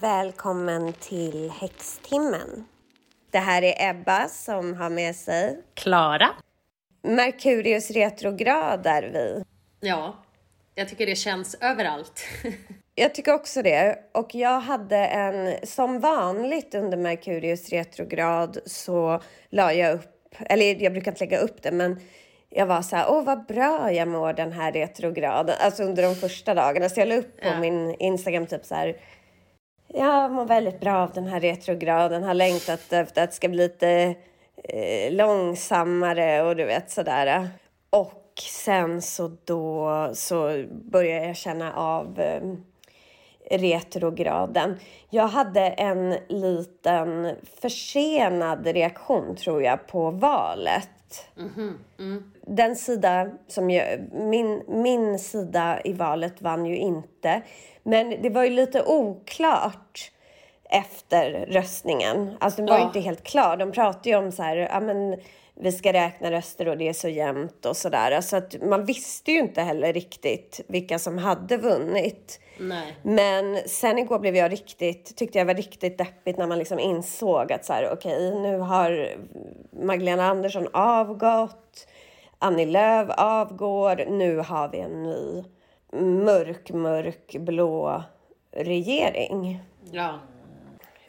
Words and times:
Välkommen 0.00 0.92
till 0.92 1.50
Häxtimmen. 1.50 2.64
Det 3.30 3.38
här 3.38 3.62
är 3.62 3.90
Ebba 3.90 4.28
som 4.28 4.74
har 4.74 4.90
med 4.90 5.16
sig 5.16 5.62
Klara. 5.74 6.30
Merkurius 7.02 7.90
retrograd 7.90 8.86
är 8.86 9.02
vi. 9.02 9.44
Ja, 9.80 10.24
jag 10.74 10.88
tycker 10.88 11.06
det 11.06 11.16
känns 11.16 11.54
överallt. 11.54 12.24
Jag 13.02 13.14
tycker 13.14 13.34
också 13.34 13.62
det. 13.62 13.98
Och 14.12 14.34
jag 14.34 14.60
hade 14.60 14.96
en, 14.96 15.66
som 15.66 16.00
vanligt 16.00 16.74
under 16.74 16.96
Merkurius 16.96 17.70
retrograd 17.70 18.58
så 18.66 19.20
la 19.50 19.72
jag 19.72 19.94
upp, 19.94 20.34
eller 20.40 20.82
jag 20.82 20.92
brukar 20.92 21.10
inte 21.10 21.24
lägga 21.24 21.38
upp 21.38 21.62
det, 21.62 21.70
men 21.72 22.00
jag 22.48 22.66
var 22.66 22.82
så 22.82 22.96
här, 22.96 23.06
åh 23.08 23.24
vad 23.24 23.46
bra 23.46 23.92
jag 23.92 24.08
mår 24.08 24.32
den 24.32 24.52
här 24.52 24.72
retrograden, 24.72 25.54
alltså 25.60 25.82
under 25.82 26.02
de 26.02 26.14
första 26.14 26.54
dagarna. 26.54 26.88
Så 26.88 27.00
jag 27.00 27.08
la 27.08 27.14
upp 27.14 27.40
på 27.40 27.48
Ja. 27.48 27.60
min 27.60 27.94
Instagram 27.98 28.46
typ 28.46 28.64
så 28.64 28.74
här, 28.74 28.96
jag 29.88 30.32
mår 30.32 30.44
väldigt 30.44 30.80
bra 30.80 30.96
av 30.96 31.12
den 31.12 31.26
här 31.26 31.40
retrograden, 31.40 32.22
har 32.22 32.34
längtat 32.34 32.92
efter 32.92 33.02
att 33.02 33.14
det 33.14 33.34
ska 33.34 33.48
bli 33.48 33.58
lite 33.58 34.14
eh, 34.64 35.12
långsammare 35.12 36.42
och 36.42 36.56
du 36.56 36.64
vet 36.64 36.90
sådär. 36.90 37.48
Och 37.90 38.34
sen 38.50 39.02
så 39.02 39.36
då 39.44 40.10
så 40.14 40.64
började 40.70 41.26
jag 41.26 41.36
känna 41.36 41.72
av 41.72 42.20
eh, 42.20 42.42
retrograden. 43.50 44.78
Jag 45.10 45.26
hade 45.26 45.60
en 45.60 46.16
liten 46.28 47.36
försenad 47.60 48.66
reaktion 48.66 49.36
tror 49.36 49.62
jag 49.62 49.86
på 49.86 50.10
valet. 50.10 50.88
Den 52.46 52.76
sida 52.76 53.30
som 53.48 53.70
jag, 53.70 54.00
min, 54.12 54.62
min 54.68 55.18
sida 55.18 55.80
i 55.84 55.92
valet 55.92 56.42
vann 56.42 56.66
ju 56.66 56.76
inte. 56.76 57.42
Men 57.82 58.22
det 58.22 58.30
var 58.30 58.44
ju 58.44 58.50
lite 58.50 58.82
oklart 58.84 60.10
efter 60.70 61.30
röstningen. 61.48 62.36
Alltså 62.40 62.56
den 62.56 62.66
var 62.66 62.76
ju 62.76 62.82
Ja. 62.82 62.86
inte 62.86 63.00
helt 63.00 63.22
klar. 63.24 63.56
De 63.56 63.72
pratade 63.72 64.08
ju 64.10 64.16
om 64.16 64.32
så 64.32 64.42
här, 64.42 64.56
ja 64.56 64.80
men 64.80 65.16
vi 65.62 65.72
ska 65.72 65.92
räkna 65.92 66.30
röster 66.30 66.68
och 66.68 66.78
det 66.78 66.88
är 66.88 66.92
så 66.92 67.08
jämnt 67.08 67.66
och 67.66 67.76
sådär. 67.76 68.20
Så 68.20 68.36
att 68.36 68.62
man 68.62 68.84
visste 68.84 69.32
ju 69.32 69.38
inte 69.38 69.62
heller 69.62 69.92
riktigt 69.92 70.60
vilka 70.66 70.98
som 70.98 71.18
hade 71.18 71.56
vunnit. 71.56 72.40
Nej. 72.58 72.96
Men 73.02 73.58
sen 73.66 73.98
igår 73.98 74.18
blev 74.18 74.36
jag 74.36 74.52
riktigt, 74.52 75.16
tyckte 75.16 75.38
jag 75.38 75.46
var 75.46 75.54
riktigt 75.54 75.98
deppigt 75.98 76.38
när 76.38 76.46
man 76.46 76.58
liksom 76.58 76.78
insåg 76.78 77.52
att 77.52 77.64
så 77.64 77.72
här, 77.72 77.92
okej, 77.92 78.40
nu 78.40 78.58
har 78.58 79.08
Magdalena 79.70 80.26
Andersson 80.26 80.68
avgått, 80.72 81.86
Annie 82.38 82.66
Lööf 82.66 83.08
avgår, 83.16 84.04
nu 84.10 84.36
har 84.36 84.68
vi 84.68 84.78
en 84.78 85.02
ny 85.02 85.44
mörk, 86.24 86.70
mörk 86.70 87.36
blå 87.38 88.02
regering. 88.52 89.60
Ja. 89.90 90.18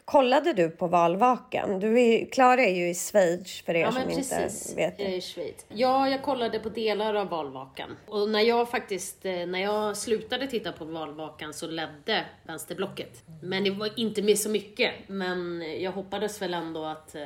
Kollade 0.04 0.52
du 0.52 0.70
på 0.70 0.86
valvakan? 0.86 1.80
Du 1.80 2.00
är, 2.02 2.24
Klara 2.26 2.60
är 2.64 2.74
ju 2.74 2.88
i 2.88 2.94
Schweiz 2.94 3.62
för 3.62 3.74
er 3.74 3.80
Ja 3.80 3.92
som 3.92 4.00
men 4.02 4.10
inte 4.10 4.36
precis, 4.36 4.76
vet. 4.76 4.94
jag 5.00 5.08
är 5.08 5.12
i 5.16 5.20
Schweiz. 5.20 5.66
Ja, 5.68 6.08
jag 6.08 6.22
kollade 6.22 6.58
på 6.58 6.68
delar 6.68 7.14
av 7.14 7.28
valvakan. 7.28 7.96
Och 8.06 8.28
när 8.28 8.40
jag 8.40 8.70
faktiskt, 8.70 9.24
eh, 9.26 9.32
när 9.46 9.58
jag 9.62 9.96
slutade 9.96 10.46
titta 10.46 10.72
på 10.72 10.84
valvakan 10.84 11.54
så 11.54 11.66
ledde 11.66 12.24
vänsterblocket. 12.46 13.22
Men 13.42 13.64
det 13.64 13.70
var 13.70 13.90
inte 14.00 14.22
med 14.22 14.38
så 14.38 14.48
mycket. 14.50 14.92
Men 15.06 15.62
jag 15.80 15.92
hoppades 15.92 16.42
väl 16.42 16.54
ändå 16.54 16.84
att 16.84 17.14
eh, 17.14 17.22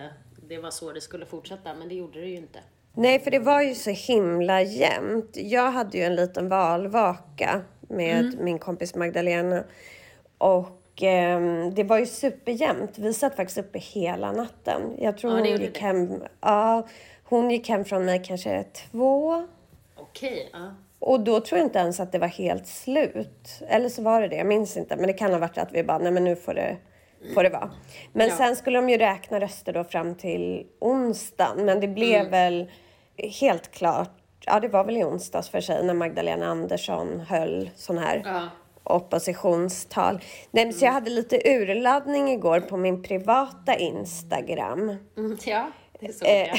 det 0.49 0.59
var 0.59 0.71
så 0.71 0.93
det 0.93 1.01
skulle 1.01 1.27
fortsätta, 1.27 1.75
men 1.75 1.89
det 1.89 1.95
gjorde 1.95 2.21
det 2.21 2.27
ju 2.27 2.37
inte. 2.37 2.59
Nej, 2.95 3.21
för 3.21 3.31
det 3.31 3.39
var 3.39 3.63
ju 3.63 3.75
så 3.75 3.91
himla 3.91 4.63
jämnt. 4.63 5.31
Jag 5.35 5.71
hade 5.71 5.99
ju 5.99 6.05
en 6.05 6.17
liten 6.17 6.49
valvaka 6.49 7.61
med 7.81 8.21
Mm. 8.21 8.45
min 8.45 8.59
kompis 8.59 8.95
Magdalena. 8.95 9.65
Och 10.39 10.78
ehm, 11.03 11.75
det 11.75 11.85
var 11.85 11.99
ju 11.99 12.07
superjämnt. 12.07 12.99
Vi 12.99 13.15
satt 13.15 13.37
faktiskt 13.37 13.59
uppe 13.59 13.79
hela 13.79 14.33
natten. 14.33 14.95
Jag 14.99 15.19
tror 15.19 15.33
Ja, 15.33 15.39
hon 15.39 15.61
gick 15.61 15.75
det. 15.75 15.81
hem... 15.81 16.23
Ja, 16.41 16.87
hon 17.25 17.51
gick 17.51 17.69
hem 17.69 17.85
från 17.85 18.05
mig 18.05 18.23
kanske 18.25 18.63
två. 18.65 19.47
Okej, 19.97 20.51
ja. 20.53 20.75
Och 20.99 21.21
då 21.21 21.41
tror 21.41 21.59
jag 21.59 21.67
inte 21.67 21.79
ens 21.79 22.01
att 22.01 22.13
det 22.13 22.19
var 22.19 22.29
helt 22.29 22.67
slut. 22.67 23.61
Eller 23.69 23.89
så 23.89 24.03
var 24.03 24.21
det 24.21 24.29
det, 24.29 24.37
jag 24.37 24.47
minns 24.47 24.77
inte. 24.77 24.97
Men 24.97 25.07
det 25.07 25.13
kan 25.13 25.33
ha 25.33 25.39
varit 25.39 25.59
att 25.59 25.73
vi 25.73 25.83
bara, 25.85 25.99
nej 25.99 26.13
men 26.13 26.25
nu 26.25 26.37
får 26.37 26.55
det, 26.55 26.77
får 27.35 27.43
det 27.43 27.51
vara. 27.51 27.71
Men 28.13 28.29
Ja. 28.29 28.37
sen 28.37 28.57
skulle 28.57 28.79
de 28.79 28.91
ju 28.91 28.99
räkna 28.99 29.41
röster 29.41 29.73
då 29.73 29.85
fram 29.85 30.15
till 30.15 30.67
onsdagen. 30.81 31.65
Men 31.65 31.81
det 31.81 31.89
blev 31.89 32.21
Mm. 32.21 32.31
väl 32.31 32.71
helt 33.41 33.71
klart, 33.71 34.11
ja 34.47 34.61
det 34.61 34.69
var 34.69 34.85
väl 34.85 34.97
i 34.97 35.05
onsdags 35.05 35.49
för 35.51 35.61
sig 35.61 35.85
när 35.85 35.95
Magdalena 35.95 36.47
Andersson 36.47 37.21
höll 37.21 37.71
sån 37.75 37.99
här 37.99 38.23
Ja. 38.25 38.49
Oppositionstal. 38.89 40.21
Nej, 40.51 40.65
men 40.65 40.75
så 40.75 40.85
jag 40.85 40.93
hade 40.93 41.11
lite 41.11 41.37
urladdning 41.45 42.29
igår 42.29 42.61
på 42.61 42.77
min 42.77 43.03
privata 43.03 43.75
Instagram. 43.75 44.97
Mm, 45.17 45.39
ja, 45.45 45.71
det 46.01 46.13
såg 46.13 46.29
Eh, 46.29 46.35
jag. 46.35 46.59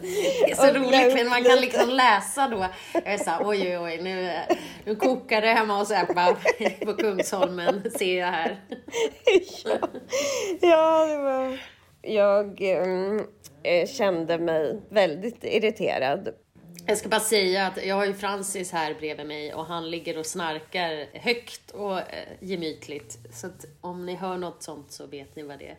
Det 0.00 0.50
är 0.50 0.54
så 0.54 0.68
Och 0.68 0.74
roligt 0.74 1.18
för 1.18 1.30
man 1.30 1.44
kan 1.44 1.60
liksom 1.60 1.88
läsa 1.88 2.48
då. 2.48 2.66
Jag 2.92 3.14
är 3.14 3.18
såhär, 3.18 3.40
oj 3.44 3.62
oj 3.62 3.78
oj, 3.78 4.00
nu, 4.02 4.30
nu 4.84 4.94
kokar 4.96 5.40
det 5.40 5.48
hemma 5.48 5.78
hos 5.78 5.90
Ebba 5.90 6.36
på 6.84 6.94
Kungsholmen, 6.94 7.90
ser 7.98 8.18
jag 8.18 8.26
här. 8.26 8.60
ja. 9.64 9.78
ja, 10.60 11.06
det 11.06 11.18
var... 11.18 11.58
Jag 12.06 12.62
eh, 13.62 13.86
kände 13.86 14.38
mig 14.38 14.80
väldigt 14.88 15.44
irriterad. 15.44 16.28
Jag 16.86 16.98
ska 16.98 17.08
bara 17.08 17.20
säga 17.20 17.66
att 17.66 17.86
jag 17.86 17.94
har 17.94 18.04
ju 18.04 18.14
Francis 18.14 18.72
här 18.72 18.94
bredvid 18.94 19.26
mig 19.26 19.54
och 19.54 19.66
han 19.66 19.90
ligger 19.90 20.18
och 20.18 20.26
snarkar 20.26 21.06
högt 21.18 21.70
och 21.70 21.98
eh, 21.98 22.04
gemytligt. 22.40 23.18
Så 23.32 23.46
att 23.46 23.64
om 23.80 24.06
ni 24.06 24.14
hör 24.14 24.36
något 24.36 24.62
sånt 24.62 24.92
så 24.92 25.06
vet 25.06 25.36
ni 25.36 25.42
vad 25.42 25.58
det 25.58 25.68
är. 25.68 25.76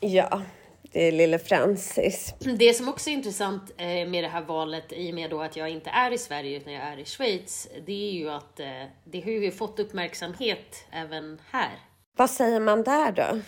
Ja, 0.00 0.42
det 0.82 1.08
är 1.08 1.12
lille 1.12 1.38
Francis. 1.38 2.34
Det 2.58 2.74
som 2.74 2.88
också 2.88 3.10
är 3.10 3.14
intressant 3.14 3.72
eh, 3.76 3.86
med 3.86 4.24
det 4.24 4.28
här 4.28 4.42
valet, 4.42 4.92
i 4.92 5.10
och 5.10 5.14
med 5.14 5.30
då 5.30 5.42
att 5.42 5.56
jag 5.56 5.70
inte 5.70 5.90
är 5.90 6.10
i 6.10 6.18
Sverige 6.18 6.56
utan 6.56 6.72
jag 6.72 6.82
är 6.82 6.98
i 6.98 7.04
Schweiz, 7.04 7.68
det 7.86 8.08
är 8.08 8.12
ju 8.12 8.30
att 8.30 8.60
eh, 8.60 8.66
det 9.04 9.20
har 9.20 9.30
ju 9.30 9.50
fått 9.50 9.78
uppmärksamhet 9.78 10.84
även 10.92 11.40
här. 11.50 11.70
Vad 12.16 12.30
säger 12.30 12.60
man 12.60 12.82
där 12.82 13.12
då? 13.12 13.40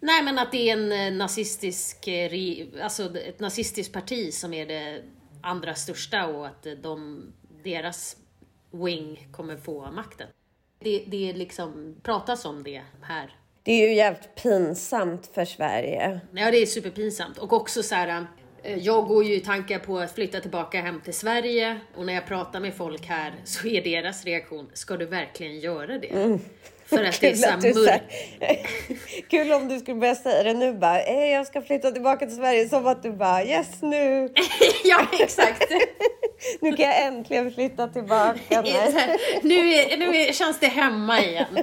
Nej 0.00 0.22
men 0.22 0.38
att 0.38 0.52
det 0.52 0.70
är 0.70 0.76
en 0.76 1.18
nazistisk, 1.18 2.08
alltså 2.82 3.16
ett 3.18 3.40
nazistiskt 3.40 3.92
parti 3.92 4.34
som 4.34 4.54
är 4.54 4.66
det 4.66 5.02
andra 5.42 5.74
största 5.74 6.26
och 6.26 6.46
att 6.46 6.66
eh, 6.66 6.72
de, 6.72 7.22
deras 7.64 8.16
wing 8.70 9.28
kommer 9.32 9.56
få 9.56 9.90
makten. 9.90 10.28
Det, 10.78 11.04
det 11.06 11.30
är 11.30 11.34
liksom, 11.34 11.96
pratas 12.02 12.44
om 12.44 12.62
det 12.62 12.82
här. 13.02 13.36
Det 13.62 13.72
är 13.72 13.88
ju 13.88 13.94
jävligt 13.94 14.34
pinsamt 14.42 15.26
för 15.34 15.44
Sverige. 15.44 16.20
Ja, 16.32 16.50
det 16.50 16.56
är 16.56 16.66
superpinsamt. 16.66 17.38
Och 17.38 17.52
också 17.52 17.82
så 17.82 17.94
här, 17.94 18.26
eh, 18.62 18.78
jag 18.78 19.06
går 19.06 19.24
ju 19.24 19.34
i 19.34 19.40
tankar 19.40 19.78
på 19.78 19.98
att 19.98 20.14
flytta 20.14 20.40
tillbaka 20.40 20.80
hem 20.80 21.00
till 21.00 21.14
Sverige 21.14 21.80
och 21.96 22.06
när 22.06 22.12
jag 22.12 22.26
pratar 22.26 22.60
med 22.60 22.74
folk 22.74 23.06
här 23.06 23.34
så 23.44 23.68
är 23.68 23.82
deras 23.82 24.24
reaktion, 24.24 24.70
ska 24.74 24.96
du 24.96 25.06
verkligen 25.06 25.60
göra 25.60 25.98
det? 25.98 26.38
För 26.90 27.04
att 27.04 27.20
det 27.20 27.26
är 27.28 27.60
Kul, 27.60 27.74
så 27.74 27.80
mörkt. 27.80 28.12
Kul 29.30 29.52
om 29.52 29.68
du 29.68 29.78
skulle 29.78 29.96
börja 30.00 30.14
säga 30.14 30.42
det 30.42 30.54
nu 30.54 30.72
bara, 30.72 31.02
eh, 31.02 31.30
jag 31.32 31.46
ska 31.46 31.62
flytta 31.62 31.90
tillbaka 31.90 32.26
till 32.26 32.36
Sverige. 32.36 32.68
Som 32.68 32.86
att 32.86 33.02
du 33.02 33.12
bara, 33.12 33.44
yes 33.44 33.82
nu, 33.82 34.28
ja, 34.84 35.06
exakt. 35.20 35.70
nu 36.60 36.76
kan 36.76 36.86
jag 36.86 37.04
äntligen 37.04 37.52
flytta 37.52 37.88
tillbaka. 37.88 38.62
Nu, 39.42 39.74
är, 39.74 39.96
nu 39.96 40.16
är, 40.16 40.32
känns 40.32 40.60
det 40.60 40.66
hemma 40.66 41.20
igen. 41.20 41.58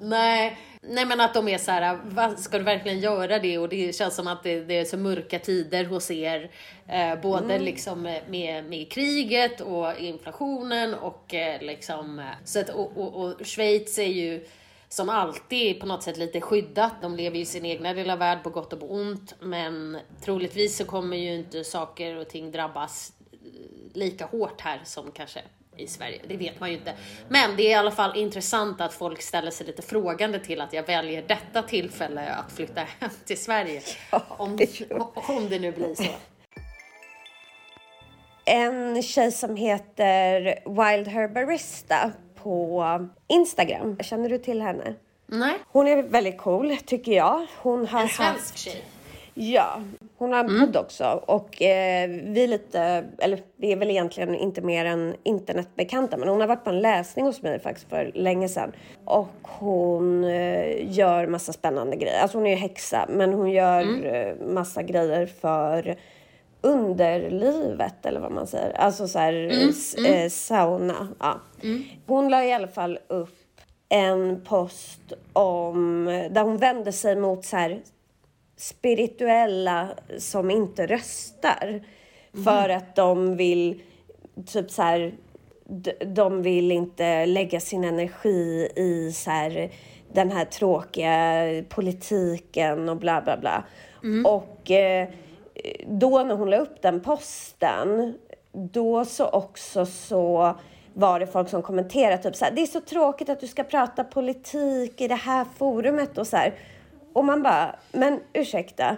Nej. 0.00 0.56
Nej 0.82 1.06
men 1.06 1.20
att 1.20 1.34
de 1.34 1.48
är 1.48 1.58
så 1.58 1.70
här, 1.70 1.98
"Va, 2.04 2.36
ska 2.36 2.58
du 2.58 2.64
verkligen 2.64 3.00
göra 3.00 3.38
det? 3.38 3.58
Och 3.58 3.68
det 3.68 3.94
känns 3.96 4.14
som 4.16 4.26
att 4.26 4.42
det, 4.42 4.60
det 4.60 4.78
är 4.78 4.84
så 4.84 4.96
mörka 4.96 5.38
tider 5.38 5.84
hos 5.84 6.10
er. 6.10 6.50
Eh, 6.88 7.20
både 7.22 7.58
liksom 7.58 8.02
med, 8.02 8.64
med 8.64 8.92
kriget 8.92 9.60
och 9.60 9.98
inflationen 9.98 10.94
och 10.94 11.34
eh, 11.34 11.62
liksom... 11.62 12.18
eh, 12.18 12.24
Så 12.44 12.60
att, 12.60 12.68
och, 12.68 12.96
och, 12.96 13.24
och 13.24 13.46
Schweiz 13.46 13.98
är 13.98 14.02
ju 14.06 14.46
som 14.88 15.08
alltid 15.08 15.80
på 15.80 15.86
något 15.86 16.02
sätt 16.02 16.16
lite 16.16 16.40
skyddat. 16.40 16.92
De 17.02 17.16
lever 17.16 17.36
ju 17.36 17.42
i 17.42 17.46
sin 17.46 17.64
egna 17.66 17.92
lilla 17.92 18.16
värld 18.16 18.42
på 18.42 18.50
gott 18.50 18.72
och 18.72 18.80
på 18.80 18.90
ont. 18.92 19.34
Men 19.40 19.98
troligtvis 20.24 20.76
så 20.76 20.84
kommer 20.84 21.16
ju 21.16 21.34
inte 21.34 21.64
saker 21.64 22.16
och 22.16 22.28
ting 22.28 22.50
drabbas 22.52 23.12
lika 23.94 24.26
hårt 24.26 24.60
här 24.60 24.80
som 24.84 25.10
kanske 25.12 25.40
i 25.82 25.86
Sverige. 25.86 26.20
Det 26.28 26.36
vet 26.36 26.60
man 26.60 26.70
ju 26.70 26.76
inte. 26.76 26.94
Men 27.28 27.56
det 27.56 27.62
är 27.62 27.70
i 27.70 27.74
alla 27.74 27.90
fall 27.90 28.16
intressant 28.16 28.80
att 28.80 28.92
folk 28.92 29.22
ställer 29.22 29.50
sig 29.50 29.66
lite 29.66 29.82
frågande 29.82 30.38
till 30.38 30.60
att 30.60 30.72
jag 30.72 30.86
väljer 30.86 31.22
detta 31.28 31.62
tillfälle 31.62 32.28
att 32.34 32.52
flytta 32.52 32.80
hem 33.00 33.10
till 33.24 33.38
Sverige. 33.38 33.82
Om, 34.28 34.58
om 35.14 35.48
det 35.48 35.58
nu 35.58 35.72
blir 35.72 35.94
så. 35.94 36.04
En 38.44 39.02
tjej 39.02 39.32
som 39.32 39.56
heter 39.56 40.40
Wild 40.66 41.08
Herbarista 41.08 42.12
på 42.42 43.08
Instagram. 43.28 43.98
Känner 44.00 44.28
du 44.28 44.38
till 44.38 44.60
henne? 44.62 44.94
Nej. 45.26 45.54
Hon 45.66 45.86
är 45.86 46.02
väldigt 46.02 46.38
cool, 46.38 46.76
tycker 46.76 47.12
jag. 47.12 47.46
Hon 47.56 47.86
har 47.86 48.02
En 48.02 48.08
svensk 48.08 48.34
haft... 48.34 48.58
tjej. 48.58 48.84
Ja, 49.34 49.82
hon 50.20 50.32
har 50.32 50.40
en 50.40 50.46
Mm. 50.50 50.60
podd 50.66 50.76
också. 50.76 51.22
Och 51.26 51.62
eh, 51.62 52.08
vi 52.08 52.44
är 52.44 52.48
lite, 52.48 53.04
eller 53.18 53.40
vi 53.56 53.72
är 53.72 53.76
väl 53.76 53.90
egentligen 53.90 54.34
inte 54.34 54.60
mer 54.60 54.84
än 54.84 55.14
internetbekanta. 55.22 56.16
Men 56.16 56.28
hon 56.28 56.40
har 56.40 56.48
varit 56.48 56.64
på 56.64 56.70
en 56.70 56.80
läsning 56.80 57.24
hos 57.24 57.42
mig 57.42 57.58
faktiskt 57.60 57.88
för 57.88 58.10
länge 58.14 58.48
sedan. 58.48 58.72
Och 59.04 59.28
hon 59.42 60.24
eh, 60.24 60.92
gör 60.98 61.26
massa 61.26 61.52
spännande 61.52 61.96
grejer. 61.96 62.22
Alltså 62.22 62.38
hon 62.38 62.46
är 62.46 62.50
ju 62.50 62.56
häxa, 62.56 63.06
men 63.08 63.32
hon 63.32 63.50
gör 63.50 63.80
Mm. 63.82 64.04
eh, 64.04 64.46
massa 64.46 64.82
grejer 64.82 65.26
för 65.26 65.96
underlivet 66.62 68.06
eller 68.06 68.20
vad 68.20 68.32
man 68.32 68.46
säger. 68.46 68.72
Alltså 68.72 69.08
så 69.08 69.18
här 69.18 69.32
Mm, 69.32 70.14
Eh, 70.14 70.28
sauna. 70.28 71.08
Ja. 71.20 71.40
Hon 72.06 72.28
la 72.28 72.44
i 72.44 72.52
alla 72.52 72.68
fall 72.68 72.98
upp 73.08 73.36
en 73.88 74.40
post 74.48 75.12
om 75.32 76.04
där 76.30 76.42
hon 76.42 76.56
vände 76.56 76.92
sig 76.92 77.16
mot 77.16 77.44
så 77.44 77.56
här 77.56 77.80
spirituella 78.60 79.88
som 80.18 80.50
inte 80.50 80.86
röstar. 80.86 81.84
För 82.44 82.68
att 82.68 82.96
de 82.96 83.36
vill 83.36 83.82
typ 84.46 84.70
så 84.70 84.82
här 84.82 85.12
de 86.06 86.42
vill 86.42 86.72
inte 86.72 87.26
lägga 87.26 87.60
sin 87.60 87.84
energi 87.84 88.68
i 88.76 89.12
så 89.12 89.30
här, 89.30 89.70
den 90.12 90.30
här 90.32 90.44
tråkiga 90.44 91.64
politiken 91.68 92.88
och 92.88 92.96
bla 92.96 93.20
bla 93.20 93.36
bla. 93.36 93.64
Och 94.24 94.70
eh, 94.70 95.08
då 95.86 96.22
när 96.22 96.34
hon 96.34 96.50
la 96.50 96.56
upp 96.56 96.82
den 96.82 97.00
posten, 97.00 98.14
då 98.52 99.04
så 99.04 99.28
också 99.28 99.86
så 99.86 100.54
var 100.94 101.20
det 101.20 101.26
folk 101.26 101.48
som 101.48 101.62
kommenterade 101.62 102.22
typ 102.22 102.36
så 102.36 102.44
här, 102.44 102.52
det 102.52 102.62
är 102.62 102.66
så 102.66 102.80
tråkigt 102.80 103.28
att 103.28 103.40
du 103.40 103.46
ska 103.46 103.64
prata 103.64 104.04
politik 104.04 105.00
i 105.00 105.08
det 105.08 105.14
här 105.14 105.46
forumet 105.58 106.18
och 106.18 106.26
så 106.26 106.36
här. 106.36 106.54
Och 107.12 107.24
man 107.24 107.42
bara, 107.42 107.76
men 107.92 108.20
ursäkta. 108.32 108.96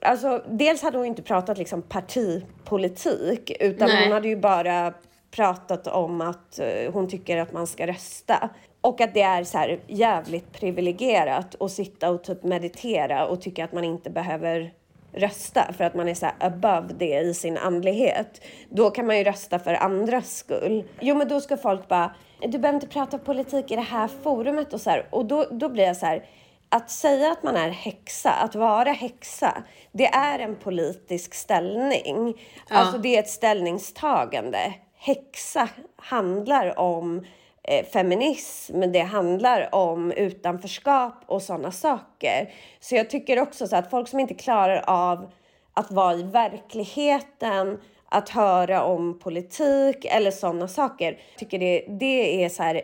Alltså, 0.00 0.44
dels 0.48 0.82
hade 0.82 0.98
hon 0.98 1.06
inte 1.06 1.22
pratat 1.22 1.58
liksom 1.58 1.82
partipolitik 1.82 3.52
utan 3.60 3.88
Nej. 3.88 4.04
hon 4.04 4.12
hade 4.12 4.28
ju 4.28 4.36
bara 4.36 4.92
pratat 5.30 5.86
om 5.86 6.20
att 6.20 6.58
eh, 6.58 6.92
hon 6.92 7.08
tycker 7.08 7.38
att 7.38 7.52
man 7.52 7.66
ska 7.66 7.86
rösta. 7.86 8.48
Och 8.80 9.00
att 9.00 9.14
det 9.14 9.22
är 9.22 9.44
så 9.44 9.58
här 9.58 9.80
jävligt 9.86 10.52
privilegierat 10.52 11.62
att 11.62 11.72
sitta 11.72 12.10
och 12.10 12.24
typ 12.24 12.42
meditera 12.42 13.26
och 13.26 13.40
tycka 13.40 13.64
att 13.64 13.72
man 13.72 13.84
inte 13.84 14.10
behöver 14.10 14.72
rösta 15.12 15.72
för 15.72 15.84
att 15.84 15.94
man 15.94 16.08
är 16.08 16.14
så 16.14 16.26
här 16.26 16.34
above 16.38 16.94
det 16.98 17.20
i 17.20 17.34
sin 17.34 17.56
andlighet. 17.56 18.40
Då 18.68 18.90
kan 18.90 19.06
man 19.06 19.18
ju 19.18 19.24
rösta 19.24 19.58
för 19.58 19.74
andras 19.74 20.36
skull. 20.36 20.84
Jo 21.00 21.16
men 21.16 21.28
då 21.28 21.40
ska 21.40 21.56
folk 21.56 21.88
bara, 21.88 22.14
du 22.40 22.58
behöver 22.58 22.74
inte 22.74 22.86
prata 22.86 23.18
politik 23.18 23.70
i 23.70 23.76
det 23.76 23.82
här 23.82 24.08
forumet 24.22 24.72
och 24.72 24.80
så 24.80 24.90
här. 24.90 25.06
Och 25.10 25.24
då, 25.24 25.46
då 25.50 25.68
blir 25.68 25.84
jag 25.84 25.96
så 25.96 26.06
här, 26.06 26.24
att 26.72 26.90
säga 26.90 27.32
att 27.32 27.42
man 27.42 27.56
är 27.56 27.70
häxa, 27.70 28.32
att 28.32 28.54
vara 28.54 28.92
häxa, 28.92 29.62
det 29.92 30.06
är 30.06 30.38
en 30.38 30.56
politisk 30.56 31.34
ställning. 31.34 32.34
Alltså 32.68 32.98
det 32.98 33.16
är 33.16 33.20
ett 33.20 33.28
ställningstagande. 33.28 34.74
Häxa 34.98 35.68
handlar 35.96 36.78
om 36.78 37.24
eh, 37.62 37.86
feminism, 37.86 38.80
det 38.80 39.00
handlar 39.00 39.74
om 39.74 40.12
utanförskap 40.12 41.14
och 41.26 41.42
sådana 41.42 41.72
saker. 41.72 42.52
Så 42.80 42.94
jag 42.94 43.10
tycker 43.10 43.38
också 43.38 43.66
så 43.66 43.76
att 43.76 43.90
folk 43.90 44.08
som 44.08 44.20
inte 44.20 44.34
klarar 44.34 44.84
av 44.86 45.32
att 45.74 45.90
vara 45.90 46.14
i 46.14 46.22
verkligheten, 46.22 47.80
att 48.08 48.28
höra 48.28 48.84
om 48.84 49.18
politik 49.18 50.04
eller 50.04 50.30
sådana 50.30 50.68
saker, 50.68 51.18
tycker 51.36 51.58
det, 51.58 51.86
det 51.88 52.44
är 52.44 52.48
så 52.48 52.62
här 52.62 52.82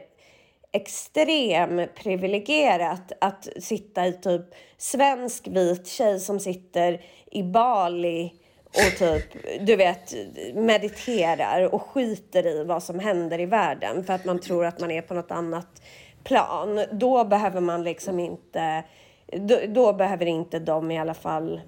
extrem 0.73 1.82
privilegierat 2.03 3.12
att 3.20 3.49
sitta 3.59 4.06
i 4.06 4.12
typ 4.12 4.43
svensk 4.76 5.47
vit 5.47 5.87
tjej 5.87 6.20
som 6.20 6.41
sitter 6.41 7.00
i 7.31 7.43
Bali 7.43 8.32
och 8.69 8.99
typ, 8.99 9.25
du 9.61 9.76
vet, 9.76 10.15
mediterar 10.55 11.75
och 11.75 11.82
skiter 11.82 12.47
i 12.47 12.65
vad 12.65 12.82
som 12.82 12.99
händer 12.99 13.41
i 13.41 13.47
världen 13.47 14.05
för 14.05 14.12
att 14.12 14.25
man 14.25 14.41
tror 14.41 14.65
att 14.65 14.81
man 14.81 14.91
är 14.91 15.03
på 15.03 15.15
något 15.15 15.31
annat 15.31 15.82
plan. 16.25 16.85
Då 16.93 17.25
behöver 17.25 17.61
man 17.61 17.85
liksom 17.85 18.21
inte, 18.21 18.85
då, 19.26 19.59
då 19.69 19.93
behöver 19.93 20.26
inte 20.26 20.59
de 20.59 20.91
i 20.91 20.99
alla 20.99 21.14
fall 21.14 21.61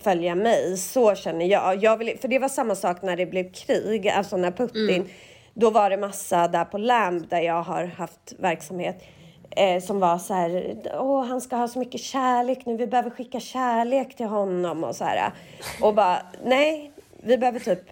följa 0.00 0.34
mig. 0.34 0.76
Så 0.76 1.14
känner 1.14 1.46
jag. 1.46 1.82
jag 1.82 1.96
vill, 1.96 2.18
för 2.18 2.28
det 2.28 2.38
var 2.38 2.48
samma 2.48 2.74
sak 2.74 3.02
när 3.02 3.16
det 3.16 3.26
blev 3.26 3.52
krig, 3.52 4.08
alltså 4.08 4.36
när 4.36 4.50
Putin 4.50 4.94
mm 4.94 5.08
då 5.58 5.70
var 5.70 5.90
det 5.90 5.96
massa 5.96 6.48
där 6.48 6.64
på 6.64 6.78
Lamb 6.78 7.28
där 7.28 7.40
jag 7.40 7.62
har 7.62 7.84
haft 7.84 8.32
verksamhet 8.38 9.04
eh, 9.50 9.82
som 9.82 10.00
var 10.00 10.18
så 10.18 10.34
här, 10.34 10.76
åh 10.94 11.26
han 11.26 11.40
ska 11.40 11.56
ha 11.56 11.68
så 11.68 11.78
mycket 11.78 12.00
kärlek 12.00 12.66
nu, 12.66 12.76
vi 12.76 12.86
behöver 12.86 13.10
skicka 13.10 13.40
kärlek 13.40 14.16
till 14.16 14.26
honom 14.26 14.84
och 14.84 14.96
så 14.96 15.04
här. 15.04 15.32
Och 15.80 15.94
bara, 15.94 16.22
nej, 16.44 16.92
vi 17.22 17.38
behöver 17.38 17.60
typ 17.60 17.82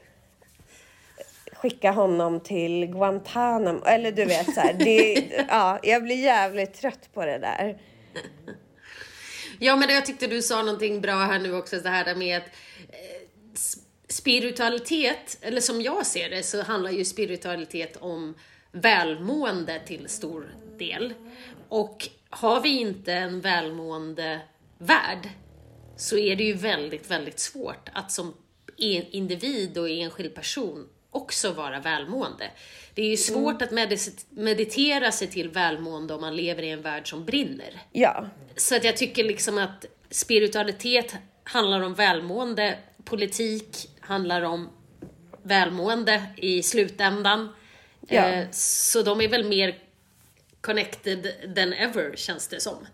skicka 1.52 1.90
honom 1.90 2.40
till 2.40 2.86
Guantanamo, 2.86 3.84
eller 3.84 4.12
du 4.12 4.24
vet 4.24 4.54
så 4.54 4.60
här, 4.60 4.72
det, 4.72 5.12
ja, 5.48 5.78
jag 5.82 6.02
blir 6.02 6.22
jävligt 6.22 6.74
trött 6.74 7.08
på 7.14 7.24
det 7.24 7.38
där. 7.38 7.78
Ja, 9.58 9.76
men 9.76 9.88
jag 9.88 10.06
tyckte 10.06 10.26
du 10.26 10.42
sa 10.42 10.62
någonting 10.62 11.00
bra 11.00 11.14
här 11.14 11.38
nu 11.38 11.56
också, 11.56 11.76
det 11.80 11.88
här 11.88 12.14
med 12.14 12.36
att 12.36 12.42
eh, 12.88 13.28
spiritualitet, 14.14 15.38
eller 15.40 15.60
som 15.60 15.82
jag 15.82 16.06
ser 16.06 16.30
det, 16.30 16.42
så 16.42 16.62
handlar 16.62 16.90
ju 16.90 17.04
spiritualitet 17.04 17.96
om 17.96 18.34
välmående 18.72 19.80
till 19.86 20.08
stor 20.08 20.54
del. 20.78 21.14
Och 21.68 22.08
har 22.30 22.60
vi 22.60 22.80
inte 22.80 23.12
en 23.12 23.40
välmående 23.40 24.40
värld 24.78 25.28
så 25.96 26.18
är 26.18 26.36
det 26.36 26.44
ju 26.44 26.52
väldigt, 26.52 27.10
väldigt 27.10 27.38
svårt 27.38 27.88
att 27.92 28.12
som 28.12 28.34
individ 28.76 29.78
och 29.78 29.88
enskild 29.88 30.34
person 30.34 30.88
också 31.10 31.52
vara 31.52 31.80
välmående. 31.80 32.50
Det 32.94 33.02
är 33.02 33.10
ju 33.10 33.16
svårt 33.16 33.62
att 33.62 33.70
medis- 33.70 34.24
meditera 34.30 35.12
sig 35.12 35.28
till 35.28 35.48
välmående 35.48 36.14
om 36.14 36.20
man 36.20 36.36
lever 36.36 36.62
i 36.62 36.70
en 36.70 36.82
värld 36.82 37.10
som 37.10 37.24
brinner. 37.24 37.82
Ja, 37.92 38.26
Så 38.56 38.76
att 38.76 38.84
jag 38.84 38.96
tycker 38.96 39.24
liksom 39.24 39.58
att 39.58 39.84
spiritualitet 40.10 41.14
handlar 41.44 41.80
om 41.80 41.94
välmående, 41.94 42.78
politik 43.04 43.88
handlar 44.06 44.42
om 44.42 44.70
välmående 45.42 46.22
i 46.36 46.62
slutändan. 46.62 47.48
Ja. 48.08 48.22
Eh, 48.28 48.44
Så 48.50 49.02
de 49.02 49.20
är 49.20 49.28
väl 49.28 49.44
mer 49.44 49.78
connected 50.60 51.26
than 51.56 51.72
ever, 51.72 52.16
känns 52.16 52.48
det 52.48 52.60
som. 52.60 52.86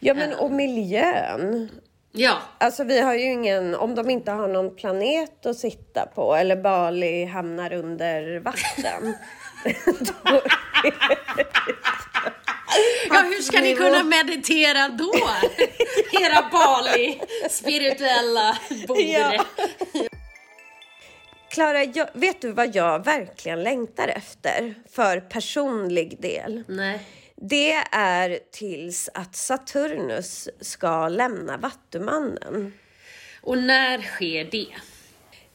ja 0.00 0.14
men 0.14 0.34
och 0.34 0.50
miljön. 0.50 1.70
Ja, 2.12 2.38
Alltså 2.58 2.84
vi 2.84 3.00
har 3.00 3.14
ju 3.14 3.32
ingen, 3.32 3.74
om 3.74 3.94
de 3.94 4.10
inte 4.10 4.30
har 4.30 4.48
någon 4.48 4.76
planet 4.76 5.46
att 5.46 5.58
sitta 5.58 6.06
på 6.06 6.34
eller 6.34 6.56
Bali 6.56 7.24
hamnar 7.24 7.72
under 7.72 8.38
vatten. 8.40 9.14
då, 10.00 10.42
ja 13.10 13.22
hur 13.22 13.42
ska 13.42 13.60
ni 13.60 13.74
kunna 13.76 14.02
meditera 14.04 14.88
då? 14.88 15.12
Era 16.22 16.48
Bali, 16.52 17.20
spirituella 17.50 18.58
bord. 18.88 18.98
Ja. 18.98 19.44
Klara, 21.56 21.84
jag- 21.84 22.08
vet 22.12 22.40
du 22.40 22.52
vad 22.52 22.74
jag 22.76 23.04
verkligen 23.04 23.62
längtar 23.62 24.08
efter 24.08 24.74
för 24.90 25.20
personlig 25.20 26.20
del? 26.20 26.64
Nej. 26.68 27.00
Det 27.36 27.72
är 27.92 28.38
tills 28.52 29.10
att 29.14 29.36
Saturnus 29.36 30.48
ska 30.60 31.08
lämna 31.08 31.56
Vattumannen. 31.56 32.72
Och 33.42 33.58
när 33.58 34.02
sker 34.02 34.44
det? 34.44 34.66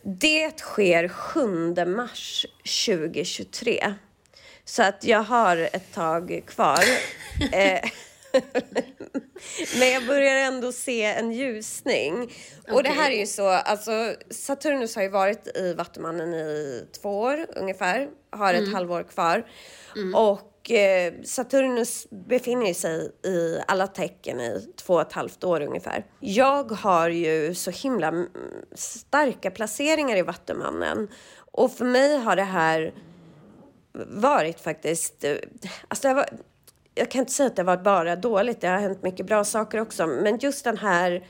Det 0.01 0.59
sker 0.59 1.07
7 1.07 1.85
mars 1.85 2.45
2023. 2.63 3.93
Så 4.65 4.83
att 4.83 5.03
jag 5.03 5.23
har 5.23 5.57
ett 5.57 5.93
tag 5.93 6.41
kvar. 6.47 6.83
Men 9.79 9.89
jag 9.91 10.07
börjar 10.07 10.35
ändå 10.35 10.71
se 10.71 11.03
en 11.03 11.31
ljusning. 11.31 12.33
Och 12.71 12.83
det 12.83 12.89
här 12.89 13.11
är 13.11 13.15
ju 13.19 13.25
så, 13.25 13.47
alltså 13.47 14.15
Saturnus 14.29 14.95
har 14.95 15.03
ju 15.03 15.09
varit 15.09 15.57
i 15.57 15.73
Vattumannen 15.73 16.33
i 16.33 16.85
två 17.01 17.19
år 17.19 17.45
ungefär. 17.55 18.09
Har 18.29 18.53
ett 18.53 18.73
halvår 18.73 19.03
kvar. 19.03 19.47
Och 20.15 20.71
eh, 20.71 21.13
Saturnus 21.23 22.07
befinner 22.09 22.73
sig 22.73 23.11
i 23.25 23.57
alla 23.67 23.87
tecken 23.87 24.39
i 24.39 24.67
två 24.75 24.93
och 24.93 25.01
ett 25.01 25.13
halvt 25.13 25.43
år 25.43 25.61
ungefär. 25.61 26.05
Jag 26.19 26.71
har 26.71 27.09
ju 27.09 27.53
så 27.55 27.71
himla 27.71 28.07
mm, 28.07 28.29
starka 28.75 29.51
placeringar 29.51 30.17
i 30.17 30.21
Vattumannen. 30.21 31.07
Och 31.51 31.71
för 31.73 31.85
mig 31.85 32.17
har 32.17 32.35
det 32.35 32.43
här 32.43 32.93
varit 34.07 34.59
faktiskt... 34.59 35.23
eh, 35.23 35.35
Alltså 35.87 36.07
det 36.07 36.13
har 36.13 36.29
jag 36.95 37.11
kan 37.11 37.19
inte 37.19 37.31
säga 37.31 37.47
att 37.47 37.55
det 37.55 37.61
har 37.61 37.67
varit 37.67 37.83
bara 37.83 38.15
dåligt, 38.15 38.61
det 38.61 38.67
har 38.67 38.79
hänt 38.79 39.03
mycket 39.03 39.25
bra 39.25 39.43
saker 39.43 39.79
också. 39.79 40.07
Men 40.07 40.37
just 40.37 40.63
den 40.63 40.77
här, 40.77 41.27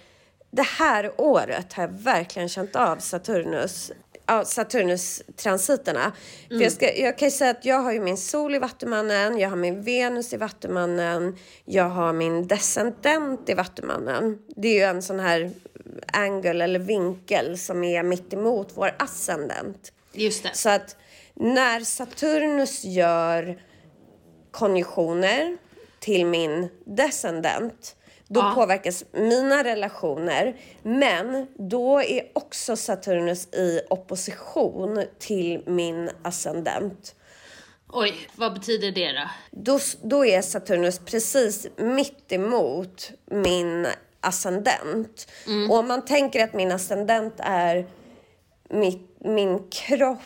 det 0.51 0.65
här 0.65 1.11
året 1.17 1.73
har 1.73 1.83
jag 1.83 1.91
verkligen 1.91 2.49
känt 2.49 2.75
av 2.75 2.97
Saturnus. 2.97 3.91
ja, 4.25 4.45
Saturnus-transiterna. 4.45 6.11
För 6.47 6.61
jag, 6.61 6.71
ska, 6.71 6.95
jag 6.95 7.17
kan 7.17 7.27
ju 7.27 7.31
säga 7.31 7.51
att 7.51 7.65
jag 7.65 7.79
har 7.79 7.91
ju 7.91 7.99
min 7.99 8.17
sol 8.17 8.55
i 8.55 8.59
Vattumannen, 8.59 9.39
jag 9.39 9.49
har 9.49 9.55
min 9.55 9.83
Venus 9.83 10.33
i 10.33 10.37
Vattumannen, 10.37 11.37
jag 11.65 11.89
har 11.89 12.13
min 12.13 12.47
descendent 12.47 13.49
i 13.49 13.53
Vattumannen. 13.53 14.39
Det 14.55 14.67
är 14.67 14.73
ju 14.73 14.81
en 14.81 15.01
sån 15.01 15.19
här 15.19 15.51
angle 16.13 16.63
eller 16.63 16.79
vinkel 16.79 17.57
som 17.57 17.83
är 17.83 18.03
mitt 18.03 18.33
emot 18.33 18.71
vår 18.73 18.95
ascendent. 18.99 19.93
Just 20.13 20.43
det. 20.43 20.49
Så 20.53 20.69
att 20.69 20.95
när 21.33 21.79
Saturnus 21.79 22.83
gör 22.83 23.57
konjunktioner 24.51 25.57
till 25.99 26.25
min 26.25 26.69
descendent 26.85 27.95
då 28.27 28.39
Ja. 28.39 28.51
påverkas 28.55 29.03
mina 29.11 29.63
relationer. 29.63 30.55
Men 30.83 31.47
då 31.55 32.01
är 32.01 32.23
också 32.33 32.75
Saturnus 32.75 33.53
i 33.53 33.81
opposition 33.89 35.03
till 35.19 35.63
min 35.65 36.09
ascendent. 36.23 37.15
Oj, 37.93 38.13
vad 38.35 38.53
betyder 38.53 38.91
det 38.91 39.11
då? 39.11 39.29
Då, 39.51 39.79
då 40.01 40.25
är 40.25 40.41
Saturnus 40.41 40.99
precis 40.99 41.67
mitt 41.77 42.31
emot 42.31 43.11
min 43.25 43.87
ascendent. 44.19 45.27
Och 45.69 45.77
om 45.77 45.87
man 45.87 46.05
tänker 46.05 46.43
att 46.43 46.53
min 46.53 46.71
ascendent 46.71 47.33
är 47.37 47.85
mitt, 48.69 49.15
min 49.19 49.69
kropp, 49.69 50.19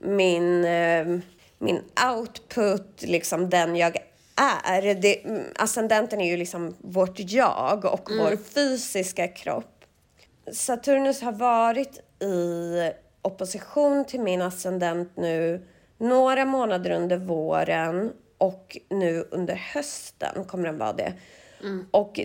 min, 0.00 0.64
eh, 0.64 1.06
min 1.62 1.82
output, 2.16 3.02
liksom 3.02 3.50
den 3.50 3.76
jag 3.76 3.96
är. 4.64 4.94
Det, 4.94 5.24
mm, 5.24 5.42
ascendenten 5.56 6.20
är 6.20 6.30
ju 6.30 6.36
liksom 6.36 6.76
vårt 6.80 7.18
jag 7.18 7.84
och 7.84 8.08
vår 8.18 8.36
fysiska 8.54 9.28
kropp. 9.28 9.84
Saturnus 10.52 11.22
har 11.22 11.32
varit 11.32 11.98
i 12.22 12.90
opposition 13.22 14.04
till 14.04 14.20
min 14.20 14.42
ascendent 14.42 15.16
nu 15.16 15.66
några 15.98 16.44
månader 16.44 16.90
under 16.90 17.16
våren 17.16 18.12
och 18.38 18.78
nu 18.90 19.28
under 19.30 19.54
hösten 19.54 20.44
kommer 20.44 20.64
den 20.64 20.78
vara 20.78 20.92
det. 20.92 21.12
Och 21.90 22.20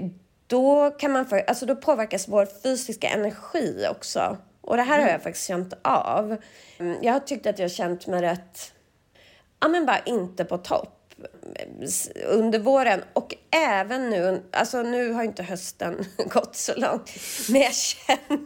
då 0.47 0.91
kan 0.91 1.11
man 1.11 1.25
för, 1.25 1.37
alltså 1.47 1.65
då 1.65 1.75
påverkas 1.75 2.27
vår 2.27 2.47
fysiska 2.63 3.07
energi 3.07 3.87
också. 3.91 4.37
Och 4.61 4.77
det 4.77 4.83
här 4.83 5.01
har 5.01 5.09
jag 5.09 5.21
faktiskt 5.23 5.47
känt 5.47 5.73
av. 5.81 6.37
Mm, 6.79 6.97
Jag 7.01 7.13
har 7.13 7.19
tyckt 7.19 7.45
att 7.45 7.59
jag 7.59 7.63
har 7.63 7.69
känt 7.69 8.07
mig 8.07 8.21
rätt, 8.21 8.73
ja 9.59 9.67
men 9.67 9.85
bara 9.85 9.99
inte 9.99 10.45
på 10.45 10.57
topp 10.57 10.93
under 12.25 12.59
våren 12.59 13.03
och 13.13 13.35
även 13.51 14.09
nu, 14.09 14.43
alltså 14.51 14.81
nu 14.81 15.11
har 15.11 15.23
inte 15.23 15.43
hösten 15.43 16.05
gått 16.17 16.55
så 16.55 16.75
långt, 16.75 17.11
men 17.49 17.61
jag 17.61 17.73
känner 17.75 18.39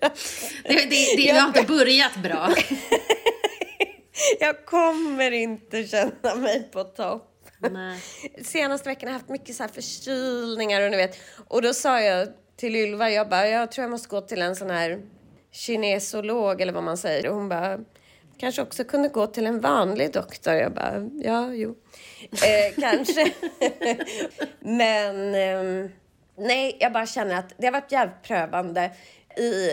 att 0.00 0.18
Det, 0.64 0.74
det, 0.74 0.86
det, 0.86 1.16
det 1.16 1.28
har 1.28 1.48
inte 1.48 1.62
börjat 1.62 2.16
bra. 2.16 2.54
jag 4.40 4.64
kommer 4.66 5.30
inte 5.30 5.84
känna 5.84 6.34
mig 6.34 6.68
på 6.72 6.84
topp. 6.84 7.26
Nej. 7.70 8.00
Senaste 8.42 8.88
veckan 8.88 9.08
har 9.08 9.14
jag 9.14 9.18
haft 9.18 9.30
mycket 9.30 9.56
så 9.56 9.62
här 9.62 9.70
förkylningar 9.70 10.80
och 10.80 10.90
ni 10.90 10.96
vet. 10.96 11.18
Och 11.48 11.62
då 11.62 11.74
sa 11.74 12.00
jag 12.00 12.28
till 12.56 12.76
Ylva, 12.76 13.10
jag 13.10 13.28
bara, 13.28 13.48
jag 13.48 13.72
tror 13.72 13.82
jag 13.82 13.90
måste 13.90 14.08
gå 14.08 14.20
till 14.20 14.42
en 14.42 14.56
sån 14.56 14.70
här 14.70 15.02
kinesolog 15.52 16.60
eller 16.60 16.72
vad 16.72 16.82
man 16.82 16.96
säger. 16.96 17.28
Och 17.28 17.34
hon 17.34 17.48
bara, 17.48 17.78
kanske 18.40 18.62
också 18.62 18.84
kunde 18.84 19.08
gå 19.08 19.26
till 19.26 19.46
en 19.46 19.60
vanlig 19.60 20.12
doktor. 20.12 20.54
Jag 20.54 20.74
bara, 20.74 21.08
ja, 21.22 21.52
jo. 21.52 21.74
Eh, 22.30 22.74
kanske. 22.80 23.32
Men 24.60 25.34
ehm, 25.34 25.90
nej, 26.38 26.76
jag 26.80 26.92
bara 26.92 27.06
känner 27.06 27.38
att 27.38 27.54
det 27.58 27.66
har 27.66 27.72
varit 27.72 27.92
jävligt 27.92 28.22
prövande 28.22 28.90
i 29.36 29.70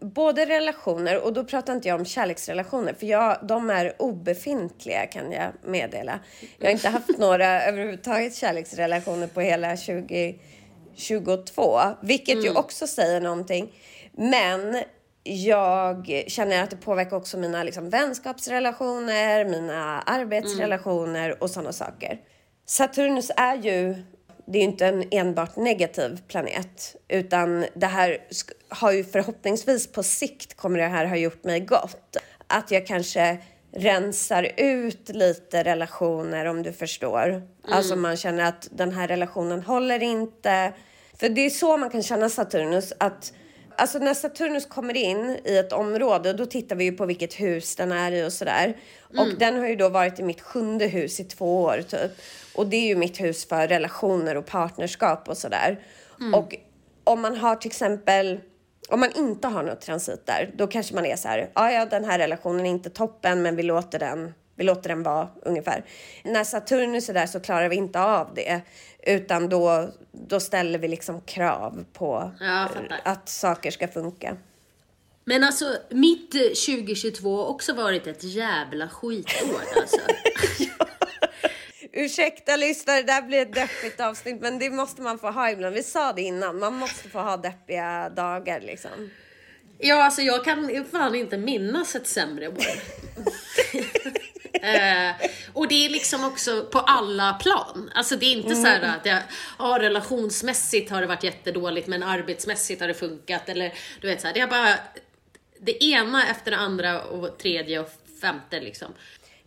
både 0.00 0.46
relationer, 0.46 1.24
och 1.24 1.32
då 1.32 1.44
pratar 1.44 1.72
inte 1.72 1.88
jag 1.88 2.00
om 2.00 2.06
kärleksrelationer, 2.06 2.94
för 2.94 3.06
jag, 3.06 3.38
de 3.42 3.70
är 3.70 4.02
obefintliga 4.02 5.06
kan 5.06 5.32
jag 5.32 5.52
meddela. 5.62 6.20
Jag 6.58 6.66
har 6.66 6.72
inte 6.72 6.88
haft 6.88 7.18
några 7.18 7.62
överhuvudtaget 7.62 8.34
kärleksrelationer 8.34 9.26
på 9.26 9.40
hela 9.40 9.76
2022, 9.76 11.80
vilket 12.02 12.44
ju 12.44 12.50
också 12.50 12.86
säger 12.86 13.20
någonting. 13.20 13.72
Men 14.12 14.82
jag 15.28 16.24
känner 16.26 16.62
att 16.62 16.70
det 16.70 16.76
påverkar 16.76 17.16
också 17.16 17.38
mina 17.38 17.62
liksom, 17.62 17.90
vänskapsrelationer, 17.90 19.44
mina 19.44 20.00
arbetsrelationer 20.00 21.42
och 21.42 21.50
sådana 21.50 21.72
saker. 21.72 22.18
Saturnus 22.66 23.30
är 23.36 23.56
ju 23.56 23.94
det 24.46 24.58
är 24.58 24.62
ju 24.62 24.68
inte 24.68 24.86
en 24.86 25.04
enbart 25.10 25.56
negativ 25.56 26.20
planet 26.28 26.96
utan 27.08 27.66
det 27.74 27.86
här 27.86 28.18
har 28.68 28.92
ju 28.92 29.04
förhoppningsvis 29.04 29.92
på 29.92 30.02
sikt 30.02 30.56
kommer 30.56 30.78
det 30.78 30.86
här 30.86 31.06
ha 31.06 31.16
gjort 31.16 31.44
mig 31.44 31.60
gott. 31.60 32.16
Att 32.46 32.70
jag 32.70 32.86
kanske 32.86 33.38
rensar 33.72 34.52
ut 34.56 35.08
lite 35.08 35.64
relationer 35.64 36.44
om 36.44 36.62
du 36.62 36.72
förstår. 36.72 37.42
Alltså 37.68 37.96
man 37.96 38.16
känner 38.16 38.44
att 38.44 38.68
den 38.70 38.92
här 38.92 39.08
relationen 39.08 39.62
håller 39.62 40.02
inte. 40.02 40.72
För 41.20 41.28
det 41.28 41.46
är 41.46 41.50
så 41.50 41.76
man 41.76 41.90
kan 41.90 42.02
känna 42.02 42.28
Saturnus 42.28 42.92
att 42.98 43.32
Alltså 43.80 43.98
när 43.98 44.14
Saturnus 44.14 44.66
kommer 44.66 44.96
in 44.96 45.38
i 45.44 45.56
ett 45.56 45.72
område 45.72 46.32
då 46.32 46.46
tittar 46.46 46.76
vi 46.76 46.84
ju 46.84 46.92
på 46.92 47.06
vilket 47.06 47.40
hus 47.40 47.76
den 47.76 47.92
är 47.92 48.12
i 48.12 48.24
och 48.24 48.32
sådär. 48.32 48.76
Och 49.18 49.28
den 49.38 49.58
har 49.58 49.68
ju 49.68 49.76
då 49.76 49.88
varit 49.88 50.20
i 50.20 50.22
mitt 50.22 50.40
sjunde 50.40 50.86
hus 50.86 51.20
i 51.20 51.24
två 51.24 51.62
år 51.62 51.82
typ. 51.88 52.10
Och 52.54 52.66
det 52.66 52.76
är 52.76 52.86
ju 52.86 52.96
mitt 52.96 53.20
hus 53.20 53.48
för 53.48 53.68
relationer 53.68 54.36
och 54.36 54.46
partnerskap 54.46 55.28
och 55.28 55.36
sådär. 55.36 55.80
Och 56.34 56.54
om 57.04 57.20
man 57.20 57.36
har 57.36 57.56
till 57.56 57.68
exempel, 57.68 58.40
om 58.88 59.00
man 59.00 59.12
inte 59.16 59.48
har 59.48 59.62
något 59.62 59.80
transit 59.80 60.26
där, 60.26 60.50
då 60.56 60.66
kanske 60.66 60.94
man 60.94 61.06
är 61.06 61.16
så 61.16 61.28
här, 61.28 61.50
ja 61.54 61.72
ja 61.72 61.86
den 61.86 62.04
här 62.04 62.18
relationen 62.18 62.66
är 62.66 62.70
inte 62.70 62.90
toppen 62.90 63.42
men 63.42 63.56
vi 63.56 63.62
låter 63.62 63.98
den 63.98 64.34
vi 64.58 64.64
låter 64.64 64.88
den 64.88 65.02
vara 65.02 65.28
ungefär. 65.42 65.84
När 66.24 66.44
Saturnus 66.44 67.08
är 67.08 67.14
där 67.14 67.26
så 67.26 67.40
klarar 67.40 67.68
vi 67.68 67.76
inte 67.76 68.00
av 68.00 68.34
det. 68.34 68.60
Utan 69.02 69.48
då, 69.48 69.88
då 70.12 70.40
ställer 70.40 70.78
vi 70.78 70.88
liksom 70.88 71.20
krav 71.20 71.84
på 71.92 72.32
Ja, 72.40 72.68
att 73.02 73.28
saker 73.28 73.70
ska 73.70 73.88
funka. 73.88 74.36
Men 75.24 75.44
alltså, 75.44 75.76
mitt 75.90 76.34
eh, 76.34 76.40
2022 76.40 77.36
har 77.36 77.46
också 77.46 77.72
varit 77.72 78.06
ett 78.06 78.24
jävla 78.24 78.88
skitår 78.88 79.60
alltså. 79.76 80.00
Ursäkta 81.92 82.56
lyssnare, 82.56 82.96
det 83.02 83.06
där 83.06 83.22
blir 83.22 83.42
ett 83.42 83.54
deppigt 83.54 84.00
avsnitt 84.00 84.40
men 84.40 84.58
det 84.58 84.70
måste 84.70 85.02
man 85.02 85.18
få 85.18 85.30
ha 85.30 85.50
ibland. 85.50 85.74
Vi 85.74 85.82
sa 85.82 86.12
det 86.12 86.22
innan, 86.22 86.58
man 86.58 86.74
måste 86.74 87.08
få 87.08 87.18
ha 87.18 87.36
deppiga 87.36 88.08
dagar 88.08 88.60
liksom. 88.60 89.10
Ja, 89.78 90.04
alltså 90.04 90.22
jag 90.22 90.44
kan 90.44 90.84
fan 90.90 91.14
inte 91.14 91.36
minnas 91.36 91.94
ett 91.94 92.06
sämre 92.06 92.48
år. 92.48 92.56
eh, 94.62 95.28
och 95.52 95.68
det 95.68 95.86
är 95.86 95.90
liksom 95.90 96.24
också 96.24 96.64
på 96.72 96.78
alla 96.78 97.32
plan. 97.32 97.90
Alltså 97.94 98.16
det 98.16 98.26
är 98.26 98.32
inte 98.36 98.54
så 98.54 98.66
här 98.66 98.82
att 98.82 99.06
jag, 99.06 99.18
ja, 99.58 99.78
relationsmässigt 99.80 100.90
har 100.90 101.00
det 101.00 101.06
varit 101.06 101.24
jättedåligt 101.24 101.86
men 101.86 102.02
arbetsmässigt 102.02 102.80
har 102.80 102.88
det 102.88 102.94
funkat. 102.94 103.48
Eller 103.48 103.74
du 104.00 104.06
vet 104.06 104.20
så 104.20 104.26
här, 104.26 104.34
det 104.34 104.40
är 104.40 104.46
bara 104.46 104.74
det 105.60 105.84
ena 105.84 106.26
efter 106.30 106.50
det 106.50 106.56
andra 106.56 107.02
och 107.02 107.38
tredje 107.38 107.80
och 107.80 107.90
femte 108.20 108.60
liksom. 108.60 108.92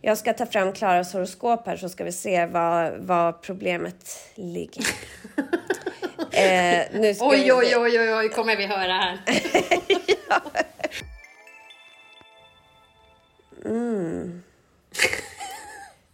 Jag 0.00 0.18
ska 0.18 0.32
ta 0.32 0.46
fram 0.46 0.72
Klaras 0.72 1.12
horoskop 1.12 1.66
här 1.66 1.76
så 1.76 1.88
ska 1.88 2.04
vi 2.04 2.12
se 2.12 2.46
vad, 2.46 2.92
vad 2.98 3.42
problemet 3.42 4.30
ligger. 4.34 4.82
eh, 6.30 6.86
nu 6.92 7.14
ska 7.14 7.28
Oj, 7.28 7.42
vi- 7.44 7.52
oj, 7.52 7.76
oj, 7.76 8.00
oj, 8.00 8.14
oj, 8.14 8.28
kommer 8.28 8.56
vi 8.56 8.66
höra 8.66 8.92
här. 8.92 9.20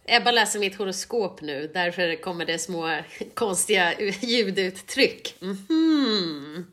Ebba 0.05 0.31
läser 0.31 0.59
mitt 0.59 0.75
horoskop 0.75 1.41
nu, 1.41 1.71
därför 1.73 2.21
kommer 2.21 2.45
det 2.45 2.59
små 2.59 2.97
konstiga 3.33 3.93
ljuduttryck. 4.21 5.35
Mhm. 5.39 6.65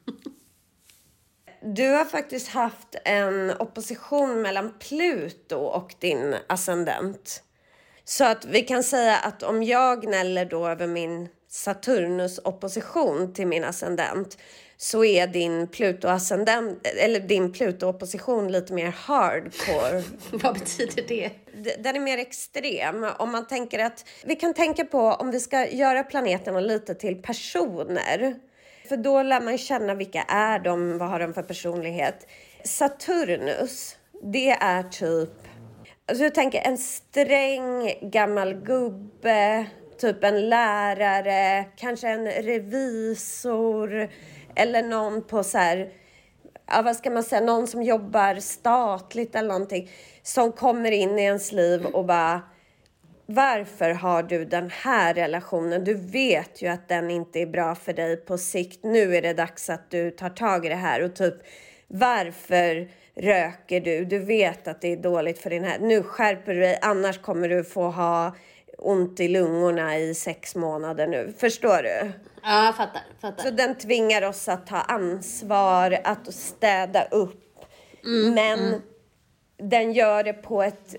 Du 1.63 1.89
har 1.89 2.05
faktiskt 2.05 2.49
haft 2.49 2.97
en 3.05 3.51
opposition 3.59 4.43
mellan 4.43 4.75
Pluto 4.79 5.57
och 5.57 5.95
din 5.99 6.37
ascendent. 6.47 7.43
Så 8.05 8.25
att 8.25 8.45
vi 8.45 8.63
kan 8.63 8.83
säga 8.83 9.17
att 9.17 9.43
om 9.43 9.63
jag 9.63 10.03
gnäller 10.03 10.45
då 10.45 10.69
över 10.69 10.87
min 10.87 11.29
Saturnus 11.49 12.41
opposition 12.45 13.35
till 13.35 13.47
min 13.47 13.65
ascendent 13.65 14.39
så 14.77 15.05
är 15.05 15.27
din 15.27 15.69
Pluto-ascendent, 15.69 16.87
eller 16.97 17.21
din 17.21 17.53
Pluto-opposition 17.53 18.53
lite 18.53 18.73
mer 18.73 18.95
hardcore. 18.97 20.03
Vad 20.31 20.55
betyder 20.55 21.03
det? 21.09 21.31
Den 21.79 21.97
är 21.97 22.01
mer 22.01 22.19
extrem. 22.19 23.07
Om 23.19 23.33
man 23.33 23.47
tänker 23.47 23.79
att 23.79 24.05
vi 24.25 24.37
kan 24.37 24.55
tänka 24.55 24.85
på 24.85 25.01
om 25.01 25.31
vi 25.31 25.41
ska 25.41 25.69
göra 25.69 26.03
planeterna 26.03 26.61
lite 26.61 26.95
till 26.95 27.23
personer. 27.23 28.35
För 28.89 28.97
då 28.97 29.23
lär 29.23 29.41
man 29.41 29.59
känna 29.59 29.95
vilka 29.95 30.23
är 30.23 30.59
de, 30.59 30.99
vad 30.99 31.09
har 31.09 31.21
de 31.21 31.35
för 31.35 31.43
personlighet. 31.43 32.27
Saturnus, 32.65 33.97
det 34.23 34.51
är 34.51 34.83
typ 34.83 35.31
Alltså 36.09 36.25
jag 36.25 36.35
tänker 36.35 36.61
en 36.61 36.79
sträng 36.79 37.93
gammal 38.03 38.55
gubbe, 38.55 39.67
typ 39.99 40.25
en 40.25 40.49
lärare, 40.49 41.65
kanske 41.77 42.09
en 42.09 42.27
revisor 42.27 44.09
eller 44.57 44.83
någon 44.83 45.23
på 45.23 45.45
så 45.45 45.59
här 45.59 45.93
ja, 46.67 46.83
vad 46.83 46.97
ska 46.97 47.11
man 47.11 47.23
säga, 47.23 47.41
någon 47.41 47.67
som 47.67 47.83
jobbar 47.83 48.35
statligt 48.35 49.35
eller 49.35 49.49
någonting 49.49 49.91
som 50.23 50.53
kommer 50.53 50.91
in 50.91 51.19
i 51.19 51.23
ens 51.23 51.53
liv 51.53 51.87
och 51.87 52.05
bara 52.05 52.43
varför 53.27 53.91
har 53.91 54.23
du 54.23 54.45
den 54.45 54.71
här 54.71 55.15
relationen? 55.15 55.85
Du 55.85 55.95
vet 55.95 56.63
ju 56.63 56.69
att 56.69 56.89
den 56.89 57.11
inte 57.11 57.41
är 57.41 57.47
bra 57.47 57.75
för 57.75 57.93
dig 57.93 58.17
på 58.17 58.39
sikt. 58.39 58.85
Nu 58.85 59.17
är 59.17 59.23
det 59.23 59.33
dags 59.33 59.71
att 59.71 59.91
du 59.91 60.11
tar 60.11 60.31
tag 60.31 60.67
i 60.67 60.69
det 60.69 60.75
här 60.75 61.03
och 61.03 61.15
typ 61.15 61.35
varför 61.89 62.89
röker 63.15 63.81
du? 63.81 64.05
Du 64.05 64.19
vet 64.19 64.69
att 64.69 64.81
det 64.81 64.93
är 64.93 64.97
dåligt 64.97 65.39
för 65.39 65.51
din 65.51 65.65
här. 65.65 65.79
Nu 65.79 66.03
skärper 66.03 66.55
du 66.55 66.61
dig, 66.61 66.79
annars 66.83 67.19
kommer 67.19 67.49
du 67.49 67.65
få 67.65 67.91
ha 67.91 68.37
ont 68.79 69.21
i 69.21 69.29
lungorna 69.29 69.99
i 69.99 70.15
sex 70.15 70.55
månader 70.55 71.07
nu. 71.07 71.35
Förstår 71.39 71.83
du? 71.83 72.13
Ja, 72.43 72.65
jag 72.65 72.77
fattar. 72.77 73.03
fattar. 73.21 73.45
Så 73.45 73.51
den 73.51 73.79
tvingar 73.79 74.23
oss 74.23 74.49
att 74.49 74.67
ta 74.67 74.77
ansvar, 74.77 75.99
att 76.05 76.35
städa 76.35 77.05
upp. 77.05 77.43
Men 78.35 78.83
den 79.59 79.93
gör 79.93 80.25
det 80.25 80.33
på 80.33 80.63
ett 80.63 80.95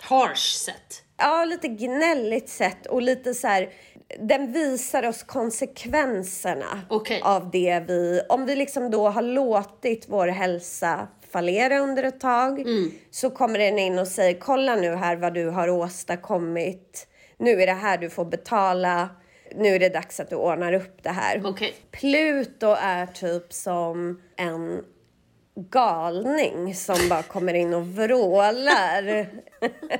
Harsh 0.00 0.56
sätt. 0.64 1.02
ja, 1.16 1.44
lite 1.44 1.68
gnälligt 1.68 2.48
sätt 2.48 2.86
och 2.86 3.02
lite 3.02 3.34
så 3.34 3.46
här. 3.46 3.72
Den 4.18 4.52
visar 4.52 5.08
oss 5.08 5.22
konsekvenserna 5.22 6.80
Okej. 6.88 7.20
av 7.24 7.50
det 7.50 7.84
vi, 7.88 8.20
om 8.28 8.46
vi 8.46 8.56
liksom 8.56 8.90
då 8.90 9.08
har 9.08 9.22
låtit 9.22 10.06
vår 10.08 10.28
hälsa 10.28 11.08
fallera 11.32 11.78
under 11.78 12.02
ett 12.02 12.20
tag 12.20 12.64
så 13.10 13.30
kommer 13.30 13.58
den 13.58 13.78
in 13.78 13.98
och 13.98 14.08
säger 14.08 14.40
kolla 14.40 14.76
nu 14.76 14.94
här 14.94 15.16
vad 15.16 15.34
du 15.34 15.48
har 15.48 15.68
åstadkommit. 15.68 17.06
Nu 17.38 17.62
är 17.62 17.66
det 17.66 17.72
här 17.72 17.98
du 17.98 18.10
får 18.10 18.24
betala. 18.24 19.08
Nu 19.54 19.68
är 19.68 19.78
det 19.78 19.88
dags 19.88 20.20
att 20.20 20.30
du 20.30 20.36
ordnar 20.36 20.72
upp 20.72 21.02
det 21.02 21.10
här. 21.10 21.42
Okej. 21.44 21.74
Pluto 21.90 22.66
är 22.80 23.06
typ 23.06 23.52
som 23.52 24.22
en 24.36 24.84
galning 25.54 26.74
som 26.74 27.08
bara 27.08 27.22
kommer 27.22 27.54
in 27.54 27.74
och 27.74 27.86
vrålar. 27.86 29.26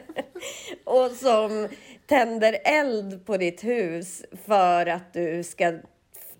och 0.84 1.10
som 1.10 1.68
tänder 2.06 2.58
eld 2.64 3.26
på 3.26 3.36
ditt 3.36 3.64
hus 3.64 4.24
för 4.46 4.86
att 4.86 5.12
du 5.12 5.42
ska 5.42 5.72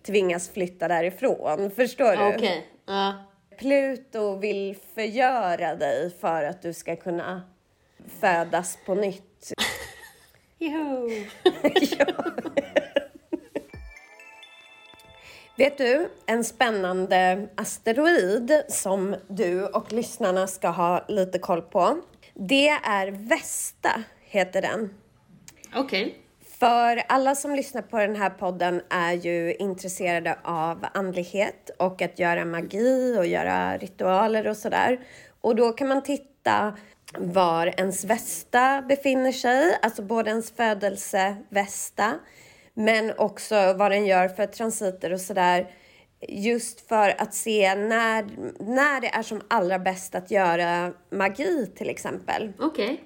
tvingas 0.06 0.50
flytta 0.50 0.88
därifrån. 0.88 1.70
Förstår 1.70 2.16
du? 2.16 2.37
Okej. 2.37 2.66
Ja. 2.87 3.14
Pluto 3.59 4.37
vill 4.37 4.76
förgöra 4.94 5.75
dig 5.75 6.11
för 6.21 6.44
att 6.44 6.62
du 6.62 6.73
ska 6.73 6.97
kunna 6.97 7.42
födas 8.21 8.78
på 8.87 8.94
nytt. 8.94 9.52
Jo. 10.59 11.11
Vet 15.56 15.78
du, 15.78 16.09
en 16.26 16.44
spännande 16.44 17.49
asteroid 17.54 18.62
som 18.68 19.16
du 19.28 19.66
och 19.66 19.92
lyssnarna 19.92 20.47
ska 20.47 20.68
ha 20.68 21.04
lite 21.09 21.38
koll 21.38 21.62
på. 21.62 21.99
Det 22.35 22.68
är 22.68 23.11
Vesta, 23.11 24.02
heter 24.21 24.62
den. 24.62 24.94
Okej. 25.75 26.18
För 26.62 27.02
alla 27.09 27.35
som 27.35 27.54
lyssnar 27.54 27.83
på 27.83 27.99
den 27.99 28.16
här 28.16 28.31
podden 28.31 28.83
är 28.90 29.12
ju 29.12 29.54
intresserade 29.54 30.38
av 30.45 30.87
andlighet 30.95 31.71
och 31.78 32.02
att 32.02 32.19
göra 32.19 32.45
magi 32.45 33.16
och 33.19 33.26
göra 33.26 33.78
ritualer 33.78 34.49
och 34.49 34.57
sådär. 34.57 35.00
Och 35.40 35.57
då 35.57 35.73
kan 35.73 35.88
man 35.88 36.02
titta 36.02 36.76
var 37.19 37.66
ens 37.66 38.04
västa 38.04 38.83
befinner 38.83 39.33
sig, 39.33 39.78
alltså 39.83 40.02
både 40.02 40.31
ens 40.31 40.50
födelsevästa 40.50 42.14
men 42.75 43.12
också 43.19 43.73
vad 43.73 43.90
den 43.90 44.07
gör 44.07 44.28
för 44.28 44.47
transiter 44.47 45.12
och 45.12 45.21
sådär. 45.21 45.71
Just 46.28 46.88
för 46.88 47.14
att 47.23 47.35
se 47.35 47.75
när, 47.75 48.23
när 48.59 49.00
det 49.00 49.09
är 49.09 49.23
som 49.23 49.42
allra 49.49 49.78
bäst 49.78 50.14
att 50.14 50.31
göra 50.31 50.92
magi 51.11 51.73
till 51.76 51.90
exempel. 51.90 52.52
Okej. 52.59 53.00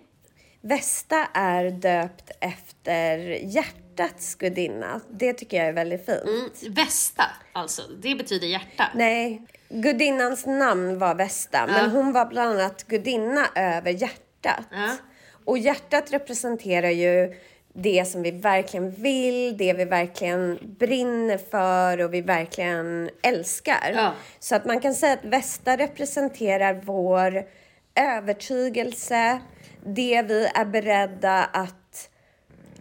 Vesta 0.69 1.29
är 1.35 1.71
döpt 1.71 2.31
efter 2.41 3.19
hjärtats 3.43 4.35
gudinna. 4.35 5.01
Det 5.11 5.33
tycker 5.33 5.57
jag 5.57 5.67
är 5.67 5.73
väldigt 5.73 6.07
fint. 6.07 6.23
Mm, 6.23 6.75
Västa, 6.75 7.25
alltså. 7.53 7.83
Det 8.03 8.15
betyder 8.15 8.47
hjärta. 8.47 8.89
Nej, 8.95 9.43
gudinnans 9.69 10.47
namn 10.47 10.99
var 10.99 11.15
Vesta, 11.15 11.67
men 11.67 11.91
hon 11.91 12.13
var 12.13 12.27
bland 12.27 12.61
annat 12.61 12.85
gudinna 12.87 13.47
över 13.55 13.91
hjärtat. 13.91 14.65
Ja. 14.71 14.97
Och 15.45 15.59
hjärtat 15.59 16.13
representerar 16.13 16.91
ju 16.91 17.35
det 17.73 18.09
som 18.09 18.23
vi 18.23 18.31
verkligen 18.31 18.91
vill, 18.91 19.57
det 19.57 19.73
vi 19.73 19.85
verkligen 19.85 20.59
brinner 20.79 21.39
för 21.39 22.01
och 22.01 22.15
vi 22.15 22.21
verkligen 22.21 23.11
älskar. 23.23 23.93
Ja. 23.95 24.13
Så 24.39 24.55
att 24.55 24.65
man 24.65 24.81
kan 24.81 24.95
säga 24.95 25.13
att 25.13 25.25
Vesta 25.25 25.77
representerar 25.77 26.81
vår 26.85 27.47
övertygelse, 27.95 29.41
det 29.87 30.23
vi 30.23 30.49
är 30.55 30.65
beredda 30.65 31.45
att, 31.45 32.11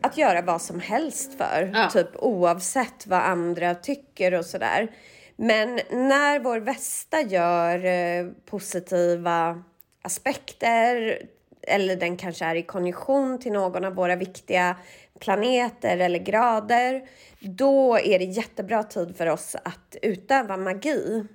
att 0.02 0.18
göra 0.18 0.42
vad 0.42 0.62
som 0.62 0.80
helst 0.80 1.38
för. 1.38 1.72
Ja. 1.74 1.90
Typ 1.90 2.10
oavsett 2.16 3.08
vad 3.08 3.20
andra 3.20 3.76
tycker 3.76 4.34
och 4.34 4.46
sådär. 4.46 4.92
Men 5.36 5.80
när 5.92 6.40
vår 6.40 6.60
Vesta 6.60 7.22
gör 7.22 7.86
eh, 7.86 8.28
positiva 8.46 9.64
aspekter 10.02 11.22
eller 11.68 11.96
den 11.96 12.18
kanske 12.18 12.46
är 12.46 12.56
i 12.56 12.64
konjunktion 12.64 13.40
till 13.40 13.52
någon 13.52 13.86
av 13.86 13.96
våra 13.96 14.16
viktiga 14.16 14.76
planeter 15.20 15.98
eller 15.98 16.20
grader, 16.20 17.02
då 17.40 18.00
är 18.00 18.20
det 18.20 18.26
jättebra 18.26 18.84
tid 18.84 19.18
för 19.18 19.28
oss 19.28 19.56
att 19.64 19.96
utöva 20.02 20.58
magi. 20.58 21.28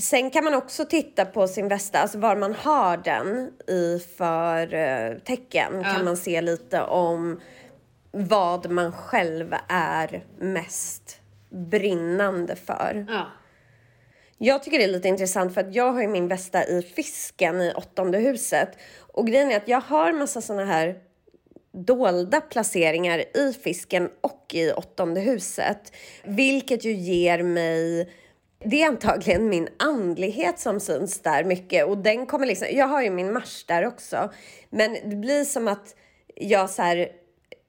Sen 0.00 0.30
kan 0.30 0.44
man 0.44 0.54
också 0.54 0.84
titta 0.84 1.24
på 1.24 1.48
sin 1.48 1.68
västa, 1.68 1.98
alltså 1.98 2.18
var 2.18 2.36
man 2.36 2.54
har 2.54 2.96
den 2.96 3.52
i 3.68 3.98
för 4.16 4.74
eh, 4.74 5.18
tecken 5.18 5.84
kan 5.84 6.04
man 6.04 6.16
se 6.16 6.40
lite 6.40 6.82
om 6.82 7.40
vad 8.10 8.70
man 8.70 8.92
själv 8.92 9.54
är 9.68 10.24
mest 10.38 11.20
brinnande 11.50 12.56
för. 12.56 13.06
Ja. 13.08 13.26
Jag 14.38 14.62
tycker 14.62 14.78
det 14.78 14.84
är 14.84 14.88
lite 14.88 15.08
intressant 15.08 15.54
för 15.54 15.60
att 15.60 15.74
jag 15.74 15.92
har 15.92 16.02
ju 16.02 16.08
min 16.08 16.28
västa 16.28 16.64
i 16.64 16.82
fisken 16.82 17.60
i 17.60 17.72
åttonde 17.72 18.18
huset. 18.18 18.68
Och 18.98 19.26
grejen 19.26 19.50
är 19.50 19.56
att 19.56 19.68
jag 19.68 19.80
har 19.80 20.12
massa 20.12 20.40
såna 20.40 20.64
här 20.64 20.98
dolda 21.72 22.40
placeringar 22.40 23.36
i 23.36 23.52
fisken 23.52 24.10
och 24.20 24.54
i 24.54 24.72
åttonde 24.72 25.20
huset. 25.20 25.92
Vilket 26.24 26.84
ju 26.84 26.92
ger 26.92 27.42
mig 27.42 28.10
det 28.64 28.82
är 28.82 28.88
antagligen 28.88 29.48
min 29.48 29.68
andlighet 29.78 30.58
som 30.58 30.80
syns 30.80 31.20
där 31.20 31.44
mycket 31.44 31.86
och 31.86 31.98
den 31.98 32.26
kommer 32.26 32.46
liksom, 32.46 32.68
jag 32.70 32.86
har 32.86 33.02
ju 33.02 33.10
min 33.10 33.32
Mars 33.32 33.64
där 33.64 33.86
också. 33.86 34.30
Men 34.70 34.92
det 35.10 35.16
blir 35.16 35.44
som 35.44 35.68
att 35.68 35.94
jag 36.34 36.70
så 36.70 36.82
här 36.82 37.08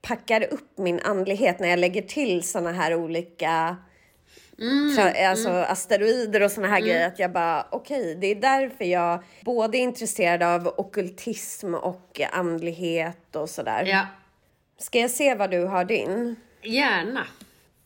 packar 0.02 0.54
upp 0.54 0.78
min 0.78 1.00
andlighet 1.00 1.60
när 1.60 1.68
jag 1.68 1.80
lägger 1.80 2.02
till 2.02 2.44
såna 2.44 2.72
här 2.72 2.96
olika 2.96 3.78
tra- 4.98 5.26
alltså 5.30 5.50
asteroider 5.50 6.42
och 6.44 6.52
såna 6.52 6.68
här 6.68 6.80
grejer. 6.82 7.08
Att 7.08 7.20
jag 7.20 7.32
bara, 7.32 7.68
okej, 7.72 8.16
det 8.22 8.28
är 8.28 8.36
därför 8.36 8.86
jag 8.86 9.24
både 9.42 9.78
är 9.78 9.80
intresserad 9.80 10.44
av 10.44 10.68
okkultism 10.78 11.76
och 11.76 12.22
andlighet 12.32 13.36
och 13.36 13.50
sådär. 13.50 13.84
ja. 13.86 14.08
Ska 14.78 15.00
jag 15.00 15.12
se 15.12 15.36
vad 15.36 15.52
du 15.52 15.66
har 15.66 15.86
din? 15.86 16.36
Gärna. 16.64 17.28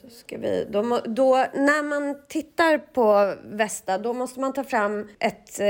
Då 0.06 0.12
ska 0.12 0.38
vi, 0.38 0.68
då, 0.70 1.02
då, 1.06 1.36
när 1.54 1.84
man 1.84 2.16
tittar 2.28 2.78
på 2.78 3.36
Vesta, 3.44 3.98
då 3.98 4.14
måste 4.14 4.40
man 4.40 4.54
ta 4.54 4.64
fram 4.64 5.10
ett 5.20 5.60
eh, 5.60 5.66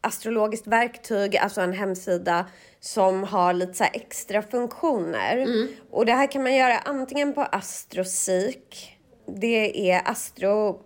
astrologiskt 0.00 0.66
verktyg, 0.66 1.36
alltså 1.36 1.60
en 1.60 1.72
hemsida 1.72 2.46
som 2.80 3.24
har 3.24 3.52
lite 3.52 3.74
så 3.74 3.84
extra 3.92 4.42
funktioner. 4.42 5.46
Och 5.90 6.06
det 6.06 6.12
här 6.12 6.32
kan 6.32 6.42
man 6.42 6.56
göra 6.56 6.78
antingen 6.78 7.32
på 7.32 7.40
Astroseek, 7.42 8.98
det 9.26 9.90
är 9.90 10.02
astro 10.04 10.80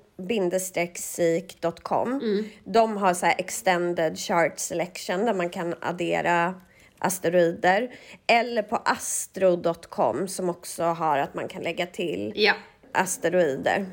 psyk.com. 0.95 2.21
De 2.65 2.97
har 2.97 3.15
så 3.15 3.27
här 3.27 3.35
extended 3.39 4.19
chart 4.19 4.59
selection 4.59 5.25
där 5.25 5.35
man 5.35 5.51
kan 5.51 5.75
addera 5.81 6.55
asteroider. 7.01 7.95
Eller 8.27 8.63
på 8.63 8.77
astro.com 8.77 10.29
som 10.29 10.49
också 10.51 10.83
har 10.83 11.19
att 11.19 11.35
man 11.35 11.49
kan 11.49 11.63
lägga 11.63 11.87
till 11.87 12.33
Ja. 12.37 12.55
asteroider. 12.93 13.87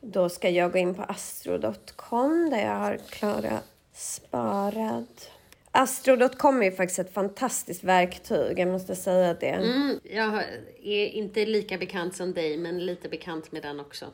Då 0.00 0.28
ska 0.28 0.48
jag 0.50 0.72
gå 0.72 0.78
in 0.78 0.94
på 0.94 1.02
astro.com 1.02 2.50
där 2.50 2.58
jag 2.66 2.74
har 2.78 2.96
Klara 3.10 3.58
sparad. 3.94 5.06
Astro.com 5.70 6.60
är 6.62 6.64
ju 6.66 6.72
faktiskt 6.72 6.98
ett 6.98 7.14
fantastiskt 7.14 7.84
verktyg, 7.84 8.58
jag 8.58 8.68
måste 8.68 8.96
säga 8.96 9.34
det. 9.34 9.46
Mm, 9.46 10.00
jag 10.04 10.42
är 10.82 11.06
inte 11.06 11.46
lika 11.46 11.78
bekant 11.78 12.16
som 12.16 12.32
dig, 12.34 12.56
men 12.56 12.86
lite 12.86 13.08
bekant 13.08 13.52
med 13.52 13.62
den 13.62 13.80
också. 13.80 14.06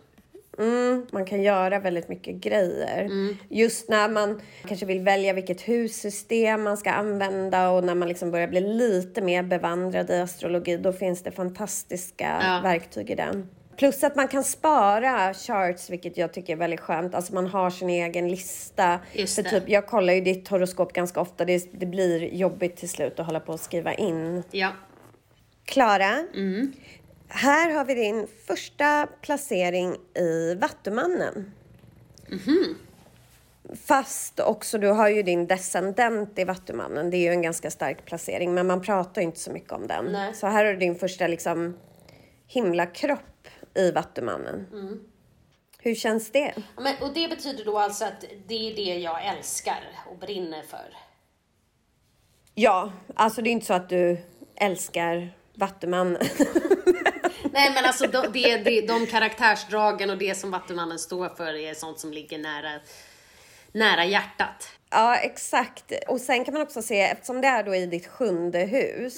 Mm, 0.58 1.06
man 1.12 1.24
kan 1.24 1.42
göra 1.42 1.78
väldigt 1.78 2.08
mycket 2.08 2.34
grejer. 2.34 3.08
Just 3.48 3.88
när 3.88 4.08
man 4.08 4.40
kanske 4.68 4.86
vill 4.86 5.00
välja 5.00 5.32
vilket 5.32 5.60
hussystem 5.68 6.62
man 6.62 6.76
ska 6.76 6.90
använda 6.90 7.70
och 7.70 7.84
när 7.84 7.94
man 7.94 8.08
liksom 8.08 8.30
börjar 8.30 8.48
bli 8.48 8.60
lite 8.60 9.20
mer 9.22 9.42
bevandrad 9.42 10.10
i 10.10 10.20
astrologi, 10.20 10.76
då 10.76 10.92
finns 10.92 11.22
det 11.22 11.30
fantastiska 11.30 12.38
Ja. 12.42 12.60
verktyg 12.62 13.10
i 13.10 13.14
den. 13.14 13.48
Plus 13.76 14.04
att 14.04 14.16
man 14.16 14.28
kan 14.28 14.44
spara 14.44 15.34
charts, 15.34 15.90
vilket 15.90 16.16
jag 16.16 16.32
tycker 16.32 16.52
är 16.52 16.56
väldigt 16.56 16.80
skönt. 16.80 17.14
Alltså 17.14 17.34
man 17.34 17.46
har 17.46 17.70
sin 17.70 17.90
egen 17.90 18.28
lista. 18.28 18.98
Just 19.12 19.34
För 19.34 19.42
typ, 19.42 19.68
jag 19.68 19.86
kollar 19.86 20.12
ju 20.12 20.20
ditt 20.20 20.48
horoskop 20.48 20.92
ganska 20.92 21.20
ofta. 21.20 21.44
Det, 21.44 21.80
det 21.80 21.86
blir 21.86 22.34
jobbigt 22.34 22.76
till 22.76 22.88
slut 22.88 23.20
att 23.20 23.26
hålla 23.26 23.40
på 23.40 23.52
och 23.52 23.60
skriva 23.60 23.94
in. 23.94 24.42
Ja. 24.50 24.68
Klara, 25.64 26.24
här 27.28 27.70
har 27.70 27.84
vi 27.84 27.94
din 27.94 28.26
första 28.46 29.08
placering 29.20 29.96
i 30.14 30.54
Vattumannen. 30.54 31.52
Fast 33.86 34.40
också, 34.40 34.78
du 34.78 34.88
har 34.88 35.08
ju 35.08 35.22
din 35.22 35.46
descendent 35.46 36.38
i 36.38 36.44
Vattumannen. 36.44 37.10
Det 37.10 37.16
är 37.16 37.18
ju 37.18 37.28
en 37.28 37.42
ganska 37.42 37.70
stark 37.70 38.04
placering, 38.04 38.54
men 38.54 38.66
man 38.66 38.82
pratar 38.82 39.20
ju 39.20 39.26
inte 39.26 39.40
så 39.40 39.50
mycket 39.50 39.72
om 39.72 39.86
den. 39.86 40.04
Nej. 40.04 40.34
Så 40.34 40.46
här 40.46 40.64
har 40.64 40.72
du 40.72 40.78
din 40.78 40.94
första 40.94 41.26
liksom 41.26 41.78
himlakropp 42.46 43.48
i 43.74 43.90
Vattumannen. 43.90 44.66
Hur 45.78 45.94
känns 45.94 46.30
det? 46.30 46.54
Ja, 46.56 46.82
Men, 46.82 46.94
och 47.00 47.14
det 47.14 47.28
betyder 47.28 47.64
då 47.64 47.78
alltså 47.78 48.04
att 48.04 48.24
det 48.46 48.70
är 48.70 48.76
det 48.76 48.98
jag 48.98 49.26
älskar 49.26 49.80
och 50.10 50.18
brinner 50.18 50.62
för. 50.62 50.96
Ja, 52.54 52.92
alltså 53.14 53.42
det 53.42 53.50
är 53.50 53.52
inte 53.52 53.66
så 53.66 53.74
att 53.74 53.88
du 53.88 54.18
älskar 54.54 55.34
Vattumannen. 55.54 56.22
Nej 57.58 57.72
men 57.74 57.84
alltså 57.84 58.06
de, 58.06 58.32
det, 58.32 58.56
det, 58.56 58.86
de 58.86 59.06
karaktärsdragen 59.06 60.10
och 60.10 60.18
det 60.18 60.34
som 60.34 60.50
Vattumannen 60.50 60.98
står 60.98 61.28
för 61.28 61.54
är 61.54 61.74
sånt 61.74 61.98
som 61.98 62.12
ligger 62.12 62.38
nära, 62.38 62.80
nära 63.72 64.04
hjärtat. 64.04 64.68
Ja, 64.90 65.16
exakt. 65.16 65.92
Och 66.08 66.20
sen 66.20 66.44
kan 66.44 66.54
man 66.54 66.62
också 66.62 66.82
se, 66.82 67.00
eftersom 67.00 67.40
det 67.40 67.48
är 67.48 67.62
då 67.64 67.74
i 67.74 67.86
ditt 67.86 68.06
sjunde 68.06 68.58
hus, 68.58 69.16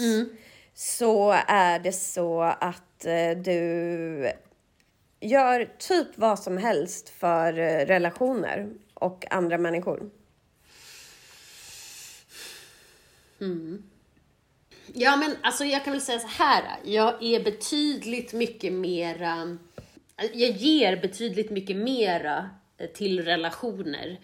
så 0.74 1.36
är 1.46 1.78
det 1.78 1.92
så 1.92 2.42
att 2.42 3.04
eh, 3.04 3.30
du 3.36 4.32
gör 5.20 5.64
typ 5.78 6.08
vad 6.14 6.38
som 6.38 6.58
helst 6.58 7.08
för 7.08 7.58
eh, 7.58 7.86
relationer 7.86 8.68
och 8.94 9.26
andra 9.30 9.58
människor. 9.58 10.10
Ja 14.94 15.16
men 15.16 15.36
alltså 15.42 15.64
jag 15.64 15.84
kan 15.84 15.92
väl 15.92 16.02
säga 16.02 16.18
så 16.18 16.28
här. 16.28 16.62
Jag 16.84 17.22
är 17.22 17.44
betydligt 17.44 18.32
mycket 18.32 18.72
mera, 18.72 19.58
jag 20.16 20.50
ger 20.50 20.96
betydligt 20.96 21.50
mycket 21.50 21.76
mera 21.76 22.50
eh, 22.78 22.86
till 22.86 23.24
relationer 23.24 24.18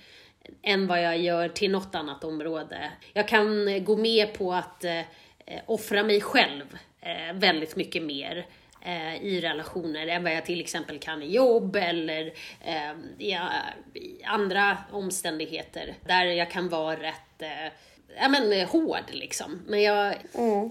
än 0.62 0.86
vad 0.86 1.02
jag 1.02 1.18
gör 1.18 1.48
till 1.48 1.70
något 1.70 1.94
annat 1.94 2.24
område. 2.24 2.90
Jag 3.12 3.28
kan 3.28 3.68
eh, 3.68 3.82
gå 3.82 3.96
med 3.96 4.34
på 4.34 4.52
att 4.52 4.84
eh, 4.84 4.98
eh, 4.98 5.62
offra 5.66 6.02
mig 6.02 6.20
själv 6.20 6.78
eh, 7.00 7.34
väldigt 7.34 7.76
mycket 7.76 8.02
mer 8.02 8.46
eh, 8.80 9.24
i 9.24 9.40
relationer 9.40 10.06
än 10.06 10.24
vad 10.24 10.32
jag 10.32 10.44
till 10.44 10.60
exempel 10.60 10.98
kan 10.98 11.22
i 11.22 11.32
jobb 11.32 11.76
eller 11.76 12.32
eh, 12.64 12.92
i, 13.18 13.32
eh, 13.32 13.40
i 13.94 14.24
andra 14.24 14.78
omständigheter 14.92 15.94
där 16.06 16.24
jag 16.24 16.50
kan 16.50 16.68
vara 16.68 16.96
rätt 16.96 17.42
eh, 17.42 17.72
ja, 18.20 18.28
men, 18.28 18.52
eh, 18.52 18.68
hård 18.68 19.04
liksom. 19.10 19.62
Men, 19.66 19.82
jag, 19.82 20.14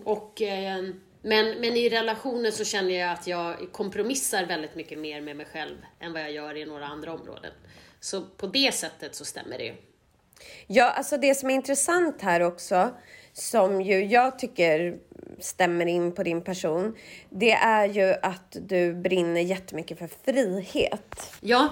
och, 0.04 0.42
eh, 0.42 0.84
men, 1.22 1.60
men 1.60 1.64
i 1.78 1.90
relationer 1.90 2.52
så 2.52 2.66
känner 2.66 3.00
jag 3.00 3.12
att 3.12 3.28
jag 3.28 3.72
kompromissar 3.72 4.46
väldigt 4.46 4.76
mycket 4.76 5.00
mer 5.00 5.22
med 5.22 5.36
mig 5.36 5.46
själv 5.54 5.78
än 6.00 6.14
vad 6.14 6.22
jag 6.22 6.32
gör 6.32 6.58
i 6.58 6.66
några 6.66 6.86
andra 6.86 7.14
områden. 7.14 7.52
Så 8.00 8.22
på 8.22 8.48
det 8.48 8.74
sättet 8.74 9.16
så 9.16 9.26
stämmer 9.26 9.58
det 9.58 9.64
ju. 9.64 9.74
Ja, 10.68 10.90
alltså 10.92 11.18
det 11.18 11.36
som 11.36 11.50
är 11.50 11.54
intressant 11.54 12.22
här 12.22 12.42
också, 12.42 12.90
som 13.34 13.82
ju 13.82 14.06
jag 14.06 14.40
tycker 14.40 14.98
stämmer 15.40 15.86
in 15.86 16.16
på 16.16 16.24
din 16.24 16.42
person, 16.42 16.96
det 17.30 17.52
är 17.52 17.86
ju 17.86 18.14
att 18.22 18.58
du 18.62 18.94
brinner 18.94 19.42
jättemycket 19.42 20.00
för 20.00 20.10
frihet. 20.26 21.38
Ja, 21.42 21.70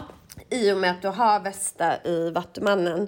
I 0.50 0.72
och 0.72 0.78
med 0.78 0.92
att 0.92 1.02
du 1.02 1.08
har 1.08 1.40
Västa 1.40 2.04
i 2.04 2.30
Vattumannen. 2.30 3.08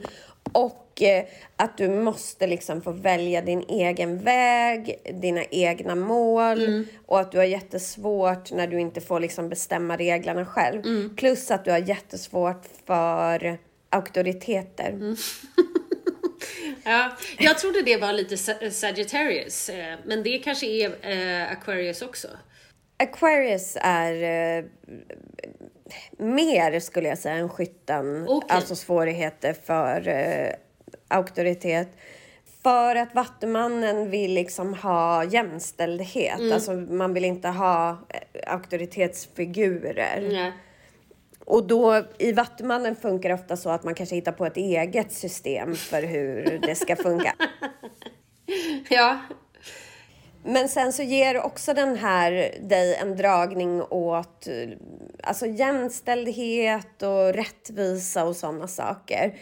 Och 0.55 1.01
eh, 1.01 1.25
att 1.55 1.77
du 1.77 1.89
måste 1.89 2.47
liksom 2.47 2.81
få 2.81 2.91
välja 2.91 3.41
din 3.41 3.63
egen 3.69 4.19
väg, 4.19 4.95
dina 5.21 5.43
egna 5.43 5.95
mål. 5.95 6.85
Och 7.05 7.19
att 7.19 7.31
du 7.31 7.37
har 7.37 7.45
jättesvårt 7.45 8.51
när 8.51 8.67
du 8.67 8.79
inte 8.79 9.01
får 9.01 9.19
liksom 9.19 9.49
bestämma 9.49 9.97
reglerna 9.97 10.45
själv. 10.45 11.15
Plus 11.15 11.51
att 11.51 11.65
du 11.65 11.71
har 11.71 11.77
jättesvårt 11.77 12.63
för 12.85 13.57
auktoriteter. 13.89 15.15
Ja, 16.83 17.11
jag 17.39 17.57
trodde 17.57 17.81
det 17.81 17.97
var 17.97 18.13
lite 18.13 18.37
Sa- 18.37 18.69
Sagittarius, 18.71 19.69
eh, 19.69 19.95
men 20.05 20.23
det 20.23 20.37
kanske 20.39 20.65
är 20.67 20.89
eh, 21.01 21.51
Aquarius 21.51 22.01
också. 22.01 22.27
Aquarius 22.97 23.77
är 23.81 24.13
eh, 24.57 24.63
mer, 26.17 26.79
skulle 26.79 27.09
jag 27.09 27.17
säga, 27.17 27.35
än 27.35 27.49
skytten. 27.49 28.25
Okej. 28.27 28.55
Alltså 28.55 28.75
svårigheter 28.75 29.53
för 29.53 30.07
eh, 30.07 30.49
auktoritet. 31.07 31.87
För 32.63 32.95
att 32.95 33.15
Vattumannen 33.15 34.09
vill 34.09 34.33
liksom 34.33 34.73
ha 34.73 35.23
jämställdhet. 35.23 36.53
Alltså 36.53 36.73
man 36.73 37.13
vill 37.13 37.25
inte 37.25 37.47
ha 37.47 37.89
eh, 37.89 38.53
auktoritetsfigurer. 38.53 40.21
Ja. 40.31 40.51
Och 41.45 41.67
då 41.67 42.03
i 42.17 42.31
Vattumannen 42.31 42.95
funkar 42.95 43.29
det 43.29 43.35
ofta 43.35 43.57
så 43.57 43.69
att 43.69 43.83
man 43.83 43.95
kanske 43.95 44.15
hittar 44.15 44.31
på 44.31 44.45
ett 44.45 44.57
eget 44.57 45.11
system 45.11 45.75
för 45.75 46.01
hur 46.01 46.59
det 46.61 46.75
ska 46.75 46.95
funka. 46.95 47.35
ja, 48.89 49.19
Men 50.43 50.69
sen 50.69 50.93
så 50.93 51.03
ger 51.03 51.41
också 51.41 51.73
den 51.73 51.95
här 51.95 52.31
dig 52.61 52.95
en 52.95 53.17
dragning 53.17 53.81
åt 53.81 54.47
eh, 54.47 54.53
alltså 55.25 55.45
jämställdhet 55.45 57.03
och 57.03 57.33
rättvisa 57.33 58.25
och 58.25 58.35
sådana 58.35 58.67
saker. 58.67 59.39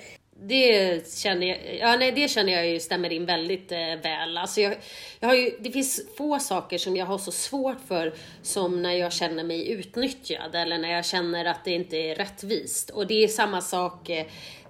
Det 0.48 1.08
känner 1.18 1.48
jag, 1.48 1.78
ja, 1.80 1.98
nej, 1.98 2.12
det 2.12 2.28
känner 2.28 2.54
jag 2.54 2.68
ju 2.68 2.80
stämmer 2.80 3.14
in 3.14 3.26
väldigt 3.26 3.72
eh, 3.72 3.96
väl. 4.04 4.38
Alltså 4.38 4.62
jag, 4.62 4.76
jag 5.20 5.28
har 5.28 5.36
ju, 5.36 5.52
det 5.60 5.72
finns 5.72 6.02
få 6.18 6.40
saker 6.40 6.78
som 6.78 6.96
jag 6.96 7.06
har 7.06 7.18
så 7.18 7.32
svårt 7.32 7.88
för 7.88 8.14
som 8.42 8.82
när 8.82 8.94
jag 8.94 9.14
känner 9.14 9.44
mig 9.44 9.72
utnyttjad 9.72 10.56
eller 10.56 10.78
när 10.78 10.92
jag 10.92 11.06
känner 11.06 11.46
att 11.46 11.66
det 11.66 11.72
inte 11.72 11.98
är 11.98 12.16
rättvist. 12.16 12.90
Och 12.90 13.08
det 13.08 13.24
är 13.24 13.28
samma 13.28 13.62
sak, 13.62 14.10
eh, 14.10 14.26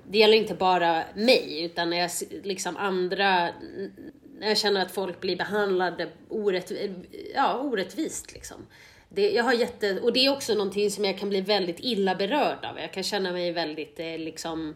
det 0.09 0.17
gäller 0.17 0.37
inte 0.37 0.53
bara 0.53 1.03
mig 1.15 1.63
utan 1.63 1.89
när 1.89 1.97
jag 1.97 2.11
liksom 2.43 2.77
andra, 2.77 3.49
när 4.39 4.47
jag 4.47 4.57
känner 4.57 4.81
att 4.81 4.91
folk 4.91 5.19
blir 5.19 5.35
behandlade 5.35 6.09
orätt, 6.29 6.71
ja, 7.35 7.57
orättvist 7.57 8.33
liksom. 8.33 8.65
Det, 9.15 9.31
jag 9.31 9.43
har 9.43 9.53
jätte, 9.53 9.99
och 9.99 10.13
det 10.13 10.25
är 10.25 10.31
också 10.31 10.53
någonting 10.53 10.91
som 10.91 11.05
jag 11.05 11.17
kan 11.17 11.29
bli 11.29 11.41
väldigt 11.41 11.79
illa 11.79 12.15
berörd 12.15 12.65
av. 12.65 12.79
Jag 12.79 12.93
kan 12.93 13.03
känna 13.03 13.31
mig 13.31 13.51
väldigt 13.51 13.99
eh, 13.99 14.17
liksom 14.17 14.75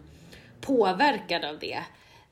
påverkad 0.62 1.45
av 1.45 1.60
det. 1.60 1.80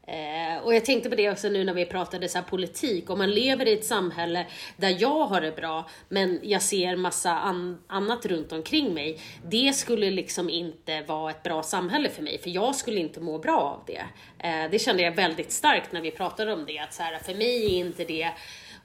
Eh, 0.08 0.64
och 0.64 0.76
jag 0.76 0.86
tänkte 0.86 1.10
på 1.10 1.16
det 1.16 1.30
också 1.32 1.50
nu 1.50 1.64
när 1.64 1.74
vi 1.74 1.86
pratade 1.86 2.30
så 2.30 2.38
här 2.38 2.46
politik. 2.46 3.10
Om 3.10 3.18
man 3.18 3.32
lever 3.32 3.68
i 3.68 3.74
ett 3.74 3.86
samhälle 3.86 4.46
där 4.78 4.98
jag 5.00 5.26
har 5.26 5.42
det 5.42 5.56
bra, 5.56 5.90
men 6.10 6.40
jag 6.44 6.62
ser 6.62 6.96
massa 6.96 7.32
an- 7.32 7.84
annat 7.88 8.26
runt 8.26 8.52
omkring 8.52 8.94
mig. 8.94 9.20
Det 9.46 9.74
skulle 9.76 10.12
liksom 10.12 10.50
inte 10.50 11.02
vara 11.02 11.32
ett 11.32 11.44
bra 11.44 11.64
samhälle 11.64 12.10
för 12.10 12.24
mig, 12.24 12.38
för 12.38 12.50
jag 12.50 12.76
skulle 12.76 13.00
inte 13.00 13.20
må 13.20 13.38
bra 13.38 13.60
av 13.60 13.84
det. 13.88 14.04
Eh, 14.48 14.72
det 14.72 14.80
kände 14.80 15.04
jag 15.04 15.12
väldigt 15.12 15.52
starkt 15.52 15.92
när 15.92 16.02
vi 16.02 16.12
pratade 16.12 16.54
om 16.54 16.66
det, 16.66 16.80
att 16.80 16.94
så 16.94 17.04
här, 17.04 17.20
för 17.20 17.34
mig 17.34 17.66
är 17.66 17.80
inte 17.80 18.04
det 18.06 18.30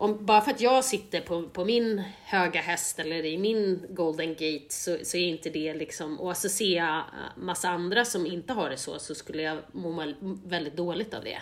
om, 0.01 0.27
bara 0.27 0.41
för 0.41 0.51
att 0.51 0.61
jag 0.61 0.85
sitter 0.85 1.21
på, 1.21 1.49
på 1.49 1.65
min 1.65 2.03
höga 2.25 2.61
häst 2.61 2.99
eller 2.99 3.25
i 3.25 3.39
min 3.39 3.87
golden 3.91 4.29
gate 4.29 4.67
så, 4.69 4.97
så 5.03 5.17
är 5.17 5.29
inte 5.29 5.51
det 5.51 5.75
liksom, 5.75 6.21
och 6.21 6.37
så 6.37 6.49
ser 6.49 6.77
jag 6.77 7.03
massa 7.37 7.69
andra 7.69 8.05
som 8.05 8.27
inte 8.27 8.53
har 8.53 8.71
det 8.71 8.77
så, 8.77 8.99
så 8.99 9.15
skulle 9.15 9.43
jag 9.43 9.59
må 9.73 10.13
väldigt 10.45 10.77
dåligt 10.77 11.15
av 11.15 11.25
det. 11.25 11.39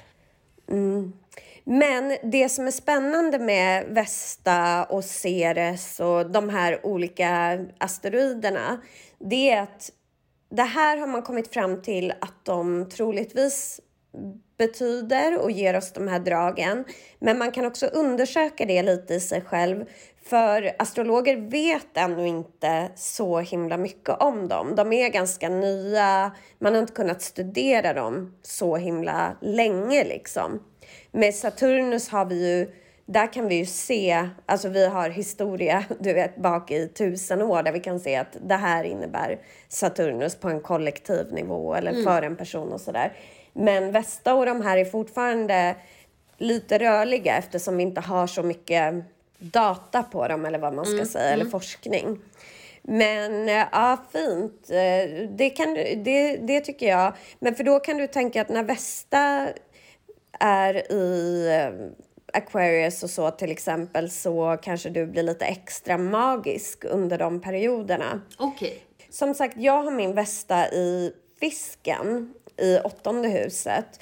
Mm. 0.69 1.13
Men 1.65 2.17
det 2.33 2.49
som 2.49 2.67
är 2.67 2.71
spännande 2.71 3.39
med 3.39 3.87
Vesta 3.89 4.85
och 4.85 5.05
Ceres 5.05 6.01
och 6.01 6.31
de 6.31 6.49
här 6.49 6.87
olika 6.87 7.59
asteroiderna, 7.79 8.81
det 9.19 9.51
är 9.51 9.63
att 9.63 9.91
det 10.51 10.63
här 10.63 10.97
har 10.97 11.07
man 11.07 11.23
kommit 11.23 11.53
fram 11.53 11.83
till 11.83 12.13
att 12.21 12.45
de 12.45 12.89
troligtvis 12.89 13.81
betyder 14.59 15.39
och 15.39 15.51
ger 15.51 15.77
oss 15.77 15.93
de 15.93 16.09
här 16.09 16.19
dragen. 16.19 16.85
Men 17.19 17.39
man 17.39 17.53
kan 17.53 17.67
också 17.67 17.87
undersöka 17.87 18.65
det 18.67 18.83
lite 18.83 19.15
i 19.15 19.21
sig 19.21 19.41
själv. 19.41 19.85
För 20.29 20.73
astrologer 20.79 21.37
vet 21.37 21.97
ännu 21.97 22.27
inte 22.27 22.89
så 22.95 23.41
himla 23.41 23.77
mycket 23.77 24.23
om 24.23 24.49
dem. 24.49 24.75
De 24.75 24.93
är 24.93 25.09
ganska 25.09 25.49
nya, 25.49 26.33
man 26.59 26.75
har 26.75 26.81
inte 26.81 26.93
kunnat 26.93 27.23
studera 27.23 27.93
dem 27.93 28.35
så 28.43 28.77
himla 28.77 29.37
länge 29.41 30.05
liksom. 30.05 30.63
Med 31.13 31.35
Saturnus 31.35 32.09
har 32.09 32.25
vi 32.25 32.59
ju, 32.59 32.73
där 33.07 33.33
kan 33.33 33.49
vi 33.49 33.55
ju 33.55 33.67
se, 33.67 34.29
alltså 34.47 34.69
vi 34.69 34.87
har 34.87 35.11
historia, 35.11 35.85
du 36.01 36.13
vet 36.13 36.37
bak 36.37 36.71
i 36.71 36.89
tusen 36.89 37.43
år 37.43 37.63
där 37.63 37.73
vi 37.73 37.81
kan 37.81 38.01
se 38.01 38.17
att 38.17 38.37
det 38.47 38.55
här 38.55 38.85
innebär 38.85 39.39
Saturnus 39.69 40.37
på 40.37 40.49
en 40.49 40.61
kollektiv 40.61 41.33
nivå 41.33 41.75
eller 41.75 42.03
för 42.03 42.23
en 42.23 42.37
person 42.37 42.73
och 42.73 42.81
sådär. 42.81 43.13
Men 43.59 43.93
Vesta 43.93 44.35
och 44.35 44.47
de 44.47 44.61
här 44.61 44.77
är 44.77 44.85
fortfarande 44.85 45.77
lite 46.37 46.79
rörliga 46.79 47.37
eftersom 47.37 47.77
vi 47.77 47.83
inte 47.83 48.01
har 48.01 48.27
så 48.27 48.43
mycket 48.43 48.95
data 49.39 50.03
på 50.03 50.29
dem 50.29 50.45
eller 50.45 50.59
vad 50.59 50.75
man 50.75 50.87
ska 50.87 51.05
säga, 51.05 51.31
eller 51.31 51.45
forskning. 51.45 52.19
Men 52.83 53.49
eh, 53.49 53.67
ja, 53.73 53.99
fint. 54.13 54.71
Eh, 54.71 55.29
det, 55.31 55.51
kan, 55.51 55.75
det, 55.75 56.37
det 56.37 56.61
tycker 56.61 56.89
jag. 56.89 57.13
Men 57.39 57.55
för 57.55 57.65
då 57.65 57.81
kan 57.81 57.97
du 57.97 58.07
tänka 58.07 58.43
att 58.43 58.49
när 58.49 58.63
Vesta 58.63 59.49
är 60.41 60.93
i 60.93 61.47
eh, 61.49 62.39
Aquarius 62.39 63.03
och 63.03 63.11
så 63.11 63.31
till 63.31 63.51
exempel 63.51 64.11
så 64.11 64.59
kanske 64.63 64.91
du 64.91 65.07
blir 65.07 65.23
lite 65.23 65.45
extra 65.45 65.99
magisk 65.99 66.85
under 66.85 67.19
de 67.19 67.41
perioderna. 67.41 68.21
Okej. 68.39 68.83
Som 69.11 69.35
sagt, 69.35 69.57
jag 69.57 69.83
har 69.83 69.91
min 69.91 70.15
Vesta 70.15 70.69
i 70.69 71.13
fisken 71.41 72.35
i 72.59 72.81
åttonde 72.85 73.29
huset. 73.29 74.01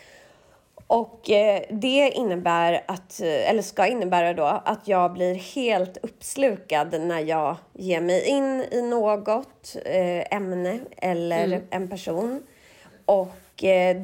Och 0.86 1.30
eh, 1.30 1.62
det 1.70 2.10
innebär 2.14 2.82
att, 2.86 3.20
eh, 3.20 3.50
eller 3.50 3.62
ska 3.62 3.86
innebära 3.86 4.34
då, 4.34 4.44
att 4.64 4.88
jag 4.88 5.12
blir 5.12 5.34
helt 5.34 5.96
uppslukad 6.02 7.00
när 7.00 7.20
jag 7.20 7.56
ger 7.72 8.00
mig 8.00 8.24
in 8.26 8.64
i 8.70 8.82
något 8.82 9.76
eh, 9.84 10.34
ämne 10.36 10.78
eller 10.96 11.60
en 11.70 11.88
person. 11.88 12.42
Och 13.04 13.32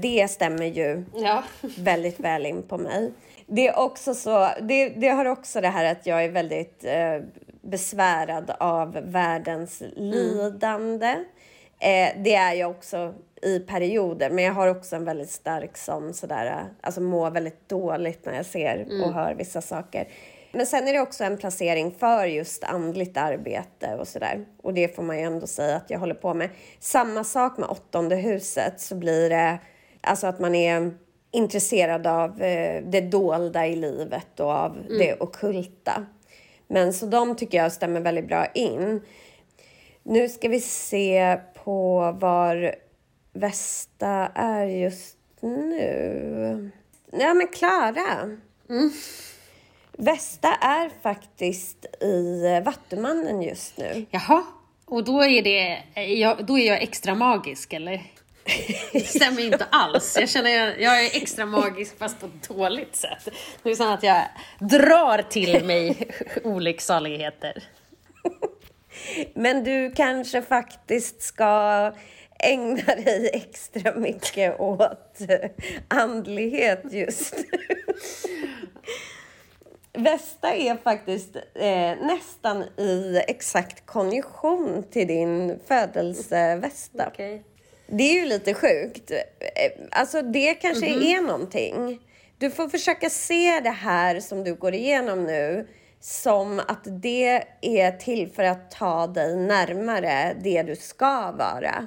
det 0.01 0.31
stämmer 0.31 0.67
ju 0.67 1.05
Ja. 1.15 1.43
väldigt 1.79 2.21
väl 2.21 2.47
in 2.47 2.62
på 2.62 2.79
mig. 2.79 3.12
Det, 3.47 3.69
är 3.69 3.79
också 3.79 4.15
så, 4.15 4.49
det, 4.61 4.88
det 4.88 5.09
har 5.09 5.25
också 5.27 5.61
det 5.61 5.69
här 5.69 5.85
att 5.85 6.07
jag 6.07 6.25
är 6.25 6.29
väldigt 6.29 6.85
besvärad 7.62 8.53
av 8.61 8.93
världens 8.93 9.83
lidande. 9.97 11.15
Eh, 11.83 12.23
det 12.23 12.35
är 12.35 12.53
jag 12.53 12.71
också 12.71 13.14
i 13.42 13.59
perioder, 13.59 14.31
men 14.31 14.45
jag 14.45 14.53
har 14.53 14.68
också 14.68 14.97
en 14.97 15.05
väldigt 15.05 15.31
stark 15.31 15.77
sån 15.77 16.14
sådär, 16.14 16.64
alltså 16.81 17.01
mår 17.01 17.31
väldigt 17.31 17.68
dåligt 17.68 18.27
när 18.27 18.35
jag 18.35 18.47
ser 18.47 18.87
och 19.05 19.12
hör 19.12 19.35
vissa 19.35 19.61
saker. 19.61 20.09
Men 20.53 20.66
sen 20.66 20.88
är 20.88 20.92
det 20.92 21.01
också 21.01 21.25
en 21.25 21.38
placering 21.38 21.95
för 21.99 22.27
just 22.27 22.64
andligt 22.64 23.16
arbete 23.16 23.95
och 24.01 24.09
sådär. 24.09 24.45
Och 24.62 24.75
det 24.75 24.97
får 24.97 25.03
man 25.03 25.18
ju 25.18 25.25
ändå 25.25 25.47
säga 25.47 25.77
att 25.77 25.90
jag 25.90 25.99
håller 25.99 26.14
på 26.14 26.35
med. 26.35 26.49
Samma 26.81 27.25
sak 27.25 27.59
med 27.59 27.68
åttonde 27.68 28.16
huset 28.16 28.81
så 28.81 28.95
blir 28.95 29.31
det 29.31 29.59
alltså 30.01 30.27
att 30.27 30.40
man 30.40 30.55
är 30.55 30.95
intresserad 31.31 32.07
av 32.07 32.42
eh, 32.42 32.83
det 32.85 33.01
dolda 33.01 33.66
i 33.66 33.77
livet 33.77 34.40
och 34.40 34.51
av 34.51 34.77
det 34.99 35.14
ockulta. 35.21 36.07
Men 36.68 36.92
så 36.92 37.07
de 37.07 37.37
tycker 37.37 37.59
jag 37.59 37.73
stämmer 37.73 38.01
väldigt 38.01 38.29
bra 38.29 38.47
in. 38.47 39.01
Nu 40.03 40.29
ska 40.29 40.49
vi 40.49 40.61
se 40.61 41.38
på 41.64 42.12
var 42.20 42.75
Västa 43.33 44.31
är 44.35 44.66
just 44.66 45.16
nu. 45.40 46.70
Ja, 47.12 47.35
men 47.35 47.48
Klara. 47.48 48.37
Västa 49.92 50.55
är 50.55 50.90
faktiskt 51.03 51.87
i 52.03 52.61
Vattumannen 52.64 53.42
just 53.42 53.79
nu. 53.79 54.07
Jaha, 54.11 54.44
och 54.85 55.05
då 55.05 55.22
är, 55.22 55.42
det, 55.42 55.83
jag, 56.03 56.46
då 56.46 56.59
är 56.59 56.66
jag 56.66 56.83
extra 56.83 57.14
magisk 57.14 57.72
eller? 57.72 58.03
Det 58.92 59.01
stämmer 59.01 59.42
inte 59.42 59.66
alls. 59.70 60.16
Jag 60.20 60.29
känner 60.29 60.51
jag, 60.51 60.81
jag 60.81 61.05
är 61.05 61.16
extra 61.22 61.46
magisk 61.46 61.98
fast 61.98 62.20
på 62.20 62.27
ett 62.27 62.48
dåligt 62.48 62.96
sätt. 62.96 63.29
Det 63.62 63.70
är 63.70 63.75
som 63.75 63.90
att 63.90 64.03
jag 64.03 64.22
drar 64.61 65.22
till 65.22 65.64
mig 65.64 66.11
olycksaligheter. 66.44 67.62
Men 69.35 69.65
du 69.65 69.91
kanske 69.97 70.43
faktiskt 70.43 71.23
ska 71.23 71.93
ägna 72.39 72.83
dig 72.95 73.31
extra 73.33 73.95
mycket 73.95 74.61
åt 74.61 75.21
eh, 75.29 75.51
andlighet 75.89 76.83
just. 76.91 77.35
Västa 79.93 80.55
är 80.55 80.77
faktiskt 80.77 81.37
eh, 81.37 81.97
nästan 82.07 82.63
i 82.63 83.23
exakt 83.29 83.87
konjunktion 83.87 84.85
till 84.91 85.07
din 85.07 85.59
födelsevästa. 85.69 87.07
Okej. 87.09 87.43
Det 87.87 88.03
är 88.03 88.15
ju 88.15 88.27
lite 88.27 88.55
sjukt. 88.55 89.11
Eh, 89.11 89.19
Alltså 89.91 90.23
det 90.23 90.55
kanske 90.55 90.87
är 90.87 91.21
någonting. 91.21 92.01
Du 92.39 92.51
får 92.51 92.69
försöka 92.69 93.11
se 93.11 93.61
det 93.61 93.71
här 93.71 94.21
som 94.21 94.45
du 94.45 94.55
går 94.55 94.75
igenom 94.75 95.25
nu 95.25 95.67
som 96.03 96.59
att 96.59 96.81
det 96.85 97.45
är 97.61 97.93
till 97.93 98.33
för 98.33 98.45
att 98.45 98.71
ta 98.71 99.07
dig 99.07 99.37
närmare 99.37 100.37
det 100.43 100.62
du 100.62 100.77
ska 100.77 101.33
vara. 101.33 101.87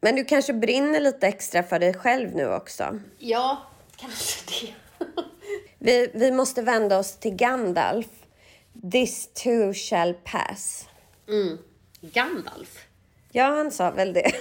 Men 0.00 0.16
du 0.16 0.24
kanske 0.24 0.52
brinner 0.52 1.00
lite 1.00 1.26
extra 1.26 1.62
för 1.62 1.78
dig 1.78 1.94
själv 1.94 2.34
nu 2.34 2.54
också. 2.54 3.00
Ja, 3.18 3.62
kanske 3.96 4.40
det. 4.50 4.74
Vi, 5.78 6.10
vi 6.14 6.30
måste 6.30 6.62
vända 6.62 6.98
oss 6.98 7.16
till 7.16 7.34
Gandalf. 7.34 8.06
This 8.92 9.28
too 9.34 9.74
shall 9.74 10.14
pass. 10.14 10.88
Mm. 11.28 11.58
Gandalf. 12.00 12.86
Ja, 13.32 13.44
han 13.44 13.70
sa 13.70 13.90
väl 13.90 14.12
det. 14.12 14.20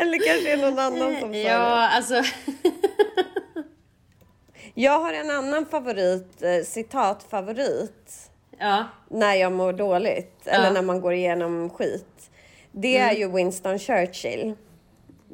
Eller 0.00 0.26
kanske 0.26 0.52
är 0.52 0.56
någon 0.56 0.78
annan 0.78 1.20
som 1.20 1.20
sa 1.20 1.26
det. 1.28 1.42
Ja, 1.42 1.88
alltså. 1.88 2.14
Jag 4.80 5.00
har 5.00 5.12
en 5.12 5.30
annan 5.30 5.66
favorit, 5.66 6.42
eh, 6.42 6.64
citatfavorit, 6.64 8.30
Ja. 8.58 8.84
när 9.08 9.34
jag 9.34 9.52
mår 9.52 9.72
dåligt. 9.72 10.46
Eller 10.46 10.70
när 10.70 10.82
man 10.82 11.00
går 11.00 11.12
igenom 11.12 11.70
skit. 11.70 12.30
Det 12.72 12.96
är 12.98 13.12
ju 13.12 13.32
Winston 13.32 13.78
Churchill. 13.78 14.54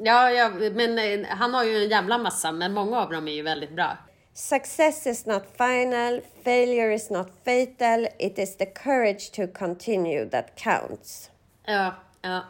Ja, 0.02 0.30
ja, 0.30 0.50
men 0.72 0.98
eh, 0.98 1.26
han 1.28 1.54
har 1.54 1.64
ju 1.64 1.76
en 1.76 1.88
jävla 1.88 2.18
massa, 2.18 2.52
men 2.52 2.72
många 2.72 3.00
av 3.00 3.10
dem 3.10 3.28
är 3.28 3.32
ju 3.32 3.42
väldigt 3.42 3.70
bra. 3.70 3.96
Success 4.34 5.06
is 5.06 5.26
not 5.26 5.42
final, 5.56 6.20
failure 6.44 6.94
is 6.94 7.10
not 7.10 7.28
fatal, 7.44 8.08
it 8.18 8.38
is 8.38 8.56
the 8.56 8.66
courage 8.66 9.32
to 9.32 9.46
continue 9.58 10.28
that 10.30 10.46
counts. 10.56 11.30
Ja, 11.66 11.94
ja. 12.22 12.40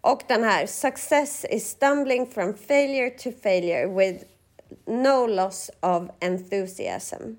Och 0.00 0.22
den 0.28 0.44
här, 0.44 0.66
success 0.66 1.44
is 1.50 1.70
stumbling 1.70 2.26
from 2.26 2.54
failure 2.54 3.10
to 3.10 3.30
failure 3.42 3.86
with 3.86 4.24
no 4.86 5.26
loss 5.26 5.70
of 5.80 6.02
enthusiasm. 6.20 7.36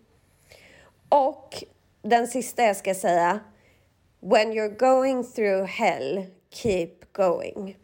Och 1.10 1.64
den 2.02 2.28
sista 2.28 2.64
jag 2.64 2.78
ska 2.78 2.96
säga, 2.96 3.40
when 4.20 4.52
you're 4.52 4.78
going 4.78 5.24
through 5.24 5.66
hell, 5.66 6.26
keep 6.54 6.96
going. 7.14 7.78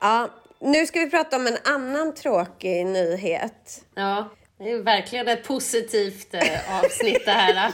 Ja, 0.00 0.30
nu 0.60 0.86
ska 0.86 1.00
vi 1.00 1.10
prata 1.10 1.36
om 1.36 1.46
en 1.46 1.58
annan 1.64 2.14
tråkig 2.14 2.86
nyhet. 2.86 3.84
Ja, 3.94 4.28
det 4.58 4.70
är 4.70 4.78
verkligen 4.82 5.28
ett 5.28 5.44
positivt 5.44 6.34
eh, 6.34 6.78
avsnitt 6.84 7.22
det 7.24 7.30
här. 7.30 7.72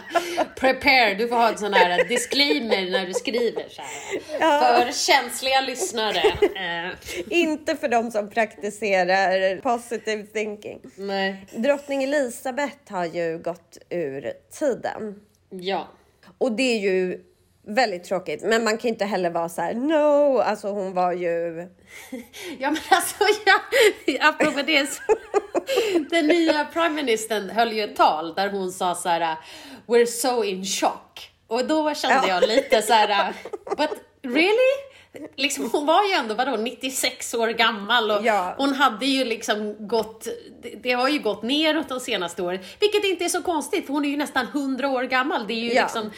Prepare, 0.57 1.15
du 1.15 1.29
får 1.29 1.37
ha 1.37 1.49
en 1.49 1.59
sån 1.59 1.73
här 1.75 2.05
disclaimer 2.05 2.91
när 2.91 3.07
du 3.07 3.13
skriver 3.15 3.65
så 3.69 3.83
här. 3.83 4.85
För 4.85 4.93
känsliga 4.93 5.61
lyssnare. 5.61 6.23
Eh, 6.87 6.93
Inte 7.29 7.77
för 7.77 7.89
de 7.89 8.11
som 8.11 8.31
praktiserar 8.31 9.61
positive 9.61 10.27
thinking. 10.27 10.81
nej. 10.97 11.47
Drottning 11.57 12.03
Elisabeth 12.05 12.93
har 12.93 13.05
ju 13.07 13.39
gått 13.39 13.79
ur 13.91 14.33
tiden. 14.59 15.21
Ja. 15.51 15.89
Och 16.39 16.53
det 16.53 16.63
är 16.63 16.79
ju 16.79 17.21
väldigt 17.67 18.05
tråkigt. 18.05 18.43
Men 18.43 18.65
man 18.65 18.79
kan 18.79 18.89
inte 18.89 19.05
heller 19.05 19.31
vara 19.31 19.49
så 19.49 19.63
här: 19.63 19.75
no, 19.75 20.39
alltså 20.39 20.69
hon 20.69 20.95
var 20.95 21.13
ju... 21.13 21.57
Ja 22.59 22.71
men 22.71 22.81
alltså, 22.91 23.25
ja, 23.47 23.61
apropå 24.29 24.63
det 24.67 24.87
så, 24.91 25.03
Den 26.11 26.27
nya 26.27 26.65
prime 26.65 26.89
ministern 27.03 27.51
höll 27.51 27.73
ju 27.73 27.85
ett 27.85 27.97
tal 27.97 28.35
där 28.35 28.49
hon 28.51 28.73
sa 28.73 28.95
så 28.95 29.09
här: 29.09 29.37
We're 29.87 30.07
so 30.07 30.45
in 30.45 30.65
shock. 30.65 31.31
Och 31.47 31.65
då 31.67 31.95
kände 31.95 32.29
jag 32.29 32.49
lite 32.49 32.83
så 32.83 32.93
här: 32.93 33.33
But 33.77 33.91
really? 34.23 34.75
Liksom, 35.37 35.71
hon 35.73 35.87
var 35.87 36.05
ju 36.05 36.13
ändå 36.13 36.35
vadå, 36.35 36.57
96 36.57 37.35
år 37.35 37.49
gammal 37.49 38.11
och 38.11 38.25
Ja. 38.25 38.55
hon 38.59 38.73
hade 38.75 39.07
ju 39.07 39.25
liksom 39.25 39.89
gått, 39.89 40.29
det, 40.63 40.75
det 40.83 40.93
har 40.93 41.09
ju 41.09 41.19
gått 41.19 41.43
neråt 41.43 41.89
de 41.89 42.01
senaste 42.01 42.43
åren. 42.43 42.59
Vilket 42.81 43.05
inte 43.05 43.25
är 43.25 43.29
så 43.29 43.43
konstigt 43.43 43.87
för 43.87 43.93
hon 43.93 44.05
är 44.05 44.09
ju 44.09 44.17
nästan 44.17 44.47
100 44.47 44.89
år 44.89 45.03
gammal. 45.03 45.47
Det 45.47 45.53
är 45.55 45.59
ju 45.59 45.73
Ja. 45.73 45.83
liksom, 45.83 46.11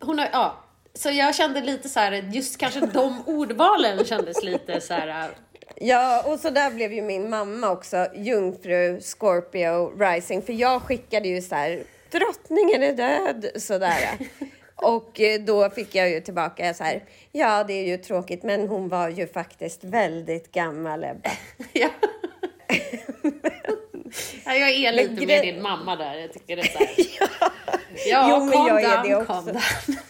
hon 0.00 0.18
har, 0.18 0.28
ja. 0.32 0.64
Så 0.94 1.10
jag 1.10 1.34
kände 1.34 1.60
lite 1.60 1.88
så 1.88 2.00
här, 2.00 2.12
just 2.12 2.58
kanske 2.58 2.80
de 2.80 3.22
ordvalen 3.26 4.04
kändes 4.04 4.42
lite 4.42 4.80
så 4.80 4.94
här. 4.94 5.30
Ja, 5.76 6.22
och 6.26 6.40
så 6.40 6.50
där 6.50 6.70
blev 6.70 6.92
ju 6.92 7.02
min 7.02 7.30
mamma 7.30 7.70
också, 7.70 8.06
jungfru 8.14 9.00
Scorpio 9.00 9.98
rising. 9.98 10.42
För 10.42 10.52
jag 10.52 10.82
skickade 10.82 11.28
ju 11.28 11.42
så 11.42 11.54
här, 11.54 11.82
drottningen 12.10 12.82
är 12.82 12.92
död, 12.92 13.62
sådär. 13.62 14.18
Och 14.82 15.20
eh, 15.20 15.40
då 15.40 15.70
fick 15.70 15.94
jag 15.94 16.10
ju 16.10 16.20
tillbaka 16.20 16.74
så 16.74 16.84
här, 16.84 17.04
ja 17.32 17.64
det 17.64 17.72
är 17.72 17.86
ju 17.86 17.96
tråkigt 17.96 18.42
men 18.42 18.68
hon 18.68 18.88
var 18.88 19.08
ju 19.08 19.26
faktiskt 19.26 19.84
väldigt 19.84 20.52
gammal 20.52 21.04
Ebba. 21.04 21.30
Ja. 21.72 21.88
ja, 24.44 24.54
jag 24.54 24.70
är 24.70 24.92
lite 24.92 25.26
med 25.26 25.42
din 25.42 25.62
mamma 25.62 25.96
där. 25.96 26.14
Jag 26.14 26.32
tycker 26.32 26.56
det 26.56 26.62
är 26.62 26.66
så 26.66 26.78
här. 26.78 26.90
Ja, 27.20 27.50
Jo, 28.06 28.44
men 28.44 28.52
calm 28.52 28.66
jag 28.66 28.82
är 28.82 28.96
down, 28.96 29.08
det 29.08 29.16
också. 29.16 29.52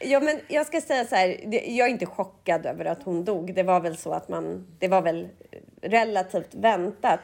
Ja, 0.00 0.20
men 0.20 0.40
jag 0.48 0.66
ska 0.66 0.80
säga 0.80 1.04
så 1.04 1.14
här, 1.14 1.28
jag 1.52 1.88
är 1.88 1.90
inte 1.92 2.06
chockad 2.06 2.66
över 2.66 2.84
att 2.84 3.02
hon 3.02 3.24
dog. 3.24 3.54
Det 3.54 3.62
var 3.62 3.80
väl 3.80 3.96
så 3.96 4.12
att 4.12 4.28
man, 4.28 4.66
det 4.78 4.88
var 4.88 5.02
väl 5.02 5.28
relativt 5.82 6.54
väntat. 6.54 7.20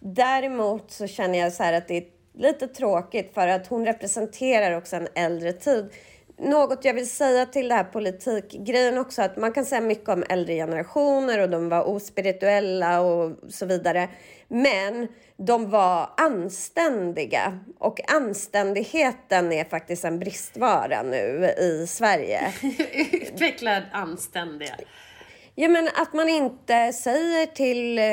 Däremot 0.00 0.90
så 0.90 1.06
känner 1.06 1.38
jag 1.38 1.52
så 1.52 1.62
här 1.62 1.72
att 1.72 1.88
det 1.88 1.96
är 1.96 2.04
lite 2.34 2.68
tråkigt 2.68 3.34
för 3.34 3.48
att 3.48 3.66
hon 3.66 3.84
representerar 3.84 4.76
också 4.76 4.96
en 4.96 5.08
äldre 5.14 5.52
tid. 5.52 5.90
Något 6.38 6.84
jag 6.84 6.94
vill 6.94 7.10
säga 7.10 7.46
till 7.46 7.68
det 7.68 7.74
här 7.74 7.84
politikgrejen 7.84 8.98
också, 8.98 9.22
att 9.22 9.36
man 9.36 9.52
kan 9.52 9.64
säga 9.64 9.80
mycket 9.80 10.08
om 10.08 10.24
äldre 10.28 10.54
generationer 10.54 11.38
och 11.38 11.50
de 11.50 11.68
var 11.68 11.88
ospirituella 11.88 13.00
och 13.00 13.32
så 13.48 13.66
vidare. 13.66 14.08
Men 14.48 15.08
de 15.36 15.70
var 15.70 16.10
anständiga 16.16 17.58
och 17.78 18.12
anständigheten 18.12 19.52
är 19.52 19.64
faktiskt 19.64 20.04
en 20.04 20.18
bristvara 20.18 21.02
nu 21.02 21.54
i 21.58 21.86
Sverige. 21.86 22.52
Utvecklad 23.12 23.82
anständiga. 23.92 24.76
Ja, 25.54 25.68
men 25.68 25.88
att 25.88 26.12
man 26.12 26.28
inte 26.28 26.92
säger 26.92 27.46
till 27.46 27.98
eh, 27.98 28.04